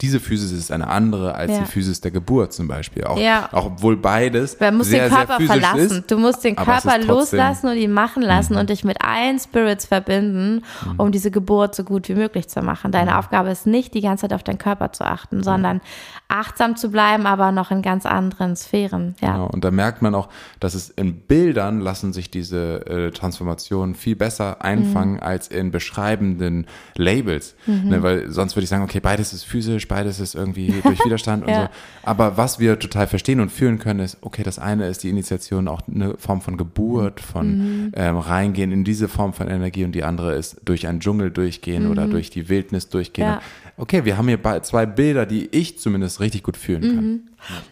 diese 0.00 0.20
Physis 0.20 0.52
ist 0.52 0.70
eine 0.70 0.86
andere 0.86 1.34
als 1.34 1.50
ja. 1.50 1.58
die 1.58 1.64
Physis 1.64 2.00
der 2.00 2.12
Geburt 2.12 2.52
zum 2.52 2.68
Beispiel. 2.68 3.04
Auch, 3.04 3.18
ja. 3.18 3.48
auch 3.50 3.66
obwohl 3.66 3.96
beides. 3.96 4.58
Man 4.60 4.76
muss 4.76 4.86
sehr, 4.86 5.08
den 5.08 5.16
Körper 5.16 5.40
verlassen. 5.40 5.98
Ist, 5.98 6.10
du 6.10 6.18
musst 6.18 6.44
den 6.44 6.54
Körper 6.54 6.98
loslassen 6.98 7.66
und 7.66 7.76
ihn 7.76 7.92
machen 7.92 8.22
lassen 8.22 8.52
mhm. 8.52 8.60
und 8.60 8.70
dich 8.70 8.84
mit 8.84 9.02
allen 9.02 9.40
Spirits 9.40 9.86
verbinden, 9.86 10.62
mhm. 10.84 11.00
um 11.00 11.10
diese 11.10 11.32
Geburt 11.32 11.74
so 11.74 11.82
gut 11.82 12.08
wie 12.08 12.14
möglich 12.14 12.48
zu 12.48 12.62
machen. 12.62 12.92
Deine 12.92 13.10
mhm. 13.10 13.16
Aufgabe 13.16 13.50
ist 13.50 13.66
nicht, 13.66 13.92
die 13.94 14.00
ganze 14.00 14.22
Zeit 14.22 14.34
auf 14.34 14.44
deinen 14.44 14.58
Körper 14.58 14.92
zu 14.92 15.04
achten, 15.04 15.42
sondern 15.42 15.80
achtsam 16.28 16.76
zu 16.76 16.90
bleiben, 16.90 17.26
aber 17.26 17.50
noch 17.50 17.72
in 17.72 17.82
ganz 17.82 18.06
anderen 18.06 18.54
Sphären. 18.54 19.16
Ja. 19.20 19.32
Genau. 19.32 19.46
Und 19.48 19.64
da 19.64 19.72
merkt 19.72 20.00
man 20.00 20.14
auch, 20.14 20.28
dass 20.60 20.74
es 20.74 20.90
in 20.90 21.16
Bildern 21.22 21.80
lassen 21.80 22.12
sich 22.12 22.30
diese 22.30 22.86
äh, 22.86 23.10
Transformationen 23.10 23.96
viel 23.96 24.14
besser 24.14 24.62
einfangen 24.62 25.14
mhm. 25.14 25.22
als 25.22 25.48
in 25.48 25.72
beschreibenden 25.72 26.66
Labels. 26.94 27.56
Mhm. 27.66 27.88
Ne, 27.88 28.02
weil 28.02 28.30
sonst 28.30 28.54
würde 28.54 28.64
ich 28.64 28.70
sagen, 28.70 28.84
okay, 28.84 29.00
beides 29.00 29.32
ist 29.32 29.44
physisch, 29.44 29.87
beides 29.88 30.20
ist 30.20 30.34
irgendwie 30.34 30.80
durch 30.82 31.04
Widerstand 31.04 31.44
und 31.44 31.48
Ja. 31.58 31.62
so. 31.62 31.68
Aber 32.02 32.36
was 32.36 32.58
wir 32.58 32.78
total 32.78 33.06
verstehen 33.06 33.40
und 33.40 33.50
fühlen 33.50 33.78
können, 33.78 34.00
ist, 34.00 34.18
okay, 34.20 34.42
das 34.42 34.58
eine 34.58 34.86
ist 34.86 35.02
die 35.02 35.08
Initiation 35.08 35.66
auch 35.66 35.80
eine 35.92 36.16
Form 36.18 36.40
von 36.40 36.56
Geburt, 36.56 37.20
von 37.20 37.92
ähm, 37.94 38.16
reingehen 38.18 38.70
in 38.70 38.84
diese 38.84 39.08
Form 39.08 39.32
von 39.32 39.48
Energie 39.48 39.84
und 39.84 39.92
die 39.92 40.04
andere 40.04 40.34
ist 40.34 40.60
durch 40.64 40.86
einen 40.86 41.00
Dschungel 41.00 41.30
durchgehen 41.30 41.90
oder 41.90 42.06
durch 42.06 42.30
die 42.30 42.48
Wildnis 42.48 42.88
durchgehen. 42.88 43.26
Ja. 43.26 43.40
Okay, 43.76 44.04
wir 44.04 44.16
haben 44.16 44.28
hier 44.28 44.62
zwei 44.62 44.86
Bilder, 44.86 45.24
die 45.24 45.48
ich 45.52 45.78
zumindest 45.78 46.20
richtig 46.20 46.42
gut 46.42 46.56
fühlen 46.56 46.82
kann. 46.82 47.20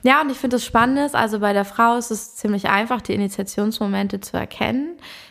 Ja, 0.03 0.23
und 0.23 0.31
ich 0.31 0.37
finde 0.39 0.57
das 0.57 0.65
Spannende, 0.65 1.05
ist, 1.05 1.17
also 1.17 1.41
bei 1.41 1.53
der 1.53 1.65
Frau 1.65 1.97
ist 1.97 2.13
es 2.13 2.37
ziemlich 2.37 2.69
einfach, 2.69 3.03
die 3.03 3.13
Initiationsmomente 3.13 4.21
zu 4.21 4.37
erkennen, 4.37 4.91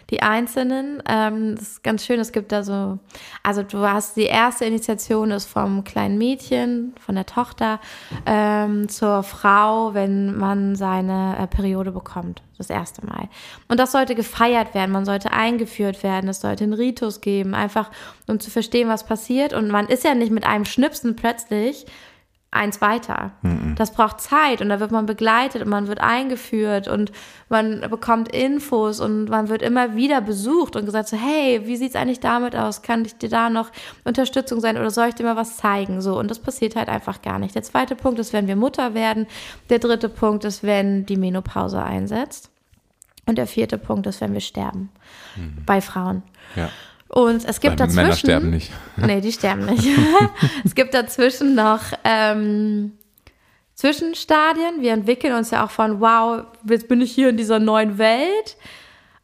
die 0.09 0.21
einzelnen. 0.21 1.01
Ähm, 1.07 1.55
das 1.55 1.63
ist 1.63 1.83
ganz 1.83 2.05
schön, 2.05 2.19
es 2.19 2.31
gibt 2.31 2.51
da 2.51 2.63
so, 2.63 2.99
also 3.43 3.63
du 3.63 3.79
hast 3.79 4.17
die 4.17 4.23
erste 4.23 4.65
Initiation 4.65 5.31
ist 5.31 5.45
vom 5.45 5.83
kleinen 5.83 6.17
Mädchen, 6.17 6.93
von 6.99 7.15
der 7.15 7.25
Tochter 7.25 7.79
ähm, 8.25 8.87
zur 8.87 9.23
Frau, 9.23 9.93
wenn 9.93 10.37
man 10.37 10.75
seine 10.75 11.37
äh, 11.39 11.47
Periode 11.47 11.91
bekommt, 11.91 12.43
das 12.57 12.69
erste 12.69 13.05
Mal. 13.05 13.29
Und 13.67 13.79
das 13.79 13.91
sollte 13.91 14.15
gefeiert 14.15 14.73
werden, 14.73 14.91
man 14.91 15.05
sollte 15.05 15.31
eingeführt 15.31 16.03
werden, 16.03 16.29
es 16.29 16.41
sollte 16.41 16.63
einen 16.63 16.73
Ritus 16.73 17.21
geben, 17.21 17.55
einfach 17.55 17.89
um 18.27 18.39
zu 18.39 18.51
verstehen, 18.51 18.89
was 18.89 19.05
passiert. 19.05 19.53
Und 19.53 19.69
man 19.69 19.87
ist 19.87 20.03
ja 20.03 20.13
nicht 20.13 20.31
mit 20.31 20.45
einem 20.45 20.65
Schnipsen 20.65 21.15
plötzlich 21.15 21.85
eins 22.55 22.81
weiter. 22.81 23.31
Das 23.75 23.91
braucht 23.91 24.21
Zeit 24.21 24.61
und 24.61 24.69
da 24.69 24.79
wird 24.79 24.91
man 24.91 25.05
begleitet 25.05 25.61
und 25.61 25.69
man 25.69 25.87
wird 25.87 25.99
eingeführt 25.99 26.87
und 26.87 27.11
man 27.49 27.81
bekommt 27.89 28.29
Infos 28.29 28.99
und 28.99 29.25
man 29.29 29.49
wird 29.49 29.61
immer 29.61 29.95
wieder 29.95 30.21
besucht 30.21 30.75
und 30.75 30.85
gesagt 30.85 31.09
so, 31.09 31.17
hey, 31.17 31.61
wie 31.65 31.75
sieht's 31.75 31.95
eigentlich 31.95 32.19
damit 32.19 32.55
aus? 32.55 32.81
Kann 32.81 33.05
ich 33.05 33.17
dir 33.17 33.29
da 33.29 33.49
noch 33.49 33.71
Unterstützung 34.03 34.59
sein 34.61 34.77
oder 34.77 34.89
soll 34.89 35.09
ich 35.09 35.15
dir 35.15 35.23
mal 35.23 35.35
was 35.35 35.57
zeigen? 35.57 36.01
So, 36.01 36.17
und 36.17 36.31
das 36.31 36.39
passiert 36.39 36.75
halt 36.75 36.89
einfach 36.89 37.21
gar 37.21 37.39
nicht. 37.39 37.53
Der 37.53 37.63
zweite 37.63 37.95
Punkt 37.95 38.19
ist, 38.19 38.33
wenn 38.33 38.47
wir 38.47 38.55
Mutter 38.55 38.93
werden. 38.93 39.27
Der 39.69 39.79
dritte 39.79 40.09
Punkt 40.09 40.45
ist, 40.45 40.63
wenn 40.63 41.05
die 41.05 41.17
Menopause 41.17 41.83
einsetzt. 41.83 42.49
Und 43.27 43.37
der 43.37 43.47
vierte 43.47 43.77
Punkt 43.77 44.05
ist, 44.07 44.21
wenn 44.21 44.33
wir 44.33 44.39
sterben. 44.39 44.89
Bei 45.65 45.81
Frauen. 45.81 46.23
Ja. 46.55 46.69
Und 47.09 47.45
es 47.45 47.59
gibt 47.59 47.79
Weil 47.79 47.87
dazwischen. 47.87 47.95
Männer 47.95 48.15
sterben 48.15 48.49
nicht. 48.49 48.71
Nee, 48.97 49.21
die 49.21 49.31
sterben 49.31 49.65
nicht. 49.65 49.87
es 50.63 50.75
gibt 50.75 50.93
dazwischen 50.93 51.55
noch 51.55 51.81
ähm, 52.03 52.93
Zwischenstadien. 53.75 54.81
Wir 54.81 54.93
entwickeln 54.93 55.33
uns 55.33 55.51
ja 55.51 55.63
auch 55.63 55.71
von, 55.71 55.99
wow, 55.99 56.43
jetzt 56.67 56.87
bin 56.87 57.01
ich 57.01 57.11
hier 57.11 57.29
in 57.29 57.37
dieser 57.37 57.59
neuen 57.59 57.97
Welt. 57.97 58.57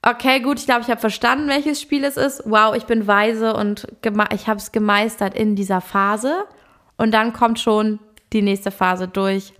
Okay, 0.04 0.39
gut, 0.39 0.60
ich 0.60 0.65
glaube, 0.65 0.82
ich 0.82 0.89
habe 0.89 1.00
verstanden, 1.00 1.48
welches 1.48 1.80
Spiel 1.80 2.04
es 2.04 2.17
ist. 2.17 2.44
Wow, 2.46 2.76
ich 2.76 2.86
bin 2.86 3.08
weise 3.08 3.56
und 3.56 3.88
ich 4.34 4.48
habe 4.48 4.60
es 4.60 4.72
gemeistert 4.72 5.36
in 5.36 5.56
dieser 5.56 5.80
Phase. 5.80 6.46
Und 6.98 7.12
dann 7.12 7.34
kommt 7.34 7.60
schon 7.60 8.00
die 8.34 8.41
nächste 8.41 8.72
Phase 8.72 9.08
durch. 9.08 9.54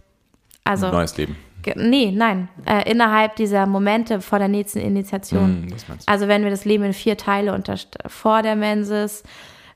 Also, 0.63 0.89
Neues 0.89 1.17
Leben. 1.17 1.36
Nee, 1.76 2.12
nein, 2.12 2.50
äh, 2.65 2.89
innerhalb 2.89 3.36
dieser 3.36 3.65
Momente 3.65 4.21
vor 4.21 4.39
der 4.39 4.47
nächsten 4.47 4.80
Initiation. 4.80 5.67
Du. 5.67 5.76
Also 6.06 6.28
wenn 6.28 6.43
wir 6.43 6.50
das 6.50 6.65
Leben 6.65 6.84
in 6.84 6.93
vier 6.93 7.17
Teile 7.17 7.54
unterst 7.54 7.97
vor 8.08 8.41
der 8.41 8.56
Menses, 8.56 9.24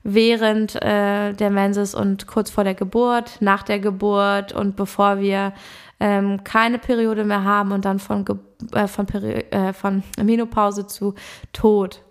während 0.02 0.76
äh, 0.76 1.32
der 1.32 1.50
Menses 1.50 1.94
und 1.94 2.26
kurz 2.26 2.50
vor 2.50 2.64
der 2.64 2.74
Geburt, 2.74 3.38
nach 3.40 3.64
der 3.64 3.80
Geburt 3.80 4.52
und 4.52 4.76
bevor 4.76 5.18
wir 5.18 5.52
ähm, 5.98 6.44
keine 6.44 6.78
Periode 6.78 7.24
mehr 7.24 7.44
haben 7.44 7.72
und 7.72 7.84
dann 7.84 7.98
von, 7.98 8.24
Ge 8.24 8.36
äh, 8.72 8.86
von, 8.86 9.06
Peri 9.06 9.44
äh, 9.50 9.72
von 9.72 10.02
Menopause 10.22 10.86
zu 10.86 11.14
Tod. 11.52 12.02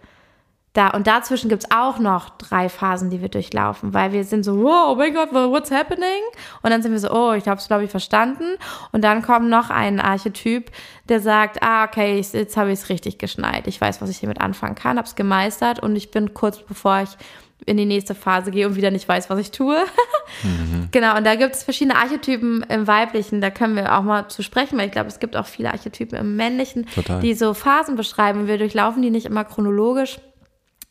Da, 0.75 0.89
und 0.89 1.07
dazwischen 1.07 1.47
gibt's 1.47 1.71
auch 1.71 1.99
noch 1.99 2.31
drei 2.31 2.67
Phasen, 2.67 3.09
die 3.09 3.21
wir 3.21 3.29
durchlaufen, 3.29 3.93
weil 3.93 4.11
wir 4.11 4.25
sind 4.25 4.43
so, 4.43 4.61
wow, 4.61 4.89
oh 4.89 4.95
mein 4.95 5.13
Gott, 5.13 5.31
what's 5.31 5.71
happening? 5.71 6.21
Und 6.63 6.69
dann 6.69 6.81
sind 6.81 6.91
wir 6.91 6.99
so, 6.99 7.09
oh, 7.11 7.31
ich 7.31 7.47
habe 7.47 7.61
es, 7.61 7.67
glaube 7.67 7.85
ich, 7.85 7.89
verstanden. 7.89 8.57
Und 8.91 9.01
dann 9.01 9.21
kommt 9.21 9.49
noch 9.49 9.69
ein 9.69 10.01
Archetyp, 10.01 10.69
der 11.07 11.21
sagt, 11.21 11.63
ah, 11.63 11.85
okay, 11.85 12.19
ich, 12.19 12.33
jetzt 12.33 12.57
habe 12.57 12.73
ich 12.73 12.79
es 12.79 12.89
richtig 12.89 13.19
geschnallt. 13.19 13.67
Ich 13.67 13.79
weiß, 13.79 14.01
was 14.01 14.09
ich 14.09 14.17
hiermit 14.17 14.41
anfangen 14.41 14.75
kann, 14.75 14.97
habe 14.97 15.07
es 15.07 15.15
gemeistert 15.15 15.79
und 15.79 15.95
ich 15.95 16.11
bin 16.11 16.33
kurz 16.33 16.61
bevor 16.61 17.03
ich 17.03 17.09
in 17.65 17.77
die 17.77 17.85
nächste 17.85 18.13
Phase 18.13 18.51
gehe 18.51 18.67
und 18.67 18.75
wieder 18.75 18.91
nicht 18.91 19.07
weiß, 19.07 19.29
was 19.29 19.39
ich 19.39 19.51
tue. 19.51 19.77
Genau, 20.91 21.17
und 21.17 21.25
da 21.25 21.35
gibt 21.35 21.55
es 21.55 21.63
verschiedene 21.63 21.97
Archetypen 21.97 22.63
im 22.63 22.87
Weiblichen, 22.87 23.41
da 23.41 23.51
können 23.51 23.75
wir 23.75 23.95
auch 23.95 24.01
mal 24.01 24.27
zu 24.27 24.41
sprechen, 24.41 24.77
weil 24.77 24.87
ich 24.87 24.91
glaube, 24.91 25.07
es 25.07 25.19
gibt 25.19 25.35
auch 25.35 25.45
viele 25.45 25.71
Archetypen 25.71 26.17
im 26.17 26.35
Männlichen, 26.35 26.87
Total. 26.93 27.21
die 27.21 27.33
so 27.33 27.53
Phasen 27.53 27.95
beschreiben. 27.95 28.47
Wir 28.47 28.57
durchlaufen 28.57 29.01
die 29.01 29.11
nicht 29.11 29.25
immer 29.25 29.43
chronologisch, 29.43 30.19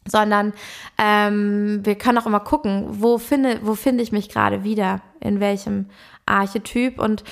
sondern 0.07 0.53
ähm, 0.99 1.81
wir 1.85 1.97
können 1.97 2.19
auch 2.19 2.27
immer 2.27 2.41
gucken, 2.41 2.87
wo 2.89 3.19
finde, 3.19 3.61
wo 3.63 3.75
finde 3.75 4.03
ich 4.03 4.13
mich 4.13 4.29
gerade 4.29 4.65
wieder, 4.65 5.01
in 5.21 5.41
welchem 5.41 5.87
Archetyp 6.27 6.99
und 6.99 7.25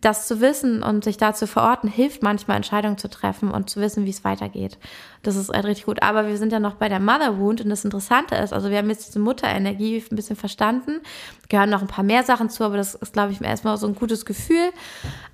das 0.00 0.26
zu 0.26 0.40
wissen 0.40 0.82
und 0.82 1.04
sich 1.04 1.16
da 1.16 1.32
zu 1.32 1.46
verorten, 1.46 1.88
hilft 1.88 2.22
manchmal 2.22 2.56
Entscheidungen 2.56 2.98
zu 2.98 3.08
treffen 3.08 3.50
und 3.50 3.70
zu 3.70 3.80
wissen, 3.80 4.04
wie 4.04 4.10
es 4.10 4.24
weitergeht. 4.24 4.78
Das 5.26 5.36
ist 5.36 5.50
halt 5.50 5.64
richtig 5.64 5.86
gut. 5.86 6.02
Aber 6.02 6.26
wir 6.26 6.36
sind 6.36 6.52
ja 6.52 6.60
noch 6.60 6.74
bei 6.74 6.88
der 6.88 7.00
Mother 7.00 7.38
Wound 7.38 7.60
und 7.60 7.70
das 7.70 7.84
Interessante 7.84 8.34
ist, 8.36 8.52
also 8.52 8.70
wir 8.70 8.78
haben 8.78 8.90
jetzt 8.90 9.08
diese 9.08 9.18
Mutterenergie 9.18 10.04
ein 10.10 10.16
bisschen 10.16 10.36
verstanden, 10.36 11.00
gehören 11.48 11.70
noch 11.70 11.82
ein 11.82 11.88
paar 11.88 12.04
mehr 12.04 12.22
Sachen 12.22 12.50
zu, 12.50 12.64
aber 12.64 12.76
das 12.76 12.94
ist, 12.94 13.12
glaube 13.12 13.32
ich, 13.32 13.40
erstmal 13.40 13.76
so 13.76 13.86
ein 13.86 13.94
gutes 13.94 14.24
Gefühl. 14.24 14.70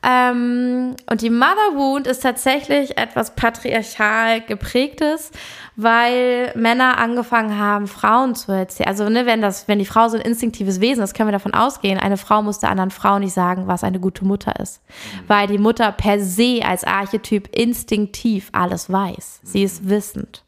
Ähm, 0.03 0.97
und 1.11 1.23
die 1.23 1.31
Mother 1.31 1.75
Wound 1.75 2.07
ist 2.07 2.23
tatsächlich 2.23 2.99
etwas 2.99 3.35
patriarchal 3.35 4.41
geprägtes, 4.41 5.31
weil 5.77 6.53
Männer 6.55 6.99
angefangen 6.99 7.59
haben, 7.59 7.87
Frauen 7.87 8.35
zu 8.35 8.53
erzählen. 8.53 8.89
Also, 8.89 9.09
ne, 9.09 9.27
wenn 9.27 9.41
das, 9.41 9.69
wenn 9.69 9.79
die 9.79 9.87
Frau 9.87 10.09
so 10.09 10.17
ein 10.17 10.23
instinktives 10.23 10.81
Wesen 10.81 11.03
ist, 11.03 11.15
können 11.15 11.29
wir 11.29 11.33
davon 11.33 11.55
ausgehen, 11.55 11.99
eine 11.99 12.17
Frau 12.17 12.43
muss 12.43 12.59
der 12.59 12.71
anderen 12.71 12.91
Frau 12.91 13.19
nicht 13.19 13.33
sagen, 13.33 13.69
was 13.69 13.85
eine 13.85 14.01
gute 14.01 14.25
Mutter 14.25 14.59
ist. 14.61 14.81
Weil 15.29 15.47
die 15.47 15.59
Mutter 15.59 15.93
per 15.93 16.21
se 16.21 16.61
als 16.65 16.85
Archetyp 16.85 17.49
instinktiv 17.57 18.49
alles 18.53 18.91
weiß. 18.91 19.41
Sie 19.45 19.63
ist 19.63 19.82
wissend. 19.89 20.45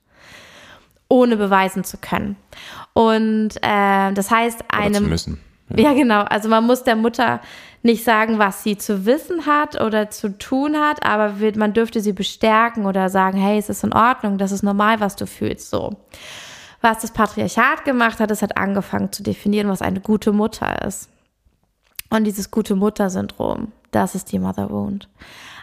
Ohne 1.09 1.37
beweisen 1.37 1.85
zu 1.85 1.99
können. 1.99 2.37
Und 2.92 3.57
äh, 3.62 4.12
das 4.12 4.31
heißt, 4.31 4.64
Oder 4.64 4.79
eine. 4.79 4.99
zu 4.99 5.03
müssen. 5.03 5.40
Ja, 5.75 5.92
genau. 5.94 6.23
Also 6.23 6.49
man 6.49 6.64
muss 6.64 6.85
der 6.85 6.97
Mutter 6.97 7.40
nicht 7.83 8.05
sagen, 8.05 8.38
was 8.38 8.62
sie 8.62 8.77
zu 8.77 9.07
wissen 9.07 9.47
hat 9.47 9.81
oder 9.81 10.11
zu 10.11 10.38
tun 10.38 10.77
hat, 10.77 11.05
aber 11.05 11.40
wird, 11.40 11.57
man 11.57 11.73
dürfte 11.73 12.01
sie 12.01 12.12
bestärken 12.12 12.87
oder 12.87 13.09
sagen, 13.11 13.38
hey, 13.38 13.59
es 13.59 13.68
ist 13.68 13.85
in 13.85 13.92
Ordnung, 13.92 14.38
das 14.38 14.53
ist 14.53 14.62
normal, 14.62 15.01
was 15.01 15.16
du 15.16 15.27
fühlst, 15.27 15.70
so. 15.70 15.97
Was 16.81 17.01
das 17.01 17.12
Patriarchat 17.12 17.85
gemacht 17.85 18.20
hat, 18.20 18.31
es 18.31 18.42
hat 18.42 18.57
angefangen 18.57 19.12
zu 19.12 19.23
definieren, 19.23 19.68
was 19.68 19.83
eine 19.83 20.01
gute 20.01 20.33
Mutter 20.33 20.87
ist. 20.87 21.09
Und 22.11 22.25
dieses 22.25 22.51
gute 22.51 22.75
Mutter-Syndrom, 22.75 23.73
das 23.90 24.14
ist 24.14 24.33
die 24.33 24.38
Mother 24.38 24.70
Wound. 24.70 25.09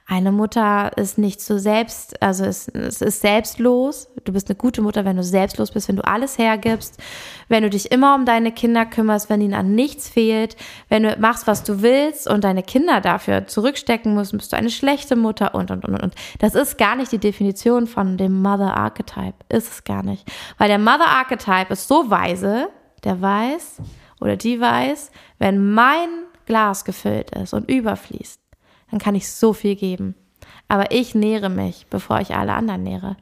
Eine 0.07 0.31
Mutter 0.31 0.91
ist 0.97 1.17
nicht 1.17 1.39
so 1.39 1.57
selbst, 1.57 2.21
also 2.21 2.43
es, 2.43 2.67
es 2.67 3.01
ist 3.01 3.21
selbstlos. 3.21 4.09
Du 4.25 4.33
bist 4.33 4.49
eine 4.49 4.57
gute 4.57 4.81
Mutter, 4.81 5.05
wenn 5.05 5.15
du 5.15 5.23
selbstlos 5.23 5.71
bist, 5.71 5.87
wenn 5.87 5.95
du 5.95 6.05
alles 6.05 6.37
hergibst, 6.37 7.01
wenn 7.47 7.63
du 7.63 7.69
dich 7.69 7.91
immer 7.91 8.15
um 8.15 8.25
deine 8.25 8.51
Kinder 8.51 8.85
kümmerst, 8.85 9.29
wenn 9.29 9.39
ihnen 9.39 9.53
an 9.53 9.73
nichts 9.73 10.09
fehlt, 10.09 10.57
wenn 10.89 11.03
du 11.03 11.15
machst, 11.19 11.47
was 11.47 11.63
du 11.63 11.81
willst 11.81 12.27
und 12.27 12.43
deine 12.43 12.61
Kinder 12.61 12.99
dafür 12.99 13.47
zurückstecken 13.47 14.13
musst, 14.13 14.33
bist 14.33 14.51
du 14.51 14.57
eine 14.57 14.69
schlechte 14.69 15.15
Mutter 15.15 15.55
und, 15.55 15.71
und, 15.71 15.85
und, 15.85 15.95
und. 15.95 16.13
Das 16.39 16.55
ist 16.55 16.77
gar 16.77 16.97
nicht 16.97 17.11
die 17.13 17.19
Definition 17.19 17.87
von 17.87 18.17
dem 18.17 18.41
Mother 18.41 18.75
Archetype. 18.75 19.35
Ist 19.47 19.71
es 19.71 19.83
gar 19.85 20.03
nicht. 20.03 20.29
Weil 20.57 20.67
der 20.67 20.79
Mother 20.79 21.07
Archetype 21.07 21.71
ist 21.71 21.87
so 21.87 22.09
weise, 22.09 22.67
der 23.05 23.21
weiß 23.21 23.77
oder 24.19 24.35
die 24.35 24.59
weiß, 24.59 25.11
wenn 25.39 25.73
mein 25.73 26.09
Glas 26.45 26.83
gefüllt 26.83 27.31
ist 27.31 27.53
und 27.53 27.69
überfließt, 27.69 28.40
dann 28.91 28.99
kann 28.99 29.15
ich 29.15 29.29
so 29.31 29.53
viel 29.53 29.75
geben. 29.75 30.15
Aber 30.67 30.91
ich 30.91 31.15
nähre 31.15 31.49
mich, 31.49 31.87
bevor 31.89 32.21
ich 32.21 32.35
alle 32.35 32.53
anderen 32.53 32.83
nähre. 32.83 33.17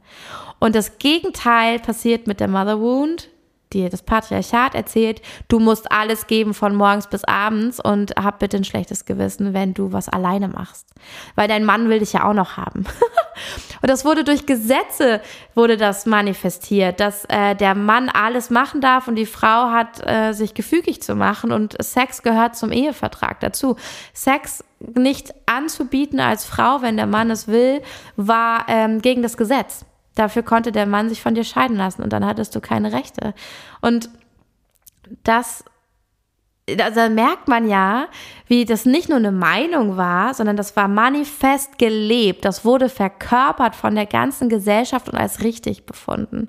Und 0.58 0.74
das 0.74 0.98
Gegenteil 0.98 1.78
passiert 1.78 2.26
mit 2.26 2.38
der 2.38 2.48
Mother 2.48 2.80
Wound, 2.80 3.28
die 3.72 3.88
das 3.88 4.02
Patriarchat 4.02 4.74
erzählt, 4.74 5.22
du 5.48 5.58
musst 5.58 5.90
alles 5.90 6.26
geben 6.26 6.54
von 6.54 6.74
morgens 6.74 7.06
bis 7.06 7.24
abends 7.24 7.80
und 7.80 8.12
hab 8.16 8.38
bitte 8.38 8.56
ein 8.56 8.64
schlechtes 8.64 9.04
Gewissen, 9.04 9.54
wenn 9.54 9.74
du 9.74 9.92
was 9.92 10.08
alleine 10.08 10.48
machst. 10.48 10.86
Weil 11.34 11.48
dein 11.48 11.64
Mann 11.64 11.88
will 11.88 12.00
dich 12.00 12.12
ja 12.12 12.28
auch 12.28 12.34
noch 12.34 12.56
haben. 12.56 12.84
und 13.82 13.90
das 13.90 14.04
wurde 14.04 14.24
durch 14.24 14.46
Gesetze, 14.46 15.20
wurde 15.54 15.76
das 15.76 16.06
manifestiert, 16.06 17.00
dass 17.00 17.24
äh, 17.26 17.54
der 17.54 17.74
Mann 17.74 18.08
alles 18.08 18.50
machen 18.50 18.80
darf 18.80 19.08
und 19.08 19.16
die 19.16 19.26
Frau 19.26 19.70
hat 19.70 20.06
äh, 20.06 20.32
sich 20.32 20.54
gefügig 20.54 21.02
zu 21.02 21.14
machen 21.14 21.52
und 21.52 21.76
Sex 21.82 22.22
gehört 22.22 22.56
zum 22.56 22.72
Ehevertrag 22.72 23.40
dazu. 23.40 23.76
Sex 24.12 24.64
nicht 24.80 25.34
anzubieten 25.46 26.20
als 26.20 26.44
Frau, 26.44 26.82
wenn 26.82 26.96
der 26.96 27.06
Mann 27.06 27.30
es 27.30 27.48
will, 27.48 27.82
war 28.16 28.64
ähm, 28.68 29.02
gegen 29.02 29.22
das 29.22 29.36
Gesetz. 29.36 29.84
Dafür 30.14 30.42
konnte 30.42 30.72
der 30.72 30.86
Mann 30.86 31.08
sich 31.08 31.22
von 31.22 31.34
dir 31.34 31.44
scheiden 31.44 31.76
lassen 31.76 32.02
und 32.02 32.12
dann 32.12 32.26
hattest 32.26 32.54
du 32.54 32.60
keine 32.60 32.92
Rechte. 32.92 33.34
Und 33.80 34.10
das, 35.24 35.64
da 36.66 37.08
merkt 37.08 37.48
man 37.48 37.68
ja, 37.68 38.08
wie 38.46 38.64
das 38.64 38.84
nicht 38.84 39.08
nur 39.08 39.18
eine 39.18 39.32
Meinung 39.32 39.96
war, 39.96 40.34
sondern 40.34 40.56
das 40.56 40.76
war 40.76 40.88
manifest 40.88 41.78
gelebt. 41.78 42.44
Das 42.44 42.64
wurde 42.64 42.88
verkörpert 42.88 43.74
von 43.74 43.94
der 43.94 44.06
ganzen 44.06 44.48
Gesellschaft 44.48 45.08
und 45.08 45.18
als 45.18 45.42
richtig 45.42 45.86
befunden. 45.86 46.48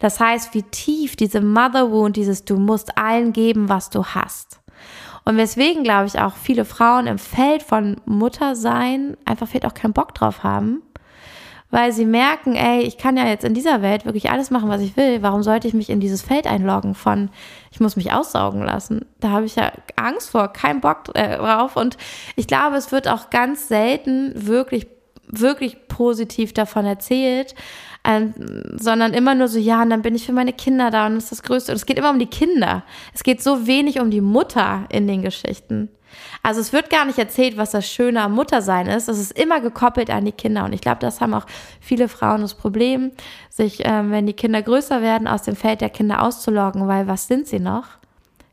Das 0.00 0.20
heißt, 0.20 0.54
wie 0.54 0.62
tief 0.62 1.16
diese 1.16 1.40
Mother 1.40 1.90
Wound, 1.90 2.16
dieses 2.16 2.44
Du 2.44 2.58
musst 2.58 2.98
allen 2.98 3.32
geben, 3.32 3.68
was 3.68 3.90
du 3.90 4.04
hast. 4.04 4.60
Und 5.24 5.36
weswegen, 5.36 5.84
glaube 5.84 6.06
ich, 6.06 6.18
auch 6.18 6.36
viele 6.36 6.64
Frauen 6.64 7.06
im 7.06 7.18
Feld 7.18 7.62
von 7.62 7.96
Muttersein 8.06 9.14
einfach 9.26 9.46
vielleicht 9.46 9.66
auch 9.66 9.74
keinen 9.74 9.92
Bock 9.92 10.14
drauf 10.14 10.42
haben, 10.42 10.80
weil 11.70 11.92
sie 11.92 12.06
merken, 12.06 12.54
ey, 12.54 12.80
ich 12.80 12.96
kann 12.96 13.16
ja 13.16 13.26
jetzt 13.26 13.44
in 13.44 13.52
dieser 13.52 13.82
Welt 13.82 14.06
wirklich 14.06 14.30
alles 14.30 14.50
machen, 14.50 14.70
was 14.70 14.80
ich 14.80 14.96
will. 14.96 15.22
Warum 15.22 15.42
sollte 15.42 15.68
ich 15.68 15.74
mich 15.74 15.90
in 15.90 16.00
dieses 16.00 16.22
Feld 16.22 16.46
einloggen 16.46 16.94
von, 16.94 17.28
ich 17.70 17.80
muss 17.80 17.96
mich 17.96 18.12
aussaugen 18.12 18.62
lassen? 18.62 19.04
Da 19.20 19.30
habe 19.30 19.44
ich 19.44 19.56
ja 19.56 19.72
Angst 19.96 20.30
vor, 20.30 20.48
keinen 20.48 20.80
Bock 20.80 21.10
äh, 21.14 21.36
drauf. 21.36 21.76
Und 21.76 21.98
ich 22.36 22.46
glaube, 22.46 22.76
es 22.76 22.90
wird 22.90 23.06
auch 23.06 23.28
ganz 23.28 23.68
selten 23.68 24.32
wirklich, 24.34 24.86
wirklich 25.26 25.88
positiv 25.88 26.54
davon 26.54 26.86
erzählt, 26.86 27.54
äh, 28.02 28.26
sondern 28.78 29.12
immer 29.12 29.34
nur 29.34 29.48
so, 29.48 29.58
ja, 29.58 29.82
und 29.82 29.90
dann 29.90 30.00
bin 30.00 30.14
ich 30.14 30.24
für 30.24 30.32
meine 30.32 30.54
Kinder 30.54 30.90
da 30.90 31.06
und 31.06 31.16
das 31.16 31.24
ist 31.24 31.32
das 31.32 31.42
Größte. 31.42 31.72
Und 31.72 31.76
es 31.76 31.84
geht 31.84 31.98
immer 31.98 32.10
um 32.10 32.18
die 32.18 32.26
Kinder. 32.26 32.82
Es 33.12 33.22
geht 33.22 33.42
so 33.42 33.66
wenig 33.66 34.00
um 34.00 34.10
die 34.10 34.22
Mutter 34.22 34.86
in 34.88 35.06
den 35.06 35.20
Geschichten. 35.20 35.90
Also 36.42 36.60
es 36.60 36.72
wird 36.72 36.90
gar 36.90 37.04
nicht 37.04 37.18
erzählt, 37.18 37.56
was 37.56 37.70
das 37.70 37.88
Schöne 37.88 38.22
am 38.22 38.34
Muttersein 38.34 38.86
ist. 38.86 39.08
Es 39.08 39.18
ist 39.18 39.38
immer 39.38 39.60
gekoppelt 39.60 40.10
an 40.10 40.24
die 40.24 40.32
Kinder. 40.32 40.64
Und 40.64 40.72
ich 40.72 40.80
glaube, 40.80 40.98
das 41.00 41.20
haben 41.20 41.34
auch 41.34 41.46
viele 41.80 42.08
Frauen 42.08 42.42
das 42.42 42.54
Problem, 42.54 43.12
sich, 43.50 43.82
ähm, 43.84 44.10
wenn 44.10 44.26
die 44.26 44.34
Kinder 44.34 44.62
größer 44.62 45.02
werden, 45.02 45.28
aus 45.28 45.42
dem 45.42 45.56
Feld 45.56 45.80
der 45.80 45.90
Kinder 45.90 46.22
auszuloggen, 46.22 46.88
weil 46.88 47.06
was 47.08 47.26
sind 47.26 47.46
sie 47.46 47.60
noch, 47.60 47.86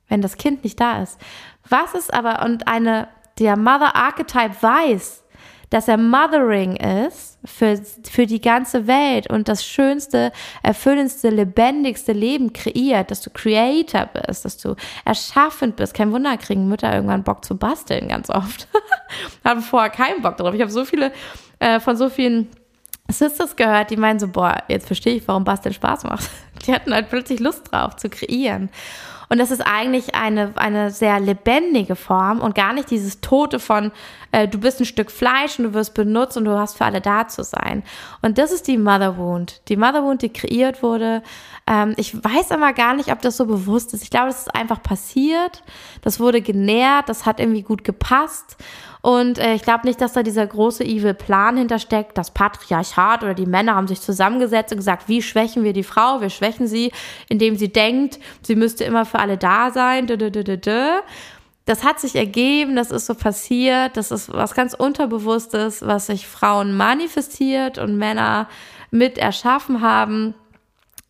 wenn 0.08 0.22
das 0.22 0.38
Kind 0.38 0.64
nicht 0.64 0.80
da 0.80 1.02
ist? 1.02 1.20
Was 1.68 1.94
ist 1.94 2.14
aber, 2.14 2.44
und 2.46 2.68
eine, 2.68 3.08
der 3.40 3.58
Mother 3.58 3.96
Archetype 3.96 4.56
weiß, 4.62 5.25
dass 5.70 5.88
er 5.88 5.98
Mothering 5.98 6.76
ist 6.76 7.38
für, 7.46 7.80
für 8.10 8.26
die 8.26 8.42
ganze 8.42 8.88
Welt 8.88 9.30
und 9.30 9.48
das 9.48 9.66
schönste, 9.66 10.32
erfüllendste, 10.64 11.30
lebendigste 11.30 12.12
Leben 12.12 12.54
kreiert, 12.54 13.12
dass 13.12 13.22
du 13.22 13.30
Creator 13.30 14.08
bist, 14.08 14.46
dass 14.46 14.58
du 14.58 14.76
erschaffend 15.04 15.76
bist. 15.76 15.94
Kein 15.94 16.12
Wunder, 16.12 16.38
kriegen 16.38 16.68
Mütter 16.68 16.94
irgendwann 16.94 17.24
Bock 17.24 17.44
zu 17.46 17.58
basteln, 17.58 18.08
ganz 18.08 18.30
oft. 18.30 18.68
Haben 19.44 19.62
vorher 19.62 19.90
keinen 19.90 20.22
Bock 20.22 20.38
drauf. 20.38 20.54
Ich 20.54 20.62
habe 20.62 20.72
so 20.72 20.86
viele, 20.86 21.12
äh, 21.60 21.80
von 21.80 21.98
so 21.98 22.10
vielen 22.10 22.48
Sisters 23.08 23.56
gehört, 23.56 23.92
die 23.92 23.98
meinen 23.98 24.20
so, 24.20 24.28
boah, 24.28 24.64
jetzt 24.68 24.88
verstehe 24.88 25.16
ich, 25.16 25.28
warum 25.28 25.44
Basteln 25.44 25.74
Spaß 25.74 26.06
macht. 26.06 26.30
Die 26.66 26.74
hatten 26.74 26.94
halt 26.94 27.10
plötzlich 27.10 27.40
Lust 27.40 27.72
drauf 27.72 27.96
zu 27.98 28.10
kreieren. 28.10 28.70
Und 29.30 29.40
das 29.40 29.52
ist 29.52 29.62
eigentlich 29.62 30.16
eine, 30.16 30.54
eine 30.56 30.92
sehr 30.92 31.20
lebendige 31.20 31.96
Form 31.96 32.40
und 32.40 32.56
gar 32.56 32.74
nicht 32.74 32.92
dieses 32.92 33.22
Tote 33.22 33.60
von, 33.60 33.92
äh, 34.32 34.48
du 34.48 34.60
bist 34.60 34.80
ein 34.80 34.86
Stück 34.86 35.12
Fleisch 35.12 35.58
und 35.58 35.66
du 35.66 35.74
wirst 35.74 35.94
benutzt 35.94 36.38
und 36.38 36.46
du 36.46 36.58
hast 36.58 36.78
für 36.78 36.86
alle 36.86 37.02
da 37.02 37.28
zu 37.28 37.44
sein. 37.44 37.84
Und 38.22 38.38
das 38.38 38.52
ist 38.52 38.68
die 38.68 38.78
Mother 38.78 39.18
Wound. 39.18 39.62
Die 39.70 39.78
Mother 39.78 40.04
Wound, 40.04 40.22
die 40.22 40.34
kreiert 40.34 40.84
wurde. 40.84 41.24
Ähm, 41.68 41.94
ich 41.98 42.16
weiß 42.16 42.52
aber 42.52 42.74
gar 42.74 42.94
nicht, 42.94 43.12
ob 43.12 43.22
das 43.22 43.38
so 43.38 43.46
bewusst 43.46 43.94
ist. 43.94 44.04
Ich 44.04 44.10
glaube, 44.10 44.28
das 44.28 44.42
ist 44.42 44.56
einfach 44.56 44.82
passiert. 44.84 45.64
Das 46.02 46.20
wurde 46.20 46.42
genährt, 46.42 47.10
das 47.10 47.26
hat 47.26 47.40
irgendwie 47.40 47.64
gut 47.64 47.84
gepasst. 47.84 48.58
Und 49.06 49.38
äh, 49.38 49.54
ich 49.54 49.62
glaube 49.62 49.86
nicht, 49.86 50.02
dass 50.02 50.14
da 50.14 50.24
dieser 50.24 50.48
große 50.48 50.84
evil 50.84 51.14
Plan 51.14 51.58
hintersteckt. 51.58 52.18
Das 52.18 52.32
Patriarchat 52.32 53.22
oder 53.22 53.36
die 53.36 53.46
Männer 53.46 53.76
haben 53.76 53.88
sich 53.88 54.02
zusammengesetzt 54.02 54.72
und 54.72 54.80
gesagt, 54.80 55.08
wie 55.08 55.22
schwächen 55.22 55.64
wir 55.64 55.74
die 55.74 55.84
Frau? 55.84 56.22
Wir 56.22 56.32
schwächen 56.32 56.66
sie, 56.66 56.92
indem 57.30 57.56
sie 57.56 57.72
denkt, 57.72 58.18
sie 58.42 58.56
müsste 58.56 58.84
immer 58.84 59.06
für 59.06 59.20
alle 59.20 59.38
da 59.38 59.70
sein. 59.70 60.08
Das 61.66 61.84
hat 61.84 62.00
sich 62.00 62.16
ergeben, 62.16 62.76
das 62.76 62.90
ist 62.90 63.06
so 63.06 63.14
passiert, 63.14 63.96
das 63.96 64.10
ist 64.10 64.34
was 64.34 64.56
ganz 64.56 64.74
Unterbewusstes, 64.74 65.86
was 65.86 66.08
sich 66.08 66.28
Frauen 66.28 66.76
manifestiert 66.76 67.78
und 67.78 68.00
Männer 68.00 68.50
mit 68.90 69.20
erschaffen 69.20 69.82
haben. 69.82 70.34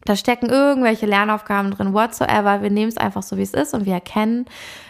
Da 0.03 0.17
stecken 0.17 0.49
irgendwelche 0.49 1.05
Lernaufgaben 1.05 1.71
drin, 1.71 1.93
whatsoever. 1.93 2.61
Wir 2.61 2.71
nehmen 2.71 2.89
es 2.89 2.97
einfach 2.97 3.23
so, 3.23 3.37
wie 3.37 3.41
es 3.43 3.53
ist 3.53 3.73
und 3.73 3.85
wir 3.85 3.93
erkennen, 3.93 4.47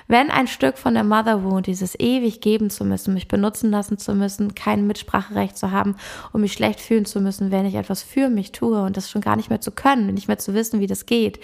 wenn 0.07 0.29
ein 0.29 0.47
Stück 0.47 0.77
von 0.77 0.93
der 0.93 1.03
Mother 1.03 1.43
Wound, 1.43 1.67
dieses 1.67 1.99
ewig 1.99 2.41
geben 2.41 2.69
zu 2.69 2.85
müssen, 2.85 3.13
mich 3.13 3.27
benutzen 3.27 3.71
lassen 3.71 3.97
zu 3.97 4.13
müssen, 4.13 4.53
kein 4.53 4.85
Mitspracherecht 4.85 5.57
zu 5.57 5.71
haben 5.71 5.95
und 6.31 6.41
mich 6.41 6.53
schlecht 6.53 6.79
fühlen 6.79 7.05
zu 7.05 7.19
müssen, 7.21 7.51
wenn 7.51 7.65
ich 7.65 7.75
etwas 7.75 8.03
für 8.03 8.29
mich 8.29 8.51
tue 8.51 8.81
und 8.81 8.97
das 8.97 9.09
schon 9.09 9.21
gar 9.21 9.35
nicht 9.35 9.49
mehr 9.49 9.61
zu 9.61 9.71
können, 9.71 10.13
nicht 10.13 10.27
mehr 10.27 10.37
zu 10.37 10.53
wissen, 10.53 10.79
wie 10.79 10.87
das 10.87 11.05
geht. 11.05 11.39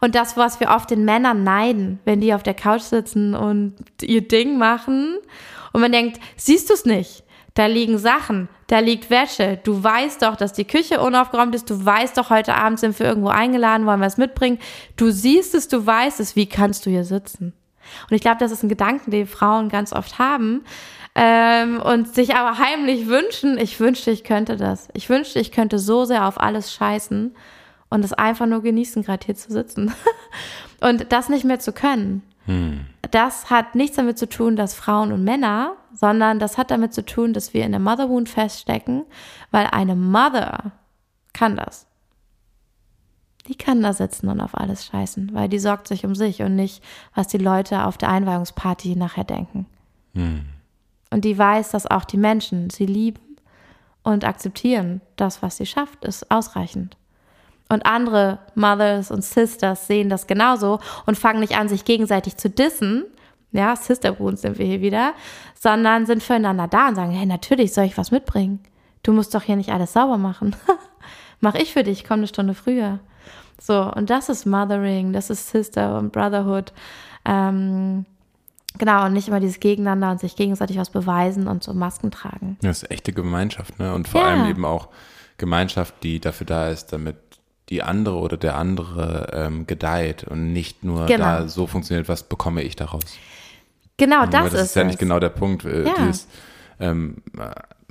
Und 0.00 0.14
das, 0.14 0.36
was 0.36 0.58
wir 0.60 0.70
oft 0.70 0.90
den 0.90 1.04
Männern 1.04 1.44
neiden, 1.44 2.00
wenn 2.04 2.20
die 2.20 2.34
auf 2.34 2.42
der 2.42 2.54
Couch 2.54 2.82
sitzen 2.82 3.34
und 3.34 3.74
ihr 4.02 4.26
Ding 4.26 4.58
machen 4.58 5.18
und 5.72 5.80
man 5.80 5.92
denkt, 5.92 6.20
siehst 6.36 6.68
du 6.68 6.74
es 6.74 6.84
nicht? 6.84 7.24
Da 7.54 7.66
liegen 7.66 7.98
Sachen, 7.98 8.48
da 8.68 8.78
liegt 8.78 9.10
Wäsche. 9.10 9.58
Du 9.62 9.82
weißt 9.82 10.22
doch, 10.22 10.36
dass 10.36 10.52
die 10.52 10.64
Küche 10.64 11.00
unaufgeräumt 11.00 11.54
ist. 11.54 11.68
Du 11.68 11.84
weißt 11.84 12.16
doch, 12.16 12.30
heute 12.30 12.54
Abend 12.54 12.78
sind 12.78 12.96
wir 12.98 13.06
irgendwo 13.06 13.28
eingeladen, 13.28 13.86
wollen 13.86 14.00
wir 14.00 14.06
es 14.06 14.16
mitbringen. 14.16 14.58
Du 14.96 15.10
siehst 15.10 15.54
es, 15.54 15.66
du 15.66 15.84
weißt 15.84 16.20
es. 16.20 16.36
Wie 16.36 16.46
kannst 16.46 16.86
du 16.86 16.90
hier 16.90 17.04
sitzen? 17.04 17.52
Und 18.08 18.14
ich 18.14 18.20
glaube, 18.20 18.38
das 18.38 18.52
ist 18.52 18.62
ein 18.62 18.68
Gedanken, 18.68 19.10
den 19.10 19.26
Frauen 19.26 19.68
ganz 19.68 19.92
oft 19.92 20.18
haben 20.18 20.64
ähm, 21.14 21.80
und 21.80 22.14
sich 22.14 22.34
aber 22.36 22.58
heimlich 22.58 23.08
wünschen, 23.08 23.58
ich 23.58 23.80
wünschte, 23.80 24.10
ich 24.10 24.24
könnte 24.24 24.56
das. 24.56 24.88
Ich 24.94 25.08
wünschte, 25.08 25.40
ich 25.40 25.52
könnte 25.52 25.78
so 25.78 26.04
sehr 26.04 26.26
auf 26.26 26.40
alles 26.40 26.72
scheißen 26.72 27.34
und 27.88 28.04
es 28.04 28.12
einfach 28.12 28.46
nur 28.46 28.62
genießen, 28.62 29.02
gerade 29.02 29.26
hier 29.26 29.34
zu 29.34 29.52
sitzen. 29.52 29.92
und 30.80 31.12
das 31.12 31.28
nicht 31.28 31.44
mehr 31.44 31.58
zu 31.58 31.72
können. 31.72 32.22
Hm. 32.46 32.86
Das 33.10 33.50
hat 33.50 33.74
nichts 33.74 33.96
damit 33.96 34.18
zu 34.18 34.28
tun, 34.28 34.54
dass 34.54 34.74
Frauen 34.74 35.10
und 35.10 35.24
Männer, 35.24 35.74
sondern 35.92 36.38
das 36.38 36.56
hat 36.56 36.70
damit 36.70 36.94
zu 36.94 37.04
tun, 37.04 37.32
dass 37.32 37.54
wir 37.54 37.64
in 37.64 37.72
der 37.72 37.80
Mother 37.80 38.08
Wound 38.08 38.28
feststecken, 38.28 39.04
weil 39.50 39.66
eine 39.66 39.96
Mother 39.96 40.72
kann 41.32 41.56
das 41.56 41.89
die 43.48 43.54
kann 43.56 43.82
da 43.82 43.92
sitzen 43.92 44.28
und 44.28 44.40
auf 44.40 44.56
alles 44.56 44.86
scheißen, 44.86 45.30
weil 45.32 45.48
die 45.48 45.58
sorgt 45.58 45.88
sich 45.88 46.04
um 46.04 46.14
sich 46.14 46.42
und 46.42 46.56
nicht, 46.56 46.82
was 47.14 47.28
die 47.28 47.38
Leute 47.38 47.84
auf 47.84 47.98
der 47.98 48.10
Einweihungsparty 48.10 48.96
nachher 48.96 49.24
denken. 49.24 49.66
Hm. 50.14 50.44
Und 51.10 51.24
die 51.24 51.36
weiß, 51.36 51.70
dass 51.70 51.86
auch 51.86 52.04
die 52.04 52.16
Menschen 52.16 52.70
sie 52.70 52.86
lieben 52.86 53.20
und 54.02 54.24
akzeptieren. 54.24 55.00
Das, 55.16 55.42
was 55.42 55.56
sie 55.56 55.66
schafft, 55.66 56.04
ist 56.04 56.30
ausreichend. 56.30 56.96
Und 57.68 57.86
andere 57.86 58.38
Mothers 58.54 59.10
und 59.10 59.24
Sisters 59.24 59.86
sehen 59.86 60.08
das 60.08 60.26
genauso 60.26 60.80
und 61.06 61.18
fangen 61.18 61.40
nicht 61.40 61.56
an, 61.56 61.68
sich 61.68 61.84
gegenseitig 61.84 62.36
zu 62.36 62.50
dissen. 62.50 63.04
Ja, 63.52 63.74
Sister 63.74 64.18
Wounds 64.18 64.42
sind 64.42 64.58
wir 64.58 64.66
hier 64.66 64.80
wieder, 64.80 65.14
sondern 65.54 66.06
sind 66.06 66.22
füreinander 66.22 66.68
da 66.68 66.88
und 66.88 66.96
sagen, 66.96 67.12
hey, 67.12 67.26
natürlich 67.26 67.72
soll 67.72 67.84
ich 67.84 67.98
was 67.98 68.10
mitbringen. 68.10 68.60
Du 69.02 69.12
musst 69.12 69.34
doch 69.34 69.42
hier 69.42 69.56
nicht 69.56 69.70
alles 69.70 69.92
sauber 69.92 70.18
machen. 70.18 70.54
Mach 71.40 71.54
ich 71.54 71.72
für 71.72 71.82
dich, 71.82 72.04
komm 72.04 72.20
eine 72.20 72.26
Stunde 72.26 72.54
früher. 72.54 73.00
So, 73.60 73.92
und 73.92 74.08
das 74.10 74.28
ist 74.28 74.46
Mothering, 74.46 75.12
das 75.12 75.30
ist 75.30 75.50
Sister 75.50 75.98
und 75.98 76.12
Brotherhood. 76.12 76.72
Ähm, 77.26 78.06
genau, 78.78 79.04
und 79.04 79.12
nicht 79.12 79.28
immer 79.28 79.40
dieses 79.40 79.60
Gegeneinander 79.60 80.10
und 80.10 80.20
sich 80.20 80.34
gegenseitig 80.34 80.78
was 80.78 80.90
beweisen 80.90 81.46
und 81.46 81.62
so 81.62 81.74
Masken 81.74 82.10
tragen. 82.10 82.56
Das 82.62 82.82
ist 82.82 82.90
echte 82.90 83.12
Gemeinschaft, 83.12 83.78
ne? 83.78 83.94
Und 83.94 84.08
vor 84.08 84.22
ja. 84.22 84.28
allem 84.28 84.50
eben 84.50 84.64
auch 84.64 84.88
Gemeinschaft, 85.36 85.94
die 86.02 86.20
dafür 86.20 86.46
da 86.46 86.68
ist, 86.68 86.92
damit 86.92 87.16
die 87.68 87.82
andere 87.82 88.16
oder 88.16 88.36
der 88.36 88.56
andere 88.56 89.28
ähm, 89.32 89.66
gedeiht 89.66 90.24
und 90.24 90.52
nicht 90.52 90.82
nur 90.82 91.06
genau. 91.06 91.24
da 91.24 91.48
so 91.48 91.66
funktioniert, 91.66 92.08
was 92.08 92.24
bekomme 92.24 92.62
ich 92.62 92.76
daraus. 92.76 93.02
Genau, 93.96 94.24
das, 94.24 94.44
das 94.44 94.54
ist, 94.54 94.60
ist 94.60 94.76
ja 94.76 94.84
nicht 94.84 94.98
genau 94.98 95.20
der 95.20 95.28
Punkt. 95.28 95.64
Äh, 95.64 95.86
ja. 95.86 95.94
Dieses, 95.98 96.26
ähm, 96.80 97.22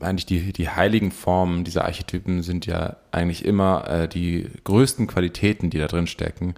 eigentlich 0.02 0.26
die, 0.26 0.54
die 0.54 0.70
heiligen 0.70 1.12
Formen 1.12 1.64
dieser 1.64 1.86
Archetypen 1.86 2.43
sind 2.43 2.66
ja 2.66 2.97
eigentlich 3.12 3.45
immer 3.45 3.88
äh, 3.89 4.08
die 4.08 4.50
größten 4.64 5.08
Qualitäten, 5.08 5.70
die 5.70 5.78
da 5.78 5.88
drin 5.88 6.08
stecken. 6.08 6.56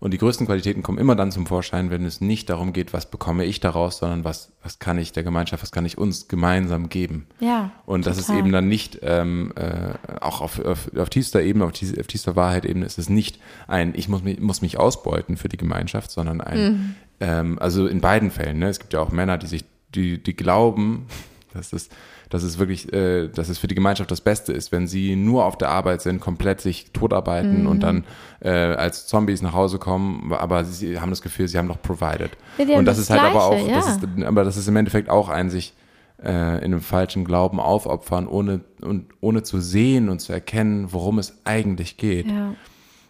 Und 0.00 0.12
die 0.12 0.18
größten 0.18 0.46
Qualitäten 0.46 0.82
kommen 0.82 0.98
immer 0.98 1.16
dann 1.16 1.32
zum 1.32 1.46
Vorschein, 1.46 1.90
wenn 1.90 2.04
es 2.04 2.20
nicht 2.20 2.48
darum 2.50 2.72
geht, 2.72 2.92
was 2.92 3.10
bekomme 3.10 3.44
ich 3.44 3.58
daraus, 3.58 3.98
sondern 3.98 4.22
was, 4.22 4.52
was 4.62 4.78
kann 4.78 4.96
ich 4.96 5.10
der 5.12 5.24
Gemeinschaft, 5.24 5.62
was 5.62 5.72
kann 5.72 5.84
ich 5.84 5.98
uns 5.98 6.28
gemeinsam 6.28 6.88
geben. 6.88 7.26
Ja. 7.40 7.72
Und 7.84 8.06
das 8.06 8.16
total. 8.18 8.36
ist 8.36 8.38
eben 8.38 8.52
dann 8.52 8.68
nicht, 8.68 9.00
ähm, 9.02 9.52
äh, 9.56 9.94
auch 10.20 10.40
auf, 10.40 10.64
auf, 10.64 10.90
auf 10.96 11.10
tiefster 11.10 11.42
Ebene, 11.42 11.64
auf, 11.64 11.72
tief, 11.72 11.98
auf 11.98 12.06
tiefster 12.06 12.36
Wahrheit-Ebene 12.36 12.86
ist 12.86 12.98
es 12.98 13.08
nicht 13.08 13.40
ein, 13.66 13.92
ich 13.96 14.08
muss 14.08 14.22
mich, 14.22 14.38
muss 14.38 14.62
mich 14.62 14.78
ausbeuten 14.78 15.36
für 15.36 15.48
die 15.48 15.56
Gemeinschaft, 15.56 16.12
sondern 16.12 16.40
ein, 16.40 16.60
mhm. 16.60 16.94
ähm, 17.18 17.58
also 17.58 17.88
in 17.88 18.00
beiden 18.00 18.30
Fällen, 18.30 18.60
ne? 18.60 18.68
es 18.68 18.78
gibt 18.78 18.92
ja 18.92 19.00
auch 19.00 19.10
Männer, 19.10 19.36
die 19.36 19.48
sich, 19.48 19.64
die, 19.96 20.22
die 20.22 20.36
glauben, 20.36 21.06
dass 21.52 21.70
das 21.70 21.88
dass 22.30 22.42
es 22.42 22.58
wirklich, 22.58 22.92
äh, 22.92 23.28
dass 23.28 23.48
es 23.48 23.58
für 23.58 23.66
die 23.68 23.74
Gemeinschaft 23.74 24.10
das 24.10 24.20
Beste 24.20 24.52
ist, 24.52 24.72
wenn 24.72 24.86
sie 24.86 25.16
nur 25.16 25.44
auf 25.44 25.56
der 25.56 25.70
Arbeit 25.70 26.02
sind, 26.02 26.20
komplett 26.20 26.60
sich 26.60 26.90
totarbeiten 26.92 27.62
mhm. 27.62 27.66
und 27.66 27.82
dann 27.82 28.04
äh, 28.40 28.50
als 28.50 29.06
Zombies 29.06 29.42
nach 29.42 29.54
Hause 29.54 29.78
kommen, 29.78 30.32
aber 30.32 30.64
sie 30.64 31.00
haben 31.00 31.10
das 31.10 31.22
Gefühl, 31.22 31.48
sie 31.48 31.58
haben 31.58 31.68
noch 31.68 31.80
provided. 31.80 32.30
Ja, 32.58 32.78
und 32.78 32.84
das, 32.84 32.96
das 32.96 33.04
ist 33.04 33.10
halt 33.10 33.20
Gleiche, 33.20 33.36
aber 33.36 33.46
auch, 33.46 33.68
ja. 33.68 33.74
das 33.74 33.96
ist, 33.96 34.24
aber 34.24 34.44
das 34.44 34.56
ist 34.56 34.68
im 34.68 34.76
Endeffekt 34.76 35.08
auch 35.08 35.28
ein 35.28 35.50
sich 35.50 35.74
äh, 36.22 36.58
in 36.58 36.72
einem 36.72 36.80
falschen 36.80 37.24
Glauben 37.24 37.60
aufopfern, 37.60 38.26
ohne, 38.26 38.60
und, 38.80 39.06
ohne 39.20 39.42
zu 39.42 39.60
sehen 39.60 40.08
und 40.08 40.20
zu 40.20 40.32
erkennen, 40.32 40.92
worum 40.92 41.18
es 41.18 41.40
eigentlich 41.44 41.96
geht. 41.96 42.26
Ja. 42.26 42.54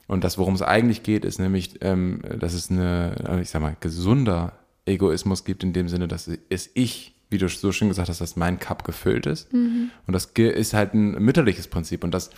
Und 0.07 0.25
das, 0.25 0.39
worum 0.39 0.55
es 0.55 0.63
eigentlich 0.63 1.03
geht, 1.03 1.25
ist 1.25 1.39
nämlich, 1.39 1.81
ähm, 1.83 2.23
dass 2.39 2.55
es 2.55 2.71
eine, 2.71 3.41
ich 3.43 3.51
sag 3.51 3.61
mal, 3.61 3.77
gesunder 3.79 4.53
Egoismus 4.87 5.45
gibt, 5.45 5.63
in 5.63 5.75
dem 5.75 5.89
Sinne, 5.89 6.09
dass 6.09 6.31
es 6.49 6.71
ich 6.73 7.18
wie 7.31 7.39
du 7.39 7.49
so 7.49 7.73
schön 7.73 7.89
gesagt 7.89 8.09
hast, 8.09 8.21
dass 8.21 8.37
mein 8.37 8.59
Cup 8.59 8.85
gefüllt 8.85 9.27
ist. 9.27 9.53
Mhm. 9.53 9.91
Und 10.07 10.13
das 10.13 10.27
ist 10.35 10.75
halt 10.75 10.95
ein 10.95 11.13
mütterliches 11.23 11.69
Prinzip. 11.69 12.05
Und 12.05 12.13
das 12.13 12.31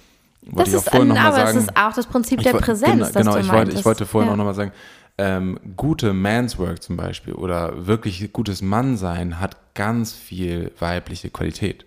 wollte 0.43 0.71
das 0.71 0.83
ich 0.83 0.89
auch 0.89 0.93
vorhin 0.93 1.09
nochmal 1.09 1.33
sagen. 1.33 1.49
Aber 1.49 1.59
es 1.59 1.65
ist 1.65 1.77
auch 1.77 1.93
das 1.93 2.07
Prinzip 2.07 2.43
der 2.43 2.55
Präsenz. 2.55 3.13
Genau, 3.13 3.35
genau 3.35 3.37
ich, 3.39 3.53
wollte, 3.53 3.73
ich 3.73 3.85
wollte 3.85 4.07
vorhin 4.07 4.29
ja. 4.29 4.33
auch 4.33 4.37
nochmal 4.37 4.55
sagen, 4.55 4.73
ähm, 5.19 5.59
gute 5.77 6.13
Manswork 6.13 6.83
zum 6.83 6.97
Beispiel 6.97 7.35
oder 7.35 7.87
wirklich 7.87 8.33
gutes 8.33 8.63
Mannsein 8.63 9.39
hat 9.39 9.75
ganz 9.75 10.13
viel 10.13 10.73
weibliche 10.79 11.31
Qualität. 11.31 11.85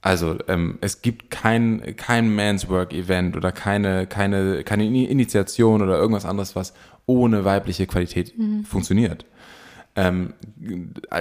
Also 0.00 0.36
ähm, 0.48 0.78
es 0.80 1.02
gibt 1.02 1.30
kein, 1.30 1.96
kein 1.96 2.34
Manswork-Event 2.34 3.36
oder 3.36 3.52
keine, 3.52 4.06
keine, 4.06 4.62
keine 4.62 4.84
Initiation 4.84 5.82
oder 5.82 5.98
irgendwas 5.98 6.26
anderes, 6.26 6.54
was 6.54 6.74
ohne 7.06 7.44
weibliche 7.44 7.86
Qualität 7.86 8.38
mhm. 8.38 8.64
funktioniert 8.64 9.24
ähm, 9.96 10.34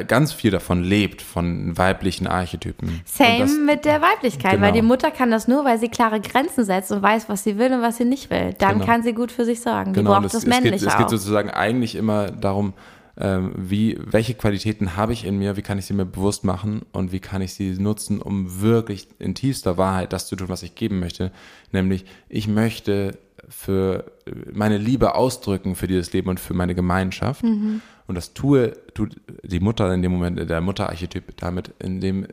ganz 0.07 0.34
viel 0.34 0.49
davon 0.49 0.84
lebt, 0.84 1.21
von 1.21 1.78
weiblichen 1.78 2.26
Archetypen. 2.26 3.01
Same 3.05 3.39
das, 3.39 3.57
mit 3.57 3.86
der 3.86 4.01
Weiblichkeit, 4.01 4.53
genau. 4.53 4.63
weil 4.63 4.71
die 4.71 4.82
Mutter 4.82 5.11
kann 5.11 5.30
das 5.30 5.47
nur, 5.47 5.63
weil 5.63 5.78
sie 5.78 5.89
klare 5.89 6.19
Grenzen 6.19 6.65
setzt 6.65 6.91
und 6.91 7.01
weiß, 7.01 7.30
was 7.30 7.43
sie 7.43 7.59
will 7.59 7.71
und 7.71 7.82
was 7.82 7.97
sie 7.97 8.05
nicht 8.05 8.32
will. 8.32 8.55
Dann 8.57 8.76
genau. 8.76 8.86
kann 8.86 9.03
sie 9.03 9.13
gut 9.13 9.32
für 9.32 9.45
sich 9.45 9.61
sorgen. 9.61 9.93
Die 9.93 9.99
genau, 9.99 10.11
braucht 10.11 10.26
das, 10.26 10.32
das 10.32 10.45
Männliche 10.47 10.76
es 10.76 10.82
geht, 10.82 10.91
es 10.91 10.97
geht 10.97 11.09
sozusagen 11.09 11.51
eigentlich 11.51 11.95
immer 11.95 12.32
darum, 12.32 12.74
ähm, 13.15 13.51
wie, 13.55 13.99
welche 14.03 14.34
Qualitäten 14.34 14.95
habe 14.95 15.13
ich 15.13 15.26
in 15.26 15.38
mir, 15.38 15.55
wie 15.55 15.61
kann 15.61 15.78
ich 15.78 15.86
sie 15.86 15.93
mir 15.93 16.05
bewusst 16.05 16.43
machen 16.43 16.82
und 16.93 17.11
wie 17.11 17.19
kann 17.19 17.43
ich 17.43 17.53
sie 17.53 17.78
nutzen, 17.78 18.24
um 18.24 18.61
wirklich 18.61 19.07
in 19.19 19.36
tiefster 19.36 19.78
Wahrheit 19.78 20.13
das 20.13 20.26
zu 20.28 20.36
tun, 20.36 20.49
was 20.49 20.63
ich 20.63 20.74
geben 20.74 20.99
möchte. 20.99 21.32
Nämlich, 21.71 22.05
ich 22.28 22.47
möchte 22.47 23.19
für 23.49 24.05
meine 24.51 24.78
Liebe 24.78 25.13
ausdrücken 25.15 25.76
für 25.76 25.88
dieses 25.88 26.11
Leben 26.13 26.30
und 26.30 26.39
für 26.39 26.53
meine 26.53 26.74
Gemeinschaft. 26.76 27.43
Mhm. 27.43 27.82
Und 28.08 28.16
das 28.16 28.34
tue, 28.34 28.74
tut 28.93 29.20
die 29.43 29.60
Mutter 29.60 29.93
in 29.93 30.01
dem 30.01 30.12
Moment, 30.12 30.49
der 30.49 30.62
Mutterarchetyp 30.62 31.36
damit, 31.38 31.72
indem 31.80 32.28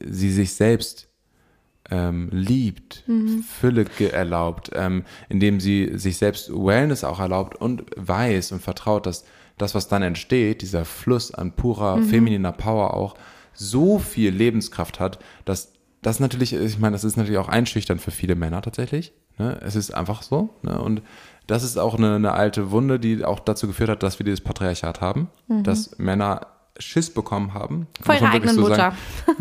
sie 0.00 0.30
sich 0.30 0.54
selbst 0.54 1.08
ähm, 1.90 2.28
liebt, 2.30 3.04
mhm. 3.06 3.42
Fülle 3.42 3.86
erlaubt, 4.12 4.70
ähm, 4.74 5.04
indem 5.28 5.60
sie 5.60 5.92
sich 5.94 6.18
selbst 6.18 6.50
Wellness 6.50 7.04
auch 7.04 7.20
erlaubt 7.20 7.60
und 7.60 7.84
weiß 7.96 8.52
und 8.52 8.62
vertraut, 8.62 9.06
dass 9.06 9.24
das, 9.56 9.74
was 9.74 9.88
dann 9.88 10.02
entsteht, 10.02 10.62
dieser 10.62 10.84
Fluss 10.84 11.34
an 11.34 11.52
purer 11.52 11.96
mhm. 11.96 12.04
femininer 12.04 12.52
Power 12.52 12.94
auch, 12.94 13.16
so 13.54 13.98
viel 13.98 14.32
Lebenskraft 14.32 15.00
hat, 15.00 15.18
dass 15.44 15.72
das 16.00 16.20
natürlich, 16.20 16.52
ich 16.52 16.78
meine, 16.78 16.94
das 16.94 17.02
ist 17.02 17.16
natürlich 17.16 17.38
auch 17.38 17.48
einschüchternd 17.48 18.00
für 18.00 18.12
viele 18.12 18.36
Männer 18.36 18.62
tatsächlich. 18.62 19.12
Ne? 19.38 19.58
Es 19.62 19.76
ist 19.76 19.94
einfach 19.94 20.22
so. 20.22 20.50
Ne? 20.62 20.80
Und 20.80 21.02
das 21.46 21.64
ist 21.64 21.78
auch 21.78 21.96
eine, 21.96 22.16
eine, 22.16 22.32
alte 22.32 22.70
Wunde, 22.70 23.00
die 23.00 23.24
auch 23.24 23.40
dazu 23.40 23.66
geführt 23.66 23.88
hat, 23.88 24.02
dass 24.02 24.18
wir 24.18 24.24
dieses 24.24 24.42
Patriarchat 24.42 25.00
haben, 25.00 25.28
mhm. 25.46 25.62
dass 25.62 25.98
Männer 25.98 26.46
Schiss 26.78 27.12
bekommen 27.12 27.54
haben. 27.54 27.88
Vor 28.00 28.14
ihrer 28.14 28.30
eigenen 28.30 28.54
so 28.54 28.62
Mutter. 28.62 28.92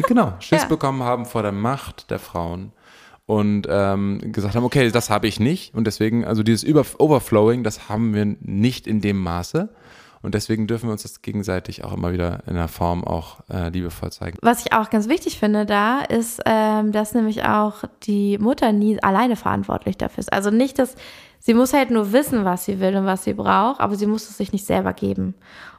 Genau, 0.08 0.34
Schiss 0.40 0.64
ja. 0.64 0.68
bekommen 0.68 1.04
haben 1.04 1.26
vor 1.26 1.44
der 1.44 1.52
Macht 1.52 2.10
der 2.10 2.20
Frauen 2.20 2.72
und 3.26 3.68
ähm, 3.70 4.32
gesagt 4.32 4.56
haben, 4.56 4.64
okay, 4.64 4.90
das 4.90 5.10
habe 5.10 5.28
ich 5.28 5.40
nicht 5.40 5.76
und 5.76 5.86
deswegen, 5.86 6.26
also 6.26 6.44
dieses 6.44 6.64
Über 6.64 6.86
Overflowing, 6.98 7.64
das 7.64 7.90
haben 7.90 8.14
wir 8.14 8.26
nicht 8.40 8.88
in 8.88 9.02
dem 9.02 9.20
Maße. 9.22 9.70
Und 10.22 10.34
deswegen 10.34 10.68
dürfen 10.68 10.88
wir 10.88 10.94
uns 10.94 11.04
das 11.04 11.22
gegenseitig 11.22 11.84
auch 11.84 11.94
immer 11.94 12.12
wieder 12.12 12.44
in 12.48 12.56
der 12.56 12.68
Form 12.68 13.04
auch 13.04 13.42
äh, 13.50 13.70
liebevoll 13.70 14.12
zeigen. 14.12 14.38
Was 14.42 14.66
ich 14.66 14.74
auch 14.74 14.90
ganz 14.90 15.08
wichtig 15.08 15.40
finde 15.40 15.66
da, 15.66 16.02
ist, 16.02 16.42
ähm, 16.46 16.92
dass 16.92 17.14
nämlich 17.14 17.44
auch 17.44 17.84
die 18.04 18.38
Mutter 18.38 18.72
nie 18.72 19.02
alleine 19.02 19.36
verantwortlich 19.36 19.98
dafür 19.98 20.20
ist. 20.20 20.34
Also 20.34 20.50
nicht, 20.50 20.80
dass 20.80 20.96
Sie 21.48 21.54
muss 21.54 21.72
halt 21.72 21.92
nur 21.92 22.12
wissen, 22.12 22.44
was 22.44 22.66
sie 22.66 22.82
will 22.82 22.98
und 22.98 23.06
was 23.06 23.24
sie 23.24 23.34
braucht, 23.34 23.80
aber 23.80 23.96
sie 23.96 24.06
muss 24.06 24.30
es 24.30 24.36
sich 24.36 24.52
nicht 24.52 24.66
selber 24.66 24.92
geben. 24.92 25.34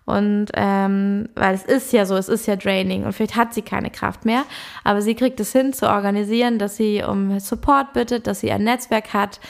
Und 0.06 0.46
ähm, 0.54 1.28
weil 1.34 1.54
es 1.54 1.64
ist 1.64 1.92
ja 1.92 2.06
so, 2.06 2.16
es 2.16 2.30
ist 2.30 2.46
ja 2.46 2.56
draining 2.56 3.04
und 3.04 3.12
vielleicht 3.12 3.36
hat 3.36 3.52
sie 3.52 3.60
keine 3.60 3.90
Kraft 3.90 4.24
mehr, 4.24 4.44
aber 4.82 5.02
sie 5.02 5.14
kriegt 5.14 5.38
es 5.40 5.52
hin 5.52 5.74
zu 5.74 5.86
organisieren, 5.86 6.58
dass 6.58 6.76
sie 6.76 7.02
um 7.02 7.38
Support 7.38 7.92
bittet, 7.92 8.26
dass 8.26 8.40
sie 8.40 8.50
ein 8.50 8.64
Netzwerk 8.64 9.12
hat, 9.12 9.40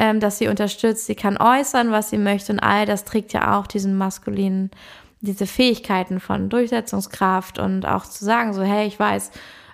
ähm, 0.00 0.18
dass 0.18 0.38
sie 0.38 0.48
unterstützt, 0.48 1.04
sie 1.04 1.14
kann 1.14 1.36
äußern, 1.36 1.92
was 1.92 2.08
sie 2.08 2.16
möchte 2.16 2.52
und 2.52 2.60
all 2.60 2.86
das 2.86 3.04
trägt 3.04 3.34
ja 3.34 3.58
auch 3.58 3.66
diesen 3.66 3.98
maskulinen, 3.98 4.70
diese 5.20 5.46
Fähigkeiten 5.46 6.20
von 6.20 6.48
Durchsetzungskraft 6.48 7.58
und 7.58 7.84
auch 7.84 8.06
zu 8.06 8.24
sagen 8.24 8.54
so, 8.54 8.62
hey, 8.62 8.86
ich 8.86 8.98
weiß, 8.98 9.30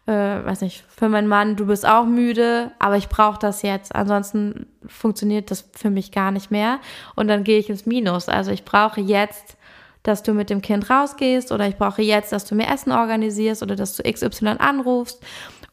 äh, 0.06 0.12
weiß 0.12 0.62
nicht, 0.62 0.82
für 0.88 1.08
meinen 1.08 1.28
Mann, 1.28 1.54
du 1.54 1.66
bist 1.66 1.86
auch 1.86 2.06
müde, 2.06 2.72
aber 2.80 2.96
ich 2.96 3.08
brauche 3.08 3.38
das 3.38 3.62
jetzt. 3.62 3.94
Ansonsten 3.94 4.66
funktioniert 4.84 5.52
das 5.52 5.68
für 5.72 5.90
mich 5.90 6.10
gar 6.10 6.32
nicht 6.32 6.50
mehr. 6.50 6.80
Und 7.14 7.28
dann 7.28 7.44
gehe 7.44 7.60
ich 7.60 7.70
ins 7.70 7.86
Minus. 7.86 8.28
Also 8.28 8.50
ich 8.50 8.64
brauche 8.64 9.00
jetzt, 9.00 9.56
dass 10.02 10.24
du 10.24 10.32
mit 10.32 10.50
dem 10.50 10.60
Kind 10.60 10.90
rausgehst 10.90 11.52
oder 11.52 11.68
ich 11.68 11.76
brauche 11.76 12.02
jetzt, 12.02 12.32
dass 12.32 12.44
du 12.44 12.56
mir 12.56 12.68
Essen 12.68 12.90
organisierst 12.90 13.62
oder 13.62 13.76
dass 13.76 13.96
du 13.96 14.02
XY 14.02 14.56
anrufst. 14.58 15.22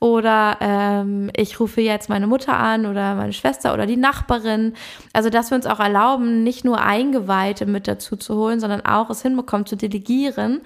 Oder 0.03 0.57
ähm, 0.59 1.31
ich 1.33 1.61
rufe 1.61 1.79
jetzt 1.79 2.09
meine 2.09 2.27
Mutter 2.27 2.57
an 2.57 2.85
oder 2.85 3.15
meine 3.15 3.31
Schwester 3.31 3.73
oder 3.73 3.85
die 3.85 3.95
Nachbarin. 3.95 4.73
Also, 5.13 5.29
dass 5.29 5.49
wir 5.49 5.55
uns 5.55 5.65
auch 5.65 5.79
erlauben, 5.79 6.43
nicht 6.43 6.65
nur 6.65 6.81
Eingeweihte 6.81 7.65
mit 7.65 7.87
dazu 7.87 8.17
zu 8.17 8.35
holen, 8.35 8.59
sondern 8.59 8.85
auch 8.85 9.09
es 9.09 9.21
hinbekommen 9.21 9.65
zu 9.65 9.77
delegieren. 9.77 10.59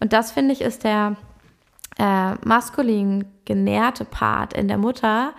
Und 0.00 0.12
das 0.12 0.32
finde 0.32 0.54
ich 0.54 0.60
ist 0.60 0.82
der, 0.82 1.14
äh, 2.00 2.34
maskulin 2.44 3.26
genährte 3.44 4.04
Part 4.04 4.54
in 4.54 4.66
der 4.66 4.78
Mutter, 4.78 5.34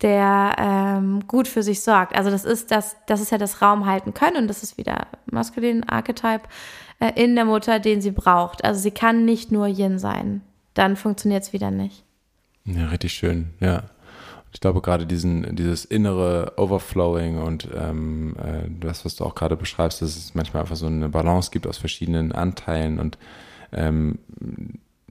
der 0.00 0.56
ähm, 0.58 1.26
gut 1.26 1.48
für 1.48 1.62
sich 1.62 1.82
sorgt. 1.82 2.16
Also 2.16 2.30
das 2.30 2.46
ist 2.46 2.70
das, 2.70 2.96
das 3.06 3.20
ist 3.20 3.30
ja 3.30 3.36
das 3.36 3.60
Raum 3.60 3.84
halten 3.84 4.14
können 4.14 4.38
und 4.38 4.48
das 4.48 4.62
ist 4.62 4.78
wieder 4.78 5.08
maskulin 5.26 5.86
Archetype 5.86 6.48
äh, 7.00 7.12
in 7.22 7.34
der 7.34 7.44
Mutter, 7.44 7.78
den 7.78 8.00
sie 8.00 8.12
braucht. 8.12 8.64
Also 8.64 8.80
sie 8.80 8.90
kann 8.90 9.26
nicht 9.26 9.52
nur 9.52 9.66
Yin 9.66 9.98
sein. 9.98 10.40
Dann 10.72 10.96
funktioniert 10.96 11.42
es 11.42 11.52
wieder 11.52 11.70
nicht. 11.70 12.05
Ja, 12.66 12.86
richtig 12.86 13.12
schön, 13.12 13.50
ja. 13.60 13.84
Ich 14.52 14.60
glaube 14.60 14.80
gerade 14.80 15.06
diesen, 15.06 15.54
dieses 15.54 15.84
innere 15.84 16.54
Overflowing 16.56 17.38
und 17.38 17.68
ähm, 17.74 18.36
äh, 18.38 18.68
das, 18.80 19.04
was 19.04 19.14
du 19.14 19.24
auch 19.24 19.34
gerade 19.34 19.54
beschreibst, 19.54 20.00
dass 20.00 20.16
es 20.16 20.34
manchmal 20.34 20.62
einfach 20.62 20.76
so 20.76 20.86
eine 20.86 21.10
Balance 21.10 21.50
gibt 21.50 21.66
aus 21.66 21.76
verschiedenen 21.76 22.32
Anteilen 22.32 22.98
und 22.98 23.18
ähm, 23.72 24.18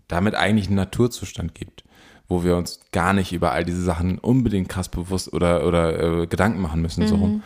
damit 0.07 0.35
eigentlich 0.35 0.67
einen 0.67 0.77
Naturzustand 0.77 1.53
gibt, 1.53 1.83
wo 2.27 2.43
wir 2.43 2.57
uns 2.57 2.79
gar 2.91 3.13
nicht 3.13 3.33
über 3.33 3.51
all 3.51 3.63
diese 3.63 3.83
Sachen 3.83 4.17
unbedingt 4.17 4.67
krass 4.67 4.89
bewusst 4.89 5.31
oder, 5.31 5.67
oder 5.67 6.21
äh, 6.23 6.27
Gedanken 6.27 6.61
machen 6.61 6.81
müssen, 6.81 7.03
mhm. 7.03 7.07
so 7.07 7.15
rum. 7.15 7.43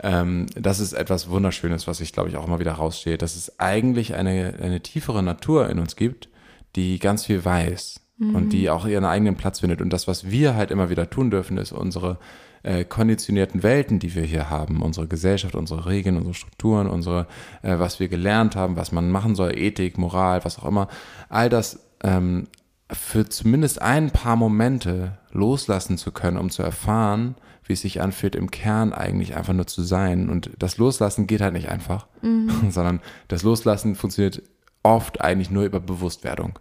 Ähm, 0.00 0.46
das 0.54 0.78
ist 0.78 0.92
etwas 0.92 1.28
Wunderschönes, 1.28 1.86
was 1.88 2.00
ich 2.00 2.12
glaube 2.12 2.28
ich 2.28 2.36
auch 2.36 2.46
immer 2.46 2.60
wieder 2.60 2.72
raussteht, 2.72 3.20
dass 3.20 3.34
es 3.34 3.58
eigentlich 3.58 4.14
eine, 4.14 4.54
eine 4.62 4.80
tiefere 4.80 5.22
Natur 5.22 5.68
in 5.70 5.80
uns 5.80 5.96
gibt, 5.96 6.28
die 6.76 6.98
ganz 7.00 7.26
viel 7.26 7.44
weiß 7.44 8.00
mhm. 8.22 8.34
und 8.34 8.52
die 8.52 8.70
auch 8.70 8.86
ihren 8.86 9.04
eigenen 9.04 9.36
Platz 9.36 9.60
findet. 9.60 9.80
Und 9.80 9.92
das, 9.92 10.06
was 10.06 10.30
wir 10.30 10.54
halt 10.54 10.70
immer 10.70 10.90
wieder 10.90 11.10
tun 11.10 11.30
dürfen, 11.30 11.58
ist 11.58 11.72
unsere 11.72 12.18
äh, 12.62 12.84
konditionierten 12.84 13.62
Welten, 13.62 13.98
die 13.98 14.14
wir 14.14 14.22
hier 14.22 14.48
haben, 14.50 14.82
unsere 14.82 15.08
Gesellschaft, 15.08 15.54
unsere 15.54 15.86
Regeln, 15.86 16.16
unsere 16.16 16.34
Strukturen, 16.34 16.86
unsere, 16.86 17.26
äh, 17.62 17.78
was 17.78 18.00
wir 18.00 18.08
gelernt 18.08 18.56
haben, 18.56 18.76
was 18.76 18.92
man 18.92 19.10
machen 19.10 19.34
soll, 19.34 19.56
Ethik, 19.56 19.98
Moral, 19.98 20.44
was 20.44 20.58
auch 20.58 20.66
immer, 20.66 20.88
all 21.28 21.48
das 21.48 21.80
ähm, 22.02 22.46
für 22.90 23.28
zumindest 23.28 23.80
ein 23.80 24.10
paar 24.10 24.36
Momente 24.36 25.18
loslassen 25.32 25.98
zu 25.98 26.12
können, 26.12 26.36
um 26.36 26.50
zu 26.50 26.62
erfahren, 26.62 27.34
wie 27.64 27.72
es 27.72 27.80
sich 27.80 28.00
anfühlt, 28.00 28.36
im 28.36 28.50
Kern 28.50 28.92
eigentlich 28.92 29.34
einfach 29.34 29.54
nur 29.54 29.66
zu 29.66 29.82
sein. 29.82 30.28
Und 30.28 30.50
das 30.58 30.78
Loslassen 30.78 31.26
geht 31.26 31.40
halt 31.40 31.54
nicht 31.54 31.68
einfach, 31.68 32.06
mhm. 32.20 32.50
sondern 32.70 33.00
das 33.28 33.42
Loslassen 33.42 33.94
funktioniert 33.94 34.42
oft 34.82 35.20
eigentlich 35.20 35.50
nur 35.50 35.64
über 35.64 35.80
Bewusstwerdung. 35.80 36.58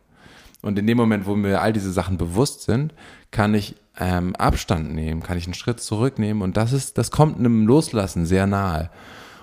Und 0.61 0.77
in 0.77 0.87
dem 0.87 0.97
Moment, 0.97 1.25
wo 1.25 1.35
mir 1.35 1.61
all 1.61 1.73
diese 1.73 1.91
Sachen 1.91 2.17
bewusst 2.17 2.63
sind, 2.63 2.93
kann 3.31 3.53
ich 3.53 3.75
ähm, 3.99 4.35
Abstand 4.35 4.93
nehmen, 4.93 5.21
kann 5.21 5.37
ich 5.37 5.45
einen 5.45 5.53
Schritt 5.53 5.79
zurücknehmen 5.79 6.41
und 6.41 6.57
das 6.57 6.73
ist, 6.73 6.97
das 6.97 7.11
kommt 7.11 7.39
einem 7.39 7.65
Loslassen 7.67 8.25
sehr 8.25 8.47
nahe. 8.47 8.89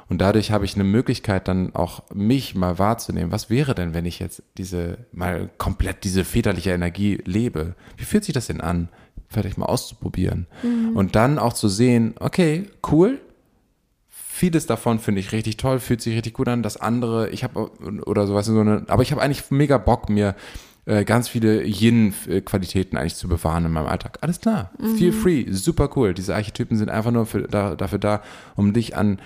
Und 0.09 0.23
dadurch 0.23 0.53
habe 0.53 0.64
ich 0.64 0.75
eine 0.75 0.85
Möglichkeit, 0.85 1.49
dann 1.49 1.75
auch 1.75 2.03
mich 2.14 2.55
mal 2.55 2.79
wahrzunehmen. 2.79 3.31
Was 3.31 3.51
wäre 3.51 3.75
denn, 3.75 3.93
wenn 3.93 4.07
ich 4.07 4.19
jetzt 4.21 4.43
diese, 4.57 4.99
mal 5.12 5.51
komplett 5.59 6.03
diese 6.05 6.25
väterliche 6.25 6.71
Energie 6.71 7.21
lebe? 7.27 7.75
Wie 7.99 8.05
fühlt 8.05 8.25
sich 8.25 8.33
das 8.33 8.47
denn 8.47 8.62
an? 8.62 8.89
Vielleicht 9.29 9.59
mal 9.59 9.66
auszuprobieren. 9.66 10.47
Mhm. 10.62 10.97
Und 10.97 11.14
dann 11.14 11.39
auch 11.39 11.53
zu 11.53 11.69
sehen, 11.69 12.14
okay, 12.21 12.71
cool. 12.91 13.21
Vieles 14.09 14.64
davon 14.64 14.99
finde 14.99 15.21
ich 15.21 15.33
richtig 15.33 15.59
toll, 15.59 15.79
fühlt 15.79 16.01
sich 16.01 16.14
richtig 16.14 16.33
gut 16.33 16.49
an. 16.49 16.62
Das 16.62 16.79
andere, 16.79 17.29
ich 17.29 17.45
habe, 17.45 17.71
oder 18.07 18.27
sowas, 18.27 18.47
so 18.47 18.59
eine, 18.59 18.85
aber 18.89 19.03
ich 19.03 19.12
habe 19.12 19.21
eigentlich 19.21 19.51
mega 19.51 19.77
Bock, 19.77 20.09
mir 20.09 20.35
äh, 20.89 21.05
ganz 21.05 21.28
viele 21.28 21.62
Yin-Qualitäten 21.64 22.97
eigentlich 22.97 23.16
zu 23.16 23.28
bewahren 23.28 23.66
in 23.66 23.72
meinem 23.72 23.89
Alltag. 23.89 24.18
Alles 24.22 24.41
klar, 24.41 24.70
mhm. 24.80 24.97
feel 24.97 25.12
free, 25.12 25.45
super 25.51 25.91
cool. 25.97 26.14
Diese 26.14 26.34
Archetypen 26.34 26.78
sind 26.78 26.89
einfach 26.89 27.11
nur 27.11 27.26
für, 27.26 27.43
da, 27.43 27.74
dafür 27.74 27.99
da, 27.99 28.22
um 28.57 28.72
dich 28.72 28.97
an 28.97 29.20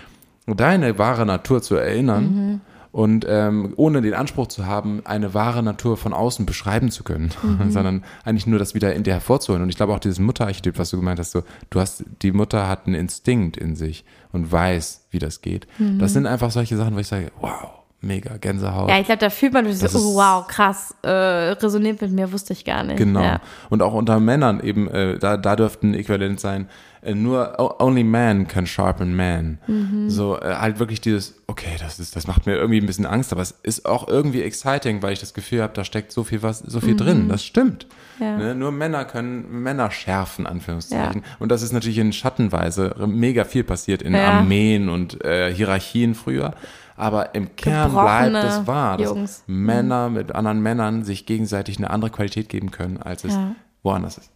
deine 0.47 0.99
wahre 0.99 1.25
Natur 1.25 1.63
zu 1.63 1.77
erinnern 1.77 2.25
mhm. 2.25 2.61
und 2.91 3.25
ähm, 3.29 3.75
ohne 3.77 4.03
den 4.03 4.15
Anspruch 4.15 4.49
zu 4.49 4.67
haben, 4.67 5.03
eine 5.05 5.35
wahre 5.35 5.63
Natur 5.63 5.97
von 5.97 6.13
außen 6.13 6.47
beschreiben 6.47 6.91
zu 6.91 7.05
können, 7.05 7.31
mhm. 7.43 7.71
sondern 7.71 8.03
eigentlich 8.25 8.49
nur 8.49 8.59
das 8.59 8.75
wieder 8.75 8.93
in 8.95 9.05
dir 9.05 9.13
hervorzuholen. 9.13 9.63
Und 9.63 9.69
ich 9.69 9.77
glaube 9.77 9.95
auch 9.95 10.01
dieses 10.01 10.19
Mutterarchetyp, 10.19 10.81
was 10.81 10.91
du 10.91 10.97
gemeint 10.97 11.21
hast, 11.21 11.31
so, 11.31 11.45
du 11.71 11.79
hast, 11.79 12.03
die 12.23 12.33
Mutter 12.33 12.69
hat 12.69 12.87
einen 12.87 12.97
Instinkt 12.97 13.57
in 13.57 13.77
sich 13.77 14.05
und 14.33 14.51
weiß, 14.51 15.07
wie 15.13 15.21
das 15.21 15.43
geht. 15.43 15.69
Mhm. 15.79 16.01
Das 16.01 16.13
sind 16.13 16.27
einfach 16.27 16.51
solche 16.51 16.77
Sachen, 16.77 16.97
wo 16.97 16.99
ich 16.99 17.07
sage, 17.07 17.31
wow, 17.41 17.82
mega 18.03 18.37
Gänsehaut. 18.37 18.91
Ja, 18.91 18.99
ich 18.99 19.07
glaube, 19.07 19.21
da 19.21 19.31
fühlt 19.31 19.53
man 19.53 19.73
so, 19.73 19.99
oh, 19.99 20.17
wow, 20.17 20.47
krass, 20.47 20.95
äh, 21.03 21.09
resoniert 21.09 22.01
mit 22.01 22.13
mir, 22.13 22.33
wusste 22.33 22.53
ich 22.53 22.65
gar 22.65 22.83
nicht. 22.83 22.99
Genau. 22.99 23.23
Ja. 23.23 23.41
Und 23.71 23.83
auch 23.83 23.95
unter 23.95 24.21
Männern 24.21 24.61
eben, 24.61 24.89
äh, 24.89 25.19
da, 25.19 25.37
da 25.37 25.57
dürften 25.57 25.95
äquivalent 25.95 26.41
sein, 26.41 26.69
äh, 27.03 27.15
nur 27.15 27.81
only 27.81 28.05
man 28.05 28.49
can 28.49 28.67
sharpen 28.67 29.15
man. 29.15 29.59
Mhm. 29.67 30.11
So 30.11 30.39
äh, 30.41 30.57
halt 30.57 30.79
wirklich 30.79 31.01
dieses, 31.01 31.35
okay, 31.47 31.77
das 31.79 32.01
ist, 32.01 32.17
das 32.17 32.27
macht 32.27 32.47
mir 32.47 32.57
irgendwie 32.57 32.81
ein 32.81 32.87
bisschen 32.87 33.07
Angst, 33.07 33.33
aber 33.33 33.43
es 33.43 33.55
ist 33.63 33.87
auch 33.87 34.09
irgendwie 34.09 34.43
exciting, 34.43 35.03
weil 35.03 35.13
ich 35.13 35.21
das 35.21 35.33
Gefühl 35.33 35.63
habe, 35.63 35.73
da 35.75 35.85
steckt 35.85 36.13
so 36.13 36.25
viel 36.25 36.43
was, 36.43 36.59
so 36.59 36.81
viel 36.81 36.97
drin. 36.97 37.29
Das 37.29 37.45
stimmt. 37.45 37.87
Mhm. 38.19 38.25
Ja. 38.25 38.37
Ne? 38.37 38.55
Nur 38.55 38.73
Männer 38.73 39.05
können 39.05 39.63
Männer 39.63 39.91
schärfen, 39.91 40.47
Anführungszeichen. 40.47 41.23
Und 41.39 41.51
das 41.51 41.63
ist 41.63 41.73
natürlich 41.73 41.99
in 41.99 42.13
Schattenweise 42.13 42.95
mega 43.07 43.45
viel 43.45 43.65
passiert 43.65 44.03
in 44.03 44.15
Ja. 44.15 44.33
Armeen 44.33 44.89
und 44.89 45.25
äh, 45.25 45.53
Hierarchien 45.53 46.15
früher. 46.15 46.55
Aber 46.97 47.35
im 47.35 47.57
Kern 47.57 47.93
bleibt 47.93 48.35
es 48.37 48.67
wahr, 48.67 48.97
dass 48.97 49.07
Jungs. 49.11 49.45
Männer 49.47 50.11
mit 50.11 50.35
anderen 50.35 50.61
Männern 50.61 51.05
sich 51.05 51.27
gegenseitig 51.27 51.79
eine 51.79 51.91
andere 51.91 52.11
Qualität 52.11 52.49
geben 52.49 52.71
können, 52.71 52.99
als 53.03 53.25
es 53.25 53.35
Ja. 53.35 53.55
woanders 53.83 54.19
ist. 54.19 54.31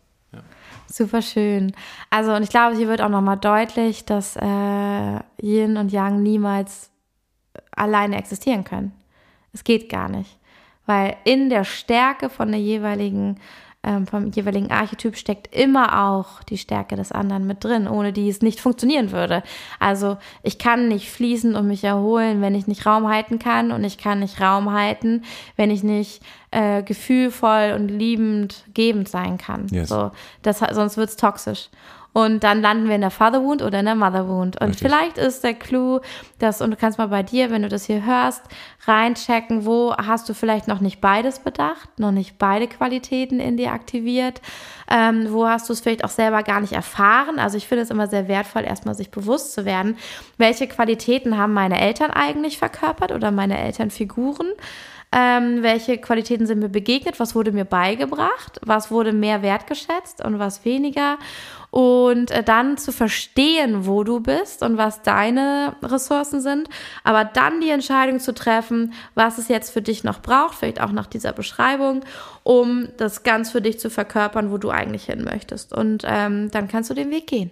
Super 0.88 1.20
schön. 1.20 1.72
Also, 2.10 2.32
und 2.32 2.42
ich 2.44 2.48
glaube, 2.48 2.76
hier 2.76 2.86
wird 2.86 3.00
auch 3.00 3.08
nochmal 3.08 3.36
deutlich, 3.38 4.04
dass 4.04 4.36
äh, 4.36 5.18
Yin 5.42 5.76
und 5.76 5.90
Yang 5.90 6.22
niemals 6.22 6.90
alleine 7.72 8.16
existieren 8.16 8.62
können. 8.62 8.92
Es 9.52 9.64
geht 9.64 9.88
gar 9.88 10.08
nicht. 10.08 10.38
Weil 10.86 11.16
in 11.24 11.50
der 11.50 11.64
Stärke 11.64 12.30
von 12.30 12.52
der 12.52 12.60
jeweiligen, 12.60 13.40
ähm, 13.86 14.06
vom 14.06 14.32
jeweiligen 14.32 14.70
Archetyp 14.70 15.16
steckt 15.16 15.54
immer 15.54 16.08
auch 16.08 16.42
die 16.42 16.58
Stärke 16.58 16.96
des 16.96 17.12
anderen 17.12 17.46
mit 17.46 17.62
drin, 17.62 17.86
ohne 17.86 18.12
die 18.12 18.28
es 18.28 18.42
nicht 18.42 18.60
funktionieren 18.60 19.12
würde. 19.12 19.42
Also 19.78 20.18
ich 20.42 20.58
kann 20.58 20.88
nicht 20.88 21.08
fließen 21.08 21.54
und 21.54 21.68
mich 21.68 21.84
erholen, 21.84 22.42
wenn 22.42 22.56
ich 22.56 22.66
nicht 22.66 22.84
Raum 22.84 23.08
halten 23.08 23.38
kann 23.38 23.70
und 23.70 23.84
ich 23.84 23.96
kann 23.96 24.18
nicht 24.18 24.40
Raum 24.40 24.72
halten, 24.72 25.22
wenn 25.54 25.70
ich 25.70 25.84
nicht 25.84 26.20
äh, 26.50 26.82
gefühlvoll 26.82 27.74
und 27.76 27.88
liebend 27.88 28.64
gebend 28.74 29.08
sein 29.08 29.38
kann. 29.38 29.68
Yes. 29.70 29.88
So, 29.88 30.10
das, 30.42 30.58
sonst 30.58 30.96
wird's 30.96 31.16
toxisch. 31.16 31.68
Und 32.16 32.44
dann 32.44 32.62
landen 32.62 32.88
wir 32.88 32.94
in 32.94 33.02
der 33.02 33.10
Father 33.10 33.42
Wound 33.42 33.60
oder 33.60 33.80
in 33.80 33.84
der 33.84 33.94
Mother 33.94 34.26
Wound. 34.26 34.58
Und 34.58 34.68
Richtig. 34.68 34.86
vielleicht 34.86 35.18
ist 35.18 35.44
der 35.44 35.52
Clou, 35.52 36.00
dass, 36.38 36.62
und 36.62 36.70
du 36.70 36.76
kannst 36.78 36.96
mal 36.96 37.08
bei 37.08 37.22
dir, 37.22 37.50
wenn 37.50 37.60
du 37.60 37.68
das 37.68 37.84
hier 37.84 38.06
hörst, 38.06 38.42
reinchecken, 38.86 39.66
wo 39.66 39.94
hast 39.94 40.26
du 40.26 40.32
vielleicht 40.32 40.66
noch 40.66 40.80
nicht 40.80 41.02
beides 41.02 41.40
bedacht, 41.40 41.98
noch 41.98 42.12
nicht 42.12 42.38
beide 42.38 42.68
Qualitäten 42.68 43.38
in 43.38 43.58
dir 43.58 43.70
aktiviert, 43.70 44.40
ähm, 44.90 45.26
wo 45.30 45.46
hast 45.46 45.68
du 45.68 45.74
es 45.74 45.80
vielleicht 45.80 46.04
auch 46.04 46.10
selber 46.10 46.42
gar 46.42 46.62
nicht 46.62 46.72
erfahren. 46.72 47.38
Also 47.38 47.58
ich 47.58 47.68
finde 47.68 47.82
es 47.82 47.90
immer 47.90 48.06
sehr 48.06 48.28
wertvoll, 48.28 48.64
erstmal 48.64 48.94
sich 48.94 49.10
bewusst 49.10 49.52
zu 49.52 49.66
werden, 49.66 49.98
welche 50.38 50.68
Qualitäten 50.68 51.36
haben 51.36 51.52
meine 51.52 51.78
Eltern 51.78 52.12
eigentlich 52.12 52.56
verkörpert 52.56 53.12
oder 53.12 53.30
meine 53.30 53.58
Elternfiguren. 53.58 54.48
Ähm, 55.18 55.62
welche 55.62 55.96
Qualitäten 55.96 56.46
sind 56.46 56.58
mir 56.58 56.68
begegnet? 56.68 57.18
Was 57.18 57.34
wurde 57.34 57.50
mir 57.50 57.64
beigebracht? 57.64 58.60
Was 58.62 58.90
wurde 58.90 59.14
mehr 59.14 59.40
wertgeschätzt 59.40 60.22
und 60.22 60.38
was 60.38 60.66
weniger? 60.66 61.16
Und 61.70 62.30
äh, 62.30 62.42
dann 62.42 62.76
zu 62.76 62.92
verstehen, 62.92 63.86
wo 63.86 64.04
du 64.04 64.20
bist 64.20 64.62
und 64.62 64.76
was 64.76 65.00
deine 65.00 65.74
Ressourcen 65.82 66.42
sind, 66.42 66.68
aber 67.02 67.24
dann 67.24 67.62
die 67.62 67.70
Entscheidung 67.70 68.20
zu 68.20 68.34
treffen, 68.34 68.92
was 69.14 69.38
es 69.38 69.48
jetzt 69.48 69.70
für 69.70 69.80
dich 69.80 70.04
noch 70.04 70.20
braucht, 70.20 70.56
vielleicht 70.56 70.82
auch 70.82 70.92
nach 70.92 71.06
dieser 71.06 71.32
Beschreibung, 71.32 72.04
um 72.42 72.88
das 72.98 73.22
ganz 73.22 73.50
für 73.50 73.62
dich 73.62 73.80
zu 73.80 73.88
verkörpern, 73.88 74.50
wo 74.50 74.58
du 74.58 74.68
eigentlich 74.68 75.06
hin 75.06 75.24
möchtest. 75.24 75.72
Und 75.72 76.02
ähm, 76.06 76.50
dann 76.50 76.68
kannst 76.68 76.90
du 76.90 76.94
den 76.94 77.10
Weg 77.10 77.26
gehen. 77.26 77.50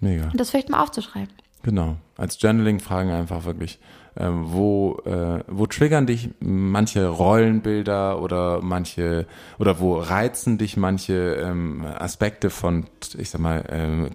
Mega. 0.00 0.30
Und 0.30 0.40
das 0.40 0.48
vielleicht 0.48 0.70
mal 0.70 0.82
aufzuschreiben. 0.82 1.34
Genau. 1.62 1.96
Als 2.16 2.40
Journaling-Fragen 2.40 3.10
einfach 3.10 3.44
wirklich, 3.44 3.78
ähm, 4.16 4.46
wo, 4.46 5.00
äh, 5.04 5.42
wo 5.46 5.66
triggern 5.66 6.06
dich 6.06 6.30
manche 6.40 7.06
Rollenbilder 7.06 8.20
oder 8.20 8.60
manche, 8.62 9.26
oder 9.58 9.80
wo 9.80 9.98
reizen 9.98 10.58
dich 10.58 10.76
manche 10.76 11.34
ähm, 11.34 11.84
Aspekte 11.84 12.50
von, 12.50 12.86
ich 13.16 13.30
sag 13.30 13.40
mal, 13.40 13.64
ähm, 13.68 14.10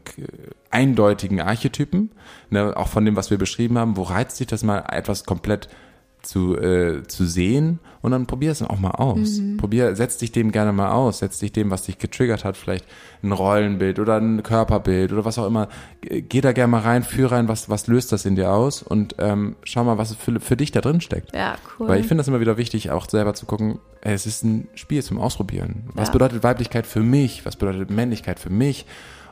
eindeutigen 0.69 1.39
Archetypen, 1.39 2.11
ne, 2.49 2.75
auch 2.75 2.87
von 2.87 3.05
dem, 3.05 3.15
was 3.15 3.31
wir 3.31 3.37
beschrieben 3.37 3.77
haben, 3.77 3.97
wo 3.97 4.03
reizt 4.03 4.39
dich 4.39 4.47
das 4.47 4.63
mal 4.63 4.83
etwas 4.91 5.25
komplett 5.25 5.69
zu, 6.25 6.57
äh, 6.57 7.03
zu 7.07 7.25
sehen 7.25 7.79
und 8.01 8.11
dann 8.11 8.25
probier 8.25 8.51
es 8.51 8.61
auch 8.61 8.79
mal 8.79 8.91
aus. 8.91 9.39
Probier, 9.57 9.95
setz 9.95 10.17
dich 10.17 10.31
dem 10.31 10.51
gerne 10.51 10.73
mal 10.73 10.91
aus, 10.91 11.19
setz 11.19 11.39
dich 11.39 11.51
dem, 11.53 11.71
was 11.71 11.83
dich 11.83 11.97
getriggert 11.97 12.43
hat, 12.43 12.57
vielleicht 12.57 12.85
ein 13.23 13.31
Rollenbild 13.31 13.99
oder 13.99 14.17
ein 14.17 14.43
Körperbild 14.43 15.11
oder 15.13 15.25
was 15.25 15.37
auch 15.39 15.47
immer. 15.47 15.69
Geh 16.01 16.41
da 16.41 16.51
gerne 16.51 16.71
mal 16.71 16.81
rein, 16.81 17.03
führ 17.03 17.31
rein, 17.31 17.47
was, 17.47 17.69
was 17.69 17.87
löst 17.87 18.11
das 18.11 18.25
in 18.25 18.35
dir 18.35 18.51
aus 18.51 18.83
und 18.83 19.15
ähm, 19.19 19.55
schau 19.63 19.83
mal, 19.83 19.97
was 19.97 20.13
für, 20.15 20.39
für 20.39 20.57
dich 20.57 20.71
da 20.71 20.81
drin 20.81 21.01
steckt. 21.01 21.33
Ja, 21.35 21.55
cool. 21.79 21.87
Weil 21.87 21.99
ich 22.01 22.07
finde 22.07 22.21
das 22.21 22.27
immer 22.27 22.39
wieder 22.39 22.57
wichtig, 22.57 22.91
auch 22.91 23.09
selber 23.09 23.33
zu 23.33 23.45
gucken, 23.45 23.79
es 24.01 24.25
ist 24.25 24.43
ein 24.43 24.67
Spiel 24.75 25.01
zum 25.03 25.19
Ausprobieren. 25.19 25.85
Was 25.93 26.09
Ja. 26.09 26.13
bedeutet 26.13 26.43
Weiblichkeit 26.43 26.85
für 26.85 26.99
mich? 27.01 27.45
Was 27.45 27.55
bedeutet 27.55 27.89
Männlichkeit 27.89 28.39
für 28.39 28.49
mich? 28.51 28.85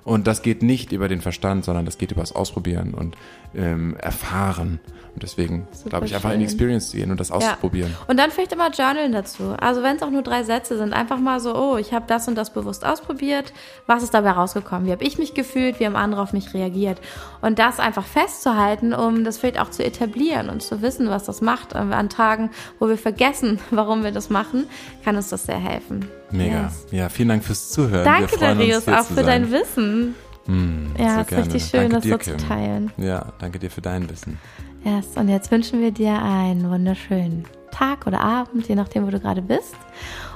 Und 0.04 0.28
das 0.28 0.42
geht 0.42 0.64
nicht 0.64 0.92
über 0.92 1.08
den 1.08 1.22
Verstand, 1.22 1.64
sondern 1.64 1.86
das 1.86 1.98
geht 1.98 2.12
über 2.12 2.22
das 2.22 2.34
Ausprobieren 2.34 2.94
und 2.94 3.16
ähm, 3.56 3.96
Erfahren. 3.98 4.80
Und 5.14 5.22
deswegen 5.22 5.68
glaube 5.88 6.08
ich 6.08 6.16
einfach 6.16 6.32
in 6.32 6.40
die 6.40 6.46
schön. 6.46 6.54
Experience 6.54 6.90
zu 6.90 6.98
gehen 6.98 7.12
und 7.12 7.20
das 7.20 7.32
auszuprobieren. 7.32 7.96
Und 8.08 8.18
dann 8.18 8.32
vielleicht 8.32 8.52
immer 8.52 8.72
journalen 8.72 9.12
dazu. 9.12 9.56
Also 9.60 9.84
wenn 9.84 9.96
es 9.96 10.02
auch 10.02 10.10
nur 10.10 10.24
drei 10.24 10.44
Sätze 10.44 10.78
sind, 10.78 10.92
einfach 10.94 11.20
mal 11.20 11.40
so, 11.40 11.56
oh, 11.56 11.78
ich 11.78 11.94
habe 11.94 12.06
das 12.08 12.28
und 12.28 12.36
das 12.36 12.52
bewusst 12.52 12.84
ausprobiert. 12.84 13.54
Was 13.86 14.02
ist 14.02 14.14
dabei 14.14 14.32
rausgekommen? 14.32 14.88
Wie 14.88 14.92
habe 14.92 15.04
ich 15.04 15.20
mich 15.20 15.36
gefühlt? 15.36 15.80
Wie 15.80 15.86
haben 15.86 15.96
andere 15.96 16.22
auf 16.22 16.34
mich 16.34 16.54
reagiert? 16.54 17.00
Und 17.42 17.60
das 17.60 17.80
einfach 17.80 18.06
festzuhalten, 18.06 18.94
um 18.94 19.24
das 19.24 19.38
vielleicht 19.38 19.60
auch 19.60 19.70
zu 19.70 19.86
etablieren 19.86 20.50
und 20.50 20.64
zu 20.64 20.82
wissen, 20.82 21.10
was 21.10 21.26
das 21.26 21.42
macht. 21.42 21.76
An 21.76 22.10
Tagen, 22.10 22.50
wo 22.80 22.90
wir 22.90 22.98
vergessen, 22.98 23.60
warum 23.70 24.04
wir 24.04 24.12
das 24.12 24.30
machen, 24.30 24.66
kann 25.06 25.16
uns 25.16 25.30
das 25.30 25.44
sehr 25.44 25.60
helfen. 25.60 26.10
Mega. 26.34 26.64
Yes. 26.64 26.86
Ja, 26.92 27.10
vielen 27.10 27.30
Dank 27.30 27.44
fürs 27.44 27.70
Zuhören. 27.70 28.04
Danke, 28.06 28.38
Darius, 28.38 28.88
auch 28.88 29.00
zu 29.06 29.14
für 29.14 29.24
sein. 29.24 29.44
dein 29.44 29.52
Wissen. 29.52 30.16
Mm, 30.48 30.88
Ja, 31.00 31.16
so 31.16 31.22
ist 31.22 31.28
gerne. 31.28 31.44
richtig 31.46 31.64
schön, 31.66 31.80
danke 31.90 31.96
das 31.96 32.04
dir, 32.04 32.12
so 32.12 32.18
zu 32.18 32.32
Kim. 32.38 32.48
teilen. 32.50 32.92
Ja, 32.98 33.34
danke 33.40 33.60
dir 33.60 33.70
für 33.72 33.82
dein 33.82 34.10
Wissen. 34.10 34.38
Yes, 34.84 35.08
und 35.16 35.30
jetzt 35.30 35.50
wünschen 35.52 35.80
wir 35.82 35.92
dir 35.92 36.22
einen 36.22 36.70
wunderschönen 36.70 37.46
Tag 37.72 38.06
oder 38.08 38.20
Abend, 38.20 38.68
je 38.68 38.76
nachdem, 38.76 39.06
wo 39.08 39.12
du 39.12 39.20
gerade 39.20 39.42
bist. 39.42 39.76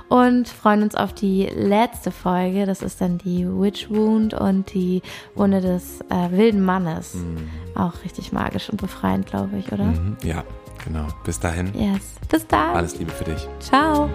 Und 0.09 0.47
freuen 0.47 0.83
uns 0.83 0.95
auf 0.95 1.11
die 1.11 1.47
letzte 1.53 2.11
Folge. 2.11 2.65
Das 2.65 2.81
ist 2.81 3.01
dann 3.01 3.17
die 3.17 3.45
Witch 3.45 3.89
Wound 3.89 4.33
und 4.33 4.73
die 4.73 5.01
Wunde 5.35 5.59
des 5.59 5.99
äh, 6.09 6.31
wilden 6.31 6.61
Mannes. 6.63 7.17
Auch 7.75 7.91
richtig 8.05 8.31
magisch 8.31 8.69
und 8.69 8.79
befreiend, 8.79 9.25
glaube 9.25 9.57
ich, 9.57 9.69
oder? 9.73 9.83
Mhm. 9.83 10.15
Ja, 10.23 10.45
genau. 10.85 11.07
Bis 11.25 11.41
dahin. 11.41 11.73
Yes. 11.77 12.13
Bis 12.29 12.47
dann. 12.47 12.73
Alles 12.77 12.97
Liebe 12.97 13.11
für 13.11 13.25
dich. 13.25 13.45
Ciao. 13.59 14.09